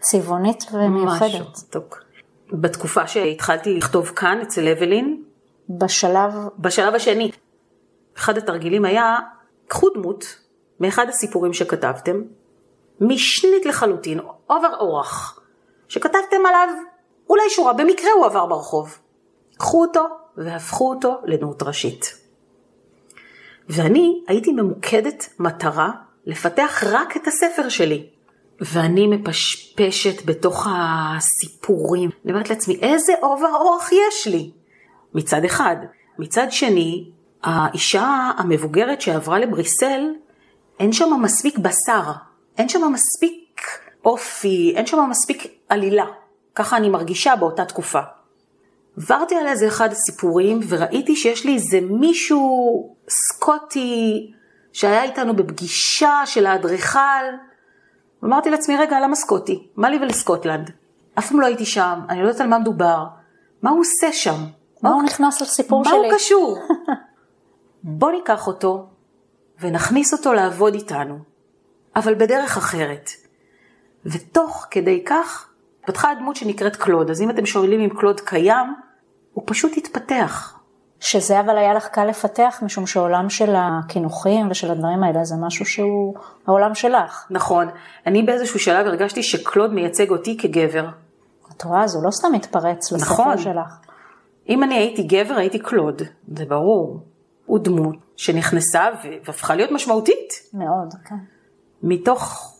צבעונית 0.00 0.64
ומיוחדת. 0.72 1.28
משהו, 1.28 1.44
מתוק. 1.68 2.02
בתקופה 2.52 3.06
שהתחלתי 3.06 3.76
לכתוב 3.76 4.06
כאן 4.06 4.40
אצל 4.42 4.68
אבלין, 4.68 5.22
בשלב, 5.68 6.34
בשלב 6.58 6.94
השני, 6.94 7.30
אחד 8.16 8.38
התרגילים 8.38 8.84
היה, 8.84 9.16
קחו 9.68 9.88
דמות 9.88 10.24
מאחד 10.80 11.06
הסיפורים 11.08 11.52
שכתבתם, 11.52 12.22
משנית 13.00 13.66
לחלוטין, 13.66 14.20
עובר 14.46 14.76
אורח, 14.80 15.40
שכתבתם 15.88 16.46
עליו 16.48 16.68
אולי 17.28 17.50
שורה, 17.50 17.72
במקרה 17.72 18.10
הוא 18.16 18.26
עבר 18.26 18.46
ברחוב. 18.46 18.98
קחו 19.56 19.84
אותו 19.84 20.04
והפכו 20.36 20.90
אותו 20.90 21.20
לדמות 21.24 21.62
ראשית. 21.62 22.23
ואני 23.68 24.22
הייתי 24.28 24.52
ממוקדת 24.52 25.28
מטרה 25.38 25.90
לפתח 26.26 26.84
רק 26.86 27.16
את 27.16 27.26
הספר 27.26 27.68
שלי. 27.68 28.06
ואני 28.60 29.06
מפשפשת 29.06 30.24
בתוך 30.24 30.66
הסיפורים. 30.70 32.10
אני 32.24 32.32
אומרת 32.32 32.50
לעצמי, 32.50 32.78
איזה 32.82 33.12
עובר 33.20 33.54
אורח 33.54 33.90
יש 33.92 34.26
לי? 34.26 34.50
מצד 35.14 35.44
אחד. 35.44 35.76
מצד 36.18 36.46
שני, 36.50 37.10
האישה 37.42 38.30
המבוגרת 38.36 39.00
שעברה 39.00 39.38
לבריסל, 39.38 40.00
אין 40.80 40.92
שם 40.92 41.20
מספיק 41.22 41.58
בשר, 41.58 42.12
אין 42.58 42.68
שם 42.68 42.92
מספיק 42.92 43.60
אופי, 44.04 44.72
אין 44.76 44.86
שם 44.86 44.98
מספיק 45.10 45.46
עלילה. 45.68 46.06
ככה 46.54 46.76
אני 46.76 46.88
מרגישה 46.88 47.36
באותה 47.36 47.64
תקופה. 47.64 48.00
עברתי 48.98 49.34
על 49.34 49.46
איזה 49.46 49.68
אחד 49.68 49.92
הסיפורים 49.92 50.60
וראיתי 50.68 51.16
שיש 51.16 51.44
לי 51.44 51.54
איזה 51.54 51.80
מישהו 51.80 52.96
סקוטי 53.08 54.32
שהיה 54.72 55.02
איתנו 55.02 55.36
בפגישה 55.36 56.22
של 56.26 56.46
האדריכל. 56.46 57.24
אמרתי 58.24 58.50
לעצמי, 58.50 58.76
רגע, 58.76 59.00
למה 59.00 59.14
סקוטי? 59.14 59.68
מה 59.76 59.90
לי 59.90 59.96
ולסקוטלנד? 59.96 60.70
אף 61.18 61.28
פעם 61.28 61.40
לא 61.40 61.46
הייתי 61.46 61.66
שם, 61.66 62.00
אני 62.08 62.22
לא 62.22 62.26
יודעת 62.26 62.40
על 62.40 62.46
מה 62.46 62.58
מדובר. 62.58 63.04
מה 63.62 63.70
הוא 63.70 63.80
עושה 63.80 64.12
שם? 64.12 64.44
מה 64.82 64.90
הוא 64.90 65.02
נכנס 65.02 65.40
לסיפור 65.40 65.82
מה 65.82 65.88
שלי? 65.88 65.96
הוא 65.96 66.14
קשור? 66.14 66.58
בוא 67.82 68.12
ניקח 68.12 68.46
אותו 68.46 68.86
ונכניס 69.60 70.12
אותו 70.12 70.32
לעבוד 70.32 70.74
איתנו, 70.74 71.18
אבל 71.96 72.14
בדרך 72.14 72.56
אחרת. 72.56 73.10
ותוך 74.06 74.66
כדי 74.70 75.04
כך 75.04 75.48
פתחה 75.86 76.10
הדמות 76.10 76.36
שנקראת 76.36 76.76
קלוד, 76.76 77.10
אז 77.10 77.22
אם 77.22 77.30
אתם 77.30 77.46
שואלים 77.46 77.80
אם 77.80 77.88
קלוד 77.98 78.20
קיים, 78.20 78.74
הוא 79.34 79.44
פשוט 79.46 79.72
התפתח. 79.76 80.54
שזה 81.00 81.40
אבל 81.40 81.58
היה 81.58 81.74
לך 81.74 81.86
קל 81.86 82.04
לפתח, 82.04 82.60
משום 82.62 82.86
שהעולם 82.86 83.30
של 83.30 83.54
הקינוחים 83.56 84.50
ושל 84.50 84.70
הדברים 84.70 85.02
האלה 85.02 85.24
זה 85.24 85.34
משהו 85.40 85.66
שהוא 85.66 86.14
העולם 86.46 86.74
שלך. 86.74 87.26
נכון, 87.30 87.68
אני 88.06 88.22
באיזשהו 88.22 88.58
שלב 88.58 88.86
הרגשתי 88.86 89.22
שקלוד 89.22 89.72
מייצג 89.72 90.10
אותי 90.10 90.36
כגבר. 90.36 90.88
את 91.56 91.62
רואה, 91.62 91.86
זה 91.86 91.98
לא 92.04 92.10
סתם 92.10 92.32
מתפרץ 92.32 92.92
לספר 92.92 93.12
נכון. 93.12 93.38
שלך. 93.38 93.78
אם 94.48 94.62
אני 94.62 94.74
הייתי 94.74 95.02
גבר, 95.02 95.34
הייתי 95.34 95.58
קלוד, 95.58 96.02
זה 96.36 96.44
ברור. 96.44 97.00
הוא 97.46 97.58
דמות 97.58 97.96
שנכנסה 98.16 98.84
והפכה 99.04 99.54
להיות 99.54 99.70
משמעותית, 99.70 100.32
מאוד, 100.54 100.94
כן. 101.08 101.14
מתוך 101.82 102.54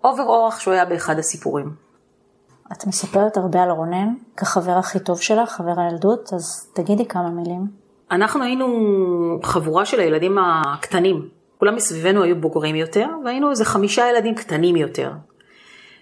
עובר 0.00 0.22
אורח 0.22 0.60
שהוא 0.60 0.74
היה 0.74 0.84
באחד 0.84 1.18
הסיפורים. 1.18 1.87
את 2.72 2.86
מספרת 2.86 3.36
הרבה 3.36 3.62
על 3.62 3.70
רונן, 3.70 4.08
כחבר 4.36 4.72
הכי 4.72 5.00
טוב 5.00 5.20
שלך, 5.20 5.50
חבר 5.50 5.72
הילדות, 5.76 6.32
אז 6.32 6.70
תגידי 6.74 7.06
כמה 7.06 7.30
מילים. 7.30 7.66
אנחנו 8.10 8.42
היינו 8.44 8.66
חבורה 9.42 9.84
של 9.84 10.00
הילדים 10.00 10.38
הקטנים. 10.38 11.28
כולם 11.58 11.76
מסביבנו 11.76 12.22
היו 12.22 12.40
בוגרים 12.40 12.76
יותר, 12.76 13.06
והיינו 13.24 13.50
איזה 13.50 13.64
חמישה 13.64 14.08
ילדים 14.10 14.34
קטנים 14.34 14.76
יותר. 14.76 15.12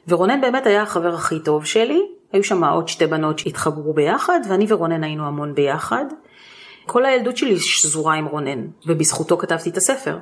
ורונן 0.09 0.41
באמת 0.41 0.67
היה 0.67 0.83
החבר 0.83 1.15
הכי 1.15 1.41
טוב 1.41 1.65
שלי. 1.65 2.03
היו 2.33 2.45
שם 2.45 2.65
עוד 2.65 2.89
שתי 2.89 3.07
בנות 3.07 3.39
שהתחברו 3.39 3.95
ביחד, 3.95 4.41
ואני 4.49 4.67
ורונן 4.69 5.05
היינו 5.05 5.27
המון 5.27 5.55
ביחד. 5.55 6.05
כל 6.87 7.05
הילדות 7.05 7.37
שלי 7.37 7.59
שזורה 7.59 8.15
עם 8.15 8.25
רונן, 8.25 8.67
ובזכותו 8.87 9.39
כתבתי 9.39 9.71
את 9.71 9.77
הספר. 9.77 10.19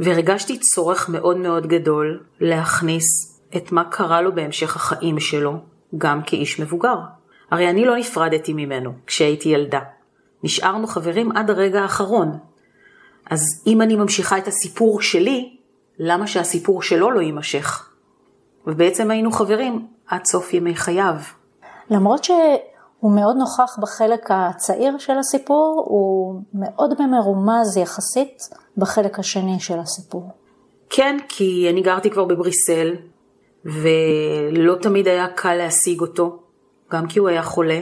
והרגשתי 0.00 0.58
צורך 0.58 1.08
מאוד 1.08 1.36
מאוד 1.36 1.66
גדול 1.66 2.20
להכניס 2.40 3.04
את 3.56 3.72
מה 3.72 3.84
קרה 3.84 4.22
לו 4.22 4.34
בהמשך 4.34 4.76
החיים 4.76 5.20
שלו, 5.20 5.58
גם 5.98 6.22
כאיש 6.26 6.60
מבוגר. 6.60 6.96
הרי 7.50 7.70
אני 7.70 7.84
לא 7.84 7.96
נפרדתי 7.96 8.52
ממנו 8.52 8.92
כשהייתי 9.06 9.48
ילדה. 9.48 9.80
נשארנו 10.42 10.86
חברים 10.86 11.36
עד 11.36 11.50
הרגע 11.50 11.80
האחרון. 11.82 12.38
אז 13.30 13.62
אם 13.66 13.82
אני 13.82 13.96
ממשיכה 13.96 14.38
את 14.38 14.48
הסיפור 14.48 15.00
שלי, 15.00 15.56
למה 15.98 16.26
שהסיפור 16.26 16.82
שלו 16.82 17.10
לא 17.10 17.20
יימשך? 17.20 17.90
ובעצם 18.66 19.10
היינו 19.10 19.32
חברים 19.32 19.86
עד 20.06 20.24
סוף 20.24 20.54
ימי 20.54 20.74
חייו. 20.74 21.14
למרות 21.90 22.24
שהוא 22.24 23.12
מאוד 23.14 23.36
נוכח 23.36 23.78
בחלק 23.82 24.30
הצעיר 24.30 24.98
של 24.98 25.18
הסיפור, 25.18 25.84
הוא 25.86 26.40
מאוד 26.54 26.94
במרומז 26.98 27.76
יחסית 27.76 28.42
בחלק 28.76 29.18
השני 29.18 29.60
של 29.60 29.78
הסיפור. 29.78 30.30
כן, 30.90 31.16
כי 31.28 31.66
אני 31.70 31.82
גרתי 31.82 32.10
כבר 32.10 32.24
בבריסל, 32.24 32.94
ולא 33.64 34.74
תמיד 34.82 35.08
היה 35.08 35.28
קל 35.28 35.54
להשיג 35.54 36.00
אותו, 36.00 36.42
גם 36.92 37.06
כי 37.06 37.18
הוא 37.18 37.28
היה 37.28 37.42
חולה. 37.42 37.80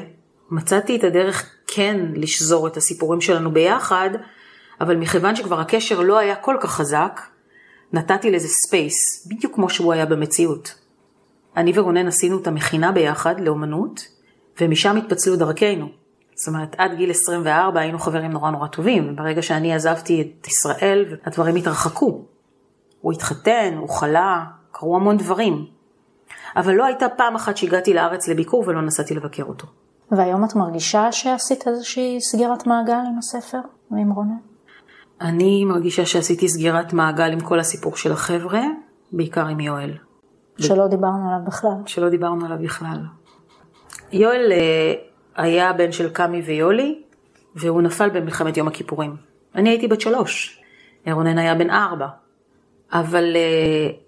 מצאתי 0.50 0.96
את 0.96 1.04
הדרך 1.04 1.50
כן 1.66 2.06
לשזור 2.14 2.66
את 2.66 2.76
הסיפורים 2.76 3.20
שלנו 3.20 3.52
ביחד, 3.52 4.10
אבל 4.80 4.96
מכיוון 4.96 5.36
שכבר 5.36 5.60
הקשר 5.60 6.00
לא 6.00 6.18
היה 6.18 6.34
כל 6.34 6.56
כך 6.60 6.70
חזק, 6.70 7.20
נתתי 7.92 8.30
לזה 8.30 8.48
space, 8.48 9.26
בדיוק 9.30 9.54
כמו 9.54 9.70
שהוא 9.70 9.92
היה 9.92 10.06
במציאות. 10.06 10.74
אני 11.56 11.72
ורונן 11.74 12.06
עשינו 12.06 12.38
את 12.38 12.46
המכינה 12.46 12.92
ביחד 12.92 13.40
לאומנות, 13.40 14.08
ומשם 14.60 14.96
התפצלו 14.96 15.36
דרכינו. 15.36 15.88
זאת 16.34 16.48
אומרת, 16.48 16.74
עד 16.78 16.94
גיל 16.96 17.10
24 17.10 17.80
היינו 17.80 17.98
חברים 17.98 18.30
נורא 18.30 18.50
נורא 18.50 18.66
טובים, 18.66 19.08
וברגע 19.12 19.42
שאני 19.42 19.74
עזבתי 19.74 20.20
את 20.40 20.46
ישראל, 20.46 21.16
הדברים 21.24 21.56
התרחקו. 21.56 22.24
הוא 23.00 23.12
התחתן, 23.12 23.74
הוא 23.78 23.88
חלה, 23.88 24.44
קרו 24.82 24.96
המון 24.96 25.16
דברים. 25.16 25.66
אבל 26.56 26.74
לא 26.74 26.84
הייתה 26.84 27.08
פעם 27.08 27.34
אחת 27.34 27.56
שהגעתי 27.56 27.94
לארץ 27.94 28.28
לביקור 28.28 28.64
ולא 28.66 28.82
נסעתי 28.82 29.14
לבקר 29.14 29.42
אותו. 29.42 29.66
והיום 30.10 30.44
את 30.44 30.56
מרגישה 30.56 31.12
שעשית 31.12 31.68
איזושהי 31.68 32.20
סגירת 32.20 32.66
מעגל 32.66 32.92
עם 32.92 33.18
הספר 33.18 33.58
ועם 33.90 34.10
רונן? 34.10 34.36
אני 35.20 35.64
מרגישה 35.64 36.06
שעשיתי 36.06 36.48
סגירת 36.48 36.92
מעגל 36.92 37.32
עם 37.32 37.40
כל 37.40 37.60
הסיפור 37.60 37.96
של 37.96 38.12
החבר'ה, 38.12 38.62
בעיקר 39.12 39.46
עם 39.46 39.60
יואל, 39.60 39.90
שלא 40.58 40.86
דיברנו 40.86 41.28
עליו 41.28 41.46
בכלל. 41.46 41.76
שלא 41.86 42.08
דיברנו 42.08 42.46
עליו 42.46 42.58
בכלל. 42.58 42.98
יואל 44.12 44.52
אה, 44.52 44.94
היה 45.36 45.72
בן 45.72 45.92
של 45.92 46.10
קמי 46.10 46.40
ויולי, 46.40 47.02
והוא 47.54 47.82
נפל 47.82 48.10
במלחמת 48.10 48.56
יום 48.56 48.68
הכיפורים. 48.68 49.16
אני 49.54 49.70
הייתי 49.70 49.88
בת 49.88 50.00
שלוש, 50.00 50.62
רונן 51.06 51.38
היה 51.38 51.54
בן 51.54 51.70
ארבע. 51.70 52.06
אבל 52.92 53.36
אה, 53.36 54.02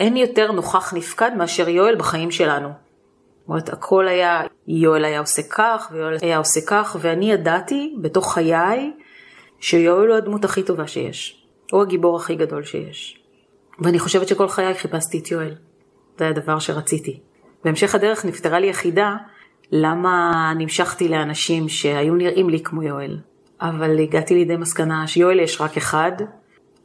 אין 0.00 0.16
יותר 0.16 0.52
נוכח 0.52 0.94
נפקד 0.94 1.30
מאשר 1.36 1.68
יואל 1.68 1.96
בחיים 1.96 2.30
שלנו. 2.30 2.68
זאת 2.68 3.48
אומרת, 3.48 3.68
הכל 3.68 4.08
היה, 4.08 4.42
יואל 4.68 5.04
היה 5.04 5.20
עושה 5.20 5.42
כך, 5.50 5.88
ויואל 5.92 6.16
היה 6.22 6.38
עושה 6.38 6.60
כך, 6.66 6.96
ואני 7.00 7.32
ידעתי 7.32 7.96
בתוך 8.00 8.34
חיי 8.34 8.92
שיואל 9.60 10.08
הוא 10.08 10.16
הדמות 10.16 10.44
הכי 10.44 10.62
טובה 10.62 10.86
שיש. 10.86 11.44
הוא 11.72 11.82
הגיבור 11.82 12.16
הכי 12.16 12.34
גדול 12.34 12.64
שיש. 12.64 13.20
ואני 13.78 13.98
חושבת 13.98 14.28
שכל 14.28 14.48
חיי 14.48 14.74
חיפשתי 14.74 15.18
את 15.18 15.30
יואל. 15.30 15.54
זה 16.18 16.28
הדבר 16.28 16.58
שרציתי. 16.58 17.20
בהמשך 17.64 17.94
הדרך 17.94 18.24
נפתרה 18.24 18.60
לי 18.60 18.70
החידה 18.70 19.16
למה 19.72 20.52
נמשכתי 20.58 21.08
לאנשים 21.08 21.68
שהיו 21.68 22.14
נראים 22.14 22.50
לי 22.50 22.60
כמו 22.62 22.82
יואל. 22.82 23.18
אבל 23.60 23.98
הגעתי 23.98 24.34
לידי 24.34 24.56
מסקנה 24.56 25.06
שיואל 25.06 25.40
יש 25.40 25.60
רק 25.60 25.76
אחד, 25.76 26.12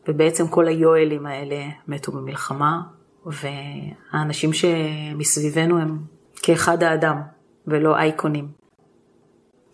ובעצם 0.08 0.48
כל 0.48 0.68
היואלים 0.68 1.26
האלה 1.26 1.66
מתו 1.88 2.12
במלחמה, 2.12 2.82
והאנשים 3.26 4.54
שמסביבנו 4.54 5.80
הם 5.80 6.00
כאחד 6.36 6.84
האדם, 6.84 7.22
ולא 7.68 7.98
אייקונים. 7.98 8.48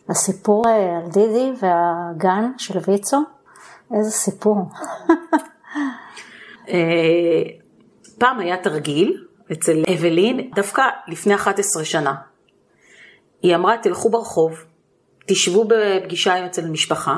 הסיפור 0.10 0.64
אה, 0.68 0.98
על 0.98 1.12
דידי 1.12 1.52
והגן 1.60 2.52
של 2.58 2.80
ויצו, 2.88 3.18
איזה 3.98 4.12
סיפור. 4.12 4.56
אה, 6.70 7.42
פעם 8.20 8.40
היה 8.40 8.58
תרגיל 8.58 9.26
אצל 9.52 9.84
אבלין, 9.94 10.52
דווקא 10.56 10.82
לפני 11.08 11.36
11 11.36 11.86
שנה. 11.86 12.16
היא 13.42 13.56
אמרה, 13.56 13.78
תלכו 13.78 14.10
ברחוב, 14.10 14.54
תשבו 15.28 15.68
בפגישה 15.68 16.46
אצל 16.46 16.70
משפחה, 16.70 17.18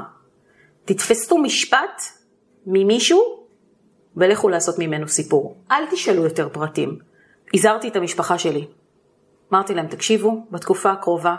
תתפסו 0.86 1.38
משפט 1.38 2.02
ממישהו 2.66 3.43
ולכו 4.18 4.50
לעשות 4.50 4.80
ממנו 4.80 5.08
סיפור. 5.08 5.58
אל 5.72 5.86
תשאלו 5.92 6.24
יותר 6.24 6.50
פרטים. 6.50 6.98
הזהרתי 7.54 7.88
את 7.88 7.96
המשפחה 7.96 8.38
שלי. 8.38 8.68
אמרתי 9.54 9.74
להם, 9.74 9.88
תקשיבו, 9.88 10.46
בתקופה 10.52 10.92
הקרובה, 10.92 11.36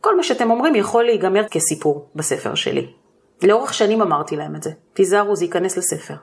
כל 0.00 0.16
מה 0.16 0.22
שאתם 0.22 0.50
אומרים 0.50 0.74
יכול 0.74 1.04
להיגמר 1.04 1.48
כסיפור 1.48 2.08
בספר 2.14 2.54
שלי. 2.54 2.92
לאורך 3.42 3.74
שנים 3.74 4.02
אמרתי 4.02 4.36
להם 4.36 4.56
את 4.56 4.62
זה, 4.62 4.70
תיזהרו, 4.92 5.36
זה 5.36 5.44
ייכנס 5.44 5.76
לספר. 5.76 6.14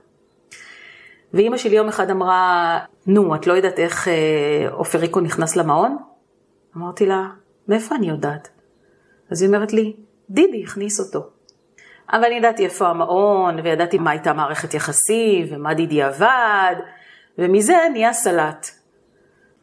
ואימא 1.33 1.57
שלי 1.57 1.75
יום 1.75 1.87
אחד 1.87 2.09
אמרה, 2.09 2.79
נו, 3.07 3.35
את 3.35 3.47
לא 3.47 3.53
יודעת 3.53 3.79
איך 3.79 4.07
אה, 4.07 4.67
עופר 4.71 4.99
ריקו 4.99 5.19
נכנס 5.19 5.55
למעון? 5.55 5.97
אמרתי 6.77 7.05
לה, 7.05 7.29
מאיפה 7.67 7.95
אני 7.95 8.09
יודעת? 8.09 8.49
אז 9.31 9.41
היא 9.41 9.47
אומרת 9.47 9.73
לי, 9.73 9.95
דידי 10.29 10.63
הכניס 10.63 10.99
אותו. 10.99 11.29
אבל 12.09 12.25
אני 12.25 12.35
ידעתי 12.35 12.65
איפה 12.65 12.87
המעון, 12.87 13.59
וידעתי 13.59 13.97
מה 13.97 14.11
הייתה 14.11 14.33
מערכת 14.33 14.73
יחסים, 14.73 15.47
ומה 15.49 15.73
דידי 15.73 16.03
עבד, 16.03 16.75
ומזה 17.37 17.77
נהיה 17.91 18.13
סלט. 18.13 18.67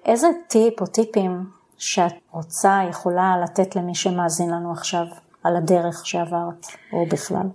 איזה 0.04 0.26
טיפ 0.48 0.80
או 0.80 0.86
טיפים 0.86 1.44
שאת 1.78 2.12
רוצה, 2.30 2.80
יכולה 2.90 3.34
לתת 3.44 3.76
למי 3.76 3.94
שמאזין 3.94 4.50
לנו 4.50 4.72
עכשיו 4.72 5.04
על 5.44 5.56
הדרך 5.56 6.06
שעברת, 6.06 6.66
או 6.92 7.06
בכלל? 7.06 7.46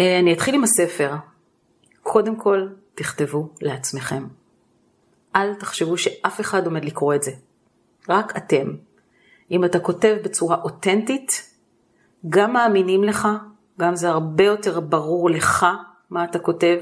אה, 0.00 0.18
אני 0.18 0.32
אתחיל 0.32 0.54
עם 0.54 0.64
הספר. 0.64 1.14
קודם 2.02 2.36
כל, 2.36 2.68
תכתבו 2.94 3.48
לעצמכם. 3.60 4.26
אל 5.36 5.54
תחשבו 5.54 5.98
שאף 5.98 6.40
אחד 6.40 6.66
עומד 6.66 6.84
לקרוא 6.84 7.14
את 7.14 7.22
זה. 7.22 7.32
רק 8.08 8.36
אתם. 8.36 8.66
אם 9.50 9.64
אתה 9.64 9.80
כותב 9.80 10.16
בצורה 10.24 10.56
אותנטית, 10.62 11.54
גם 12.28 12.52
מאמינים 12.52 13.04
לך, 13.04 13.28
גם 13.80 13.96
זה 13.96 14.08
הרבה 14.08 14.44
יותר 14.44 14.80
ברור 14.80 15.30
לך 15.30 15.66
מה 16.10 16.24
אתה 16.24 16.38
כותב. 16.38 16.78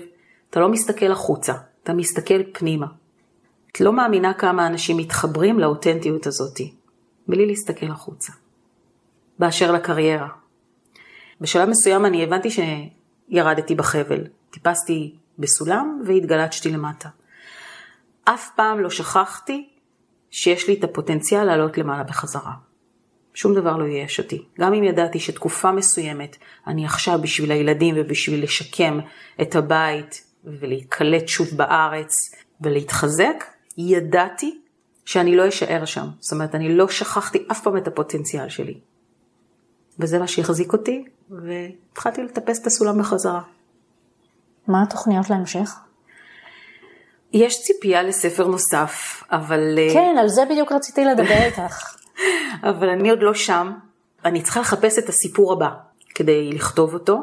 אתה 0.50 0.60
לא 0.60 0.68
מסתכל 0.68 1.12
החוצה, 1.12 1.54
אתה 1.82 1.92
מסתכל 1.92 2.42
פנימה. 2.52 2.86
את 3.72 3.80
לא 3.80 3.92
מאמינה 3.92 4.34
כמה 4.34 4.66
אנשים 4.66 4.96
מתחברים 4.96 5.60
לאותנטיות 5.60 6.26
הזאתי, 6.26 6.74
בלי 7.28 7.46
להסתכל 7.46 7.86
החוצה. 7.86 8.32
באשר 9.38 9.72
לקריירה. 9.72 10.28
בשלב 11.40 11.68
מסוים 11.68 12.06
אני 12.06 12.24
הבנתי 12.24 12.48
שירדתי 12.50 13.74
בחבל. 13.74 14.24
טיפסתי 14.50 15.14
בסולם 15.38 16.02
והתגלצתי 16.06 16.72
למטה. 16.72 17.08
אף 18.24 18.50
פעם 18.56 18.80
לא 18.80 18.90
שכחתי 18.90 19.68
שיש 20.30 20.68
לי 20.68 20.74
את 20.78 20.84
הפוטנציאל 20.84 21.44
לעלות 21.44 21.78
למעלה 21.78 22.02
בחזרה. 22.02 22.52
שום 23.36 23.54
דבר 23.54 23.76
לא 23.76 23.84
ייאש 23.84 24.20
אותי. 24.20 24.44
גם 24.60 24.74
אם 24.74 24.84
ידעתי 24.84 25.20
שתקופה 25.20 25.72
מסוימת 25.72 26.36
אני 26.66 26.84
עכשיו 26.84 27.18
בשביל 27.22 27.52
הילדים 27.52 27.94
ובשביל 27.98 28.42
לשקם 28.42 28.98
את 29.42 29.56
הבית 29.56 30.24
ולהיקלט 30.44 31.28
שוב 31.28 31.48
בארץ 31.56 32.34
ולהתחזק, 32.60 33.44
ידעתי 33.78 34.58
שאני 35.04 35.36
לא 35.36 35.48
אשאר 35.48 35.84
שם. 35.84 36.06
זאת 36.20 36.32
אומרת, 36.32 36.54
אני 36.54 36.76
לא 36.76 36.88
שכחתי 36.88 37.46
אף 37.50 37.60
פעם 37.60 37.76
את 37.76 37.88
הפוטנציאל 37.88 38.48
שלי. 38.48 38.80
וזה 39.98 40.18
מה 40.18 40.26
שהחזיק 40.26 40.72
אותי, 40.72 41.04
והתחלתי 41.30 42.22
לטפס 42.22 42.60
את 42.60 42.66
הסולם 42.66 42.98
בחזרה. 42.98 43.40
מה 44.66 44.82
התוכניות 44.82 45.30
להמשך? 45.30 45.70
יש 47.32 47.62
ציפייה 47.62 48.02
לספר 48.02 48.46
נוסף, 48.46 49.22
אבל... 49.30 49.78
אה, 49.78 49.94
כן, 49.94 50.16
על 50.20 50.28
זה 50.28 50.42
בדיוק 50.50 50.72
רציתי 50.72 51.04
לדבר 51.04 51.42
איתך. 51.44 51.96
אבל 52.70 52.88
אני 52.88 53.10
עוד 53.10 53.22
לא 53.22 53.34
שם. 53.34 53.72
אני 54.24 54.42
צריכה 54.42 54.60
לחפש 54.60 54.98
את 54.98 55.08
הסיפור 55.08 55.52
הבא 55.52 55.68
כדי 56.14 56.52
לכתוב 56.52 56.94
אותו. 56.94 57.22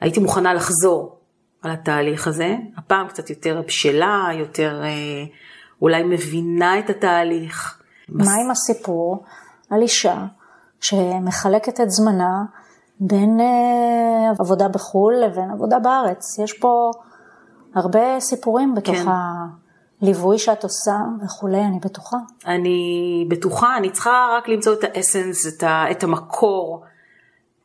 הייתי 0.00 0.20
מוכנה 0.20 0.54
לחזור 0.54 1.18
על 1.62 1.70
התהליך 1.70 2.26
הזה, 2.26 2.56
הפעם 2.76 3.08
קצת 3.08 3.30
יותר 3.30 3.62
בשלה, 3.66 4.28
יותר 4.34 4.82
אה, 4.84 5.24
אולי 5.82 6.02
מבינה 6.02 6.78
את 6.78 6.90
התהליך. 6.90 7.80
מה 8.08 8.32
עם 8.44 8.50
הסיפור 8.50 9.24
על 9.70 9.82
אישה 9.82 10.24
שמחלקת 10.80 11.80
את 11.80 11.90
זמנה 11.90 12.42
בין 13.00 13.40
אה, 13.40 14.30
עבודה 14.40 14.68
בחו"ל 14.68 15.14
לבין 15.24 15.50
עבודה 15.50 15.78
בארץ? 15.78 16.38
יש 16.38 16.52
פה 16.52 16.90
הרבה 17.74 18.20
סיפורים 18.20 18.74
בתוך 18.74 18.96
כן. 18.96 19.06
הליווי 20.04 20.38
שאת 20.38 20.62
עושה 20.64 20.92
וכולי, 21.24 21.60
אני 21.60 21.78
בטוחה. 21.84 22.16
אני 22.46 23.26
בטוחה, 23.28 23.76
אני 23.76 23.90
צריכה 23.90 24.28
רק 24.38 24.48
למצוא 24.48 24.72
את 24.72 24.84
האסנס, 24.84 25.46
את, 25.46 25.62
ה, 25.62 25.90
את 25.90 26.02
המקור, 26.02 26.84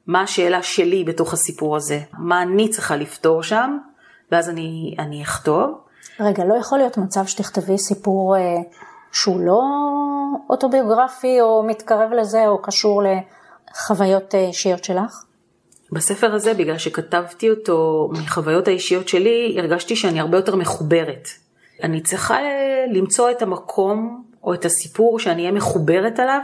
מה 0.07 0.21
השאלה 0.21 0.63
שלי 0.63 1.03
בתוך 1.03 1.33
הסיפור 1.33 1.75
הזה, 1.75 1.99
מה 2.17 2.41
אני 2.41 2.69
צריכה 2.69 2.95
לפתור 2.95 3.43
שם, 3.43 3.77
ואז 4.31 4.49
אני, 4.49 4.95
אני 4.99 5.23
אכתוב. 5.23 5.77
רגע, 6.19 6.45
לא 6.45 6.53
יכול 6.53 6.77
להיות 6.77 6.97
מצב 6.97 7.25
שתכתבי 7.25 7.77
סיפור 7.77 8.37
אה, 8.37 8.41
שהוא 9.11 9.39
לא 9.39 9.61
אוטוביוגרפי 10.49 11.41
או 11.41 11.63
מתקרב 11.67 12.13
לזה 12.13 12.47
או 12.47 12.61
קשור 12.61 13.01
לחוויות 13.71 14.35
אה, 14.35 14.39
אישיות 14.39 14.83
שלך? 14.83 15.23
בספר 15.91 16.33
הזה, 16.33 16.53
בגלל 16.53 16.77
שכתבתי 16.77 17.49
אותו 17.49 18.09
מחוויות 18.11 18.67
האישיות 18.67 19.07
שלי, 19.07 19.55
הרגשתי 19.59 19.95
שאני 19.95 20.19
הרבה 20.19 20.37
יותר 20.37 20.55
מחוברת. 20.55 21.27
אני 21.83 22.01
צריכה 22.01 22.37
למצוא 22.93 23.31
את 23.31 23.41
המקום 23.41 24.23
או 24.43 24.53
את 24.53 24.65
הסיפור 24.65 25.19
שאני 25.19 25.41
אהיה 25.41 25.51
מחוברת 25.51 26.19
עליו 26.19 26.41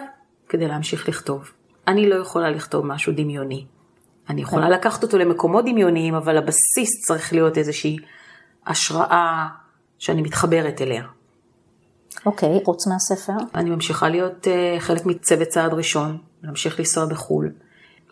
כדי 0.49 0.67
להמשיך 0.67 1.09
לכתוב. 1.09 1.51
אני 1.87 2.09
לא 2.09 2.15
יכולה 2.15 2.49
לכתוב 2.49 2.85
משהו 2.85 3.13
דמיוני. 3.13 3.65
אני 4.29 4.41
יכולה 4.41 4.69
לקחת 4.69 5.03
אותו 5.03 5.17
למקומות 5.17 5.65
דמיוניים, 5.65 6.15
אבל 6.15 6.37
הבסיס 6.37 7.01
צריך 7.07 7.33
להיות 7.33 7.57
איזושהי 7.57 7.97
השראה 8.67 9.47
שאני 9.99 10.21
מתחברת 10.21 10.81
אליה. 10.81 11.03
אוקיי, 12.25 12.57
okay, 12.57 12.65
חוץ 12.65 12.87
מהספר? 12.87 13.33
אני 13.55 13.69
ממשיכה 13.69 14.09
להיות 14.09 14.47
uh, 14.47 14.79
חלק 14.79 15.05
מצוות 15.05 15.47
צעד 15.47 15.73
ראשון, 15.73 16.17
להמשיך 16.43 16.79
לנסוע 16.79 17.05
בחו"ל. 17.05 17.51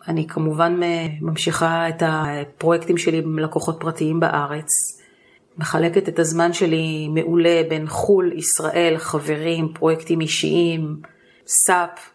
אני 0.08 0.26
כמובן 0.26 0.80
אה, 0.82 1.06
ממשיכה 1.20 1.88
את 1.88 2.02
הפרויקטים 2.06 2.98
שלי 2.98 3.18
עם 3.18 3.38
לקוחות 3.38 3.76
פרטיים 3.80 4.20
בארץ. 4.20 4.68
מחלקת 5.58 6.08
את 6.08 6.18
הזמן 6.18 6.52
שלי 6.52 7.08
מעולה 7.08 7.62
בין 7.68 7.86
חו"ל, 7.88 8.32
ישראל, 8.32 8.94
חברים, 8.98 9.72
פרויקטים 9.74 10.20
אישיים, 10.20 10.96
סאפ. 11.46 12.10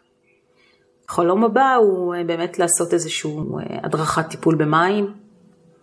החלום 1.09 1.43
הבא 1.43 1.75
הוא 1.75 2.15
אה, 2.15 2.23
באמת 2.23 2.59
לעשות 2.59 2.93
איזשהו 2.93 3.59
הדרכת 3.83 4.29
טיפול 4.29 4.55
במים, 4.55 5.13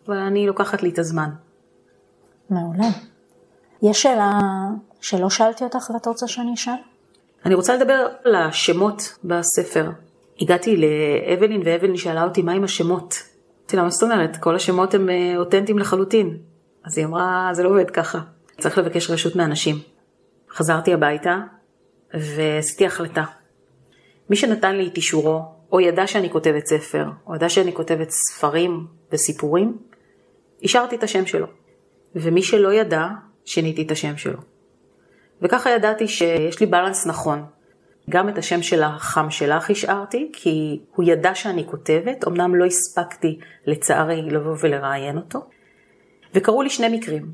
אבל 0.07 0.16
אני 0.16 0.46
לוקחת 0.46 0.82
לי 0.82 0.88
את 0.88 0.98
הזמן. 0.98 1.30
מעולה. 2.50 2.88
יש 3.82 4.02
שאלה 4.02 4.40
שלא 5.00 5.30
שאלתי 5.30 5.64
אותך 5.64 5.90
ואת 5.94 6.07
רוצה 6.07 6.28
שאני 6.28 6.54
אשאל? 6.54 6.72
אני 7.46 7.54
רוצה 7.54 7.76
לדבר 7.76 8.07
על 8.24 8.34
השמות 8.34 9.18
בספר. 9.24 9.90
הגעתי 10.40 10.76
לאבלין 10.76 11.62
ואבלין 11.64 11.96
שאלה 11.96 12.24
אותי 12.24 12.42
מה 12.42 12.52
עם 12.52 12.64
השמות. 12.64 13.14
אמרתי 13.61 13.76
לה, 13.76 13.82
מה 13.82 13.90
זאת 13.90 14.02
אומרת? 14.02 14.36
כל 14.36 14.57
השמות 14.57 14.94
הם 14.94 15.11
אה, 15.11 15.34
אותנטיים 15.36 15.78
לחלוטין. 15.78 16.38
אז 16.87 16.99
היא 16.99 17.07
אמרה, 17.07 17.51
זה 17.53 17.62
לא 17.62 17.68
עובד 17.68 17.91
ככה. 17.91 18.20
צריך 18.59 18.78
לבקש 18.78 19.11
רשות 19.11 19.37
מאנשים. 19.37 19.76
חזרתי 20.51 20.95
הביתה 20.95 21.39
ועשיתי 22.14 22.87
החלטה. 22.87 23.24
מי 24.30 24.37
שנתן 24.37 24.76
לי 24.76 24.89
את 24.89 24.97
אישורו, 24.97 25.43
או 25.72 25.80
ידע 25.80 26.07
שאני 26.07 26.30
כותבת 26.30 26.66
ספר, 26.66 27.07
או 27.26 27.34
ידע 27.34 27.49
שאני 27.49 27.72
כותבת 27.72 28.11
ספרים 28.11 28.87
וסיפורים, 29.12 29.78
אישרתי 30.62 30.97
את 30.97 31.03
השם 31.03 31.26
שלו. 31.26 31.47
ומי 32.14 32.43
שלא 32.43 32.72
ידע, 32.72 33.07
שיניתי 33.45 33.82
את 33.82 33.91
השם 33.91 34.16
שלו. 34.16 34.39
וככה 35.43 35.70
ידעתי 35.70 36.09
שיש 36.09 36.61
לי 36.61 36.66
בלנס 36.66 37.07
נכון. 37.07 37.45
גם 38.11 38.28
את 38.28 38.39
השם 38.39 38.62
של 38.62 38.82
החם 38.82 39.30
שלך 39.30 39.70
השארתי, 39.70 40.30
כי 40.32 40.80
הוא 40.95 41.05
ידע 41.09 41.34
שאני 41.34 41.66
כותבת, 41.66 42.28
אמנם 42.28 42.55
לא 42.55 42.64
הספקתי 42.64 43.39
לצערי 43.66 44.22
לבוא 44.22 44.57
ולראיין 44.61 45.16
אותו. 45.16 45.41
וקרו 46.34 46.62
לי 46.62 46.70
שני 46.70 46.98
מקרים. 46.98 47.32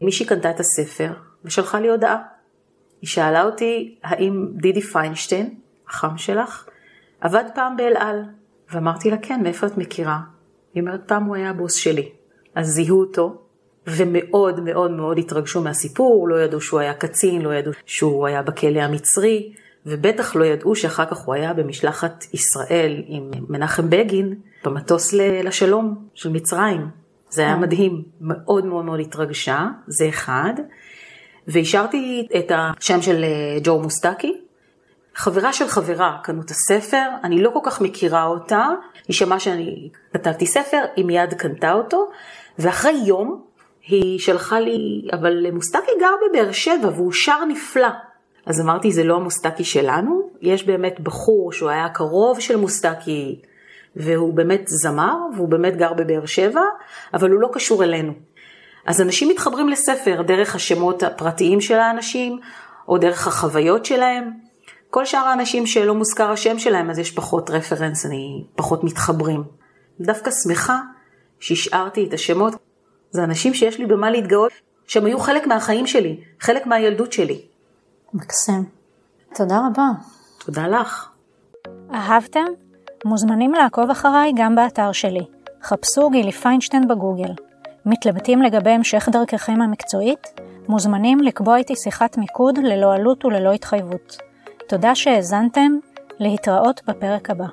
מישהי 0.00 0.26
קנתה 0.26 0.50
את 0.50 0.60
הספר 0.60 1.12
ושלחה 1.44 1.80
לי 1.80 1.88
הודעה. 1.88 2.22
היא 3.00 3.08
שאלה 3.08 3.44
אותי 3.44 3.98
האם 4.04 4.48
דידי 4.54 4.80
פיינשטיין, 4.80 5.54
החם 5.88 6.18
שלך, 6.18 6.68
עבד 7.20 7.44
פעם 7.54 7.76
באל 7.76 7.96
על. 7.96 8.22
ואמרתי 8.72 9.10
לה, 9.10 9.16
כן, 9.16 9.42
מאיפה 9.42 9.66
את 9.66 9.78
מכירה? 9.78 10.18
היא 10.74 10.80
אומרת, 10.82 11.00
פעם 11.06 11.24
הוא 11.24 11.36
היה 11.36 11.50
הבוס 11.50 11.74
שלי. 11.74 12.08
אז 12.54 12.66
זיהו 12.66 13.00
אותו, 13.00 13.42
ומאוד 13.86 14.60
מאוד 14.60 14.90
מאוד 14.90 15.18
התרגשו 15.18 15.62
מהסיפור, 15.62 16.28
לא 16.28 16.42
ידעו 16.42 16.60
שהוא 16.60 16.80
היה 16.80 16.94
קצין, 16.94 17.42
לא 17.42 17.54
ידעו 17.54 17.72
שהוא 17.86 18.26
היה 18.26 18.42
בכלא 18.42 18.80
המצרי, 18.80 19.52
ובטח 19.86 20.36
לא 20.36 20.44
ידעו 20.44 20.76
שאחר 20.76 21.04
כך 21.04 21.18
הוא 21.18 21.34
היה 21.34 21.52
במשלחת 21.52 22.24
ישראל 22.32 23.02
עם 23.06 23.30
מנחם 23.48 23.90
בגין 23.90 24.34
במטוס 24.64 25.12
לשלום 25.12 26.08
של 26.14 26.28
מצרים. 26.28 26.86
זה 27.34 27.42
היה 27.42 27.56
מדהים, 27.56 28.02
מאוד 28.20 28.66
מאוד 28.66 28.84
מאוד 28.84 29.00
התרגשה, 29.00 29.66
זה 29.86 30.08
אחד. 30.08 30.52
והשארתי 31.48 32.26
את 32.38 32.52
השם 32.54 33.02
של 33.02 33.24
אה, 33.24 33.58
ג'ו 33.62 33.80
מוסטקי. 33.80 34.40
חברה 35.14 35.52
של 35.52 35.68
חברה 35.68 36.18
קנו 36.22 36.42
את 36.42 36.50
הספר, 36.50 37.02
אני 37.24 37.42
לא 37.42 37.50
כל 37.50 37.60
כך 37.62 37.80
מכירה 37.80 38.24
אותה, 38.24 38.66
היא 39.08 39.14
שמעה 39.14 39.40
שאני 39.40 39.88
כתבתי 40.12 40.46
ספר, 40.46 40.80
היא 40.96 41.04
מיד 41.04 41.34
קנתה 41.34 41.72
אותו, 41.72 42.10
ואחרי 42.58 42.94
יום 43.06 43.42
היא 43.86 44.18
שלחה 44.18 44.60
לי, 44.60 45.08
אבל 45.12 45.50
מוסטקי 45.50 45.92
גר 46.00 46.14
בבאר 46.30 46.52
שבע 46.52 46.88
והוא 46.94 47.12
שר 47.12 47.44
נפלא. 47.44 47.88
אז 48.46 48.60
אמרתי, 48.60 48.92
זה 48.92 49.04
לא 49.04 49.16
המוסטקי 49.16 49.64
שלנו, 49.64 50.30
יש 50.40 50.64
באמת 50.64 51.00
בחור 51.00 51.52
שהוא 51.52 51.70
היה 51.70 51.88
קרוב 51.88 52.40
של 52.40 52.56
מוסטקי, 52.56 53.40
והוא 53.96 54.34
באמת 54.34 54.62
זמר, 54.66 55.16
והוא 55.36 55.48
באמת 55.48 55.76
גר 55.76 55.92
בבאר 55.92 56.26
שבע, 56.26 56.62
אבל 57.14 57.30
הוא 57.30 57.40
לא 57.40 57.48
קשור 57.52 57.84
אלינו. 57.84 58.12
אז 58.86 59.00
אנשים 59.00 59.28
מתחברים 59.28 59.68
לספר 59.68 60.22
דרך 60.22 60.54
השמות 60.54 61.02
הפרטיים 61.02 61.60
של 61.60 61.74
האנשים, 61.74 62.38
או 62.88 62.98
דרך 62.98 63.26
החוויות 63.26 63.84
שלהם. 63.84 64.30
כל 64.90 65.04
שאר 65.04 65.26
האנשים 65.26 65.66
שלא 65.66 65.94
מוזכר 65.94 66.30
השם 66.30 66.58
שלהם, 66.58 66.90
אז 66.90 66.98
יש 66.98 67.10
פחות 67.10 67.50
רפרנס, 67.50 68.06
אני 68.06 68.44
פחות 68.56 68.84
מתחברים. 68.84 69.44
דווקא 70.00 70.30
שמחה 70.30 70.78
שהשארתי 71.40 72.06
את 72.08 72.12
השמות. 72.12 72.54
זה 73.10 73.24
אנשים 73.24 73.54
שיש 73.54 73.78
לי 73.78 73.86
במה 73.86 74.10
להתגאות, 74.10 74.52
שהם 74.86 75.04
היו 75.04 75.18
חלק 75.18 75.46
מהחיים 75.46 75.86
שלי, 75.86 76.20
חלק 76.40 76.66
מהילדות 76.66 77.12
שלי. 77.12 77.42
מקסים. 78.14 78.64
תודה 79.34 79.58
רבה. 79.66 79.88
תודה 80.38 80.68
לך. 80.68 81.08
אהבתם? 81.94 82.44
מוזמנים 83.04 83.52
לעקוב 83.52 83.90
אחריי 83.90 84.32
גם 84.36 84.54
באתר 84.54 84.92
שלי. 84.92 85.24
חפשו 85.62 86.10
גילי 86.10 86.32
פיינשטיין 86.32 86.88
בגוגל. 86.88 87.32
מתלבטים 87.86 88.42
לגבי 88.42 88.70
המשך 88.70 89.08
דרככם 89.12 89.62
המקצועית? 89.62 90.40
מוזמנים 90.68 91.20
לקבוע 91.20 91.56
איתי 91.56 91.76
שיחת 91.76 92.18
מיקוד 92.18 92.58
ללא 92.58 92.94
עלות 92.94 93.24
וללא 93.24 93.52
התחייבות. 93.52 94.16
תודה 94.68 94.94
שהאזנתם, 94.94 95.72
להתראות 96.18 96.82
בפרק 96.86 97.30
הבא. 97.30 97.46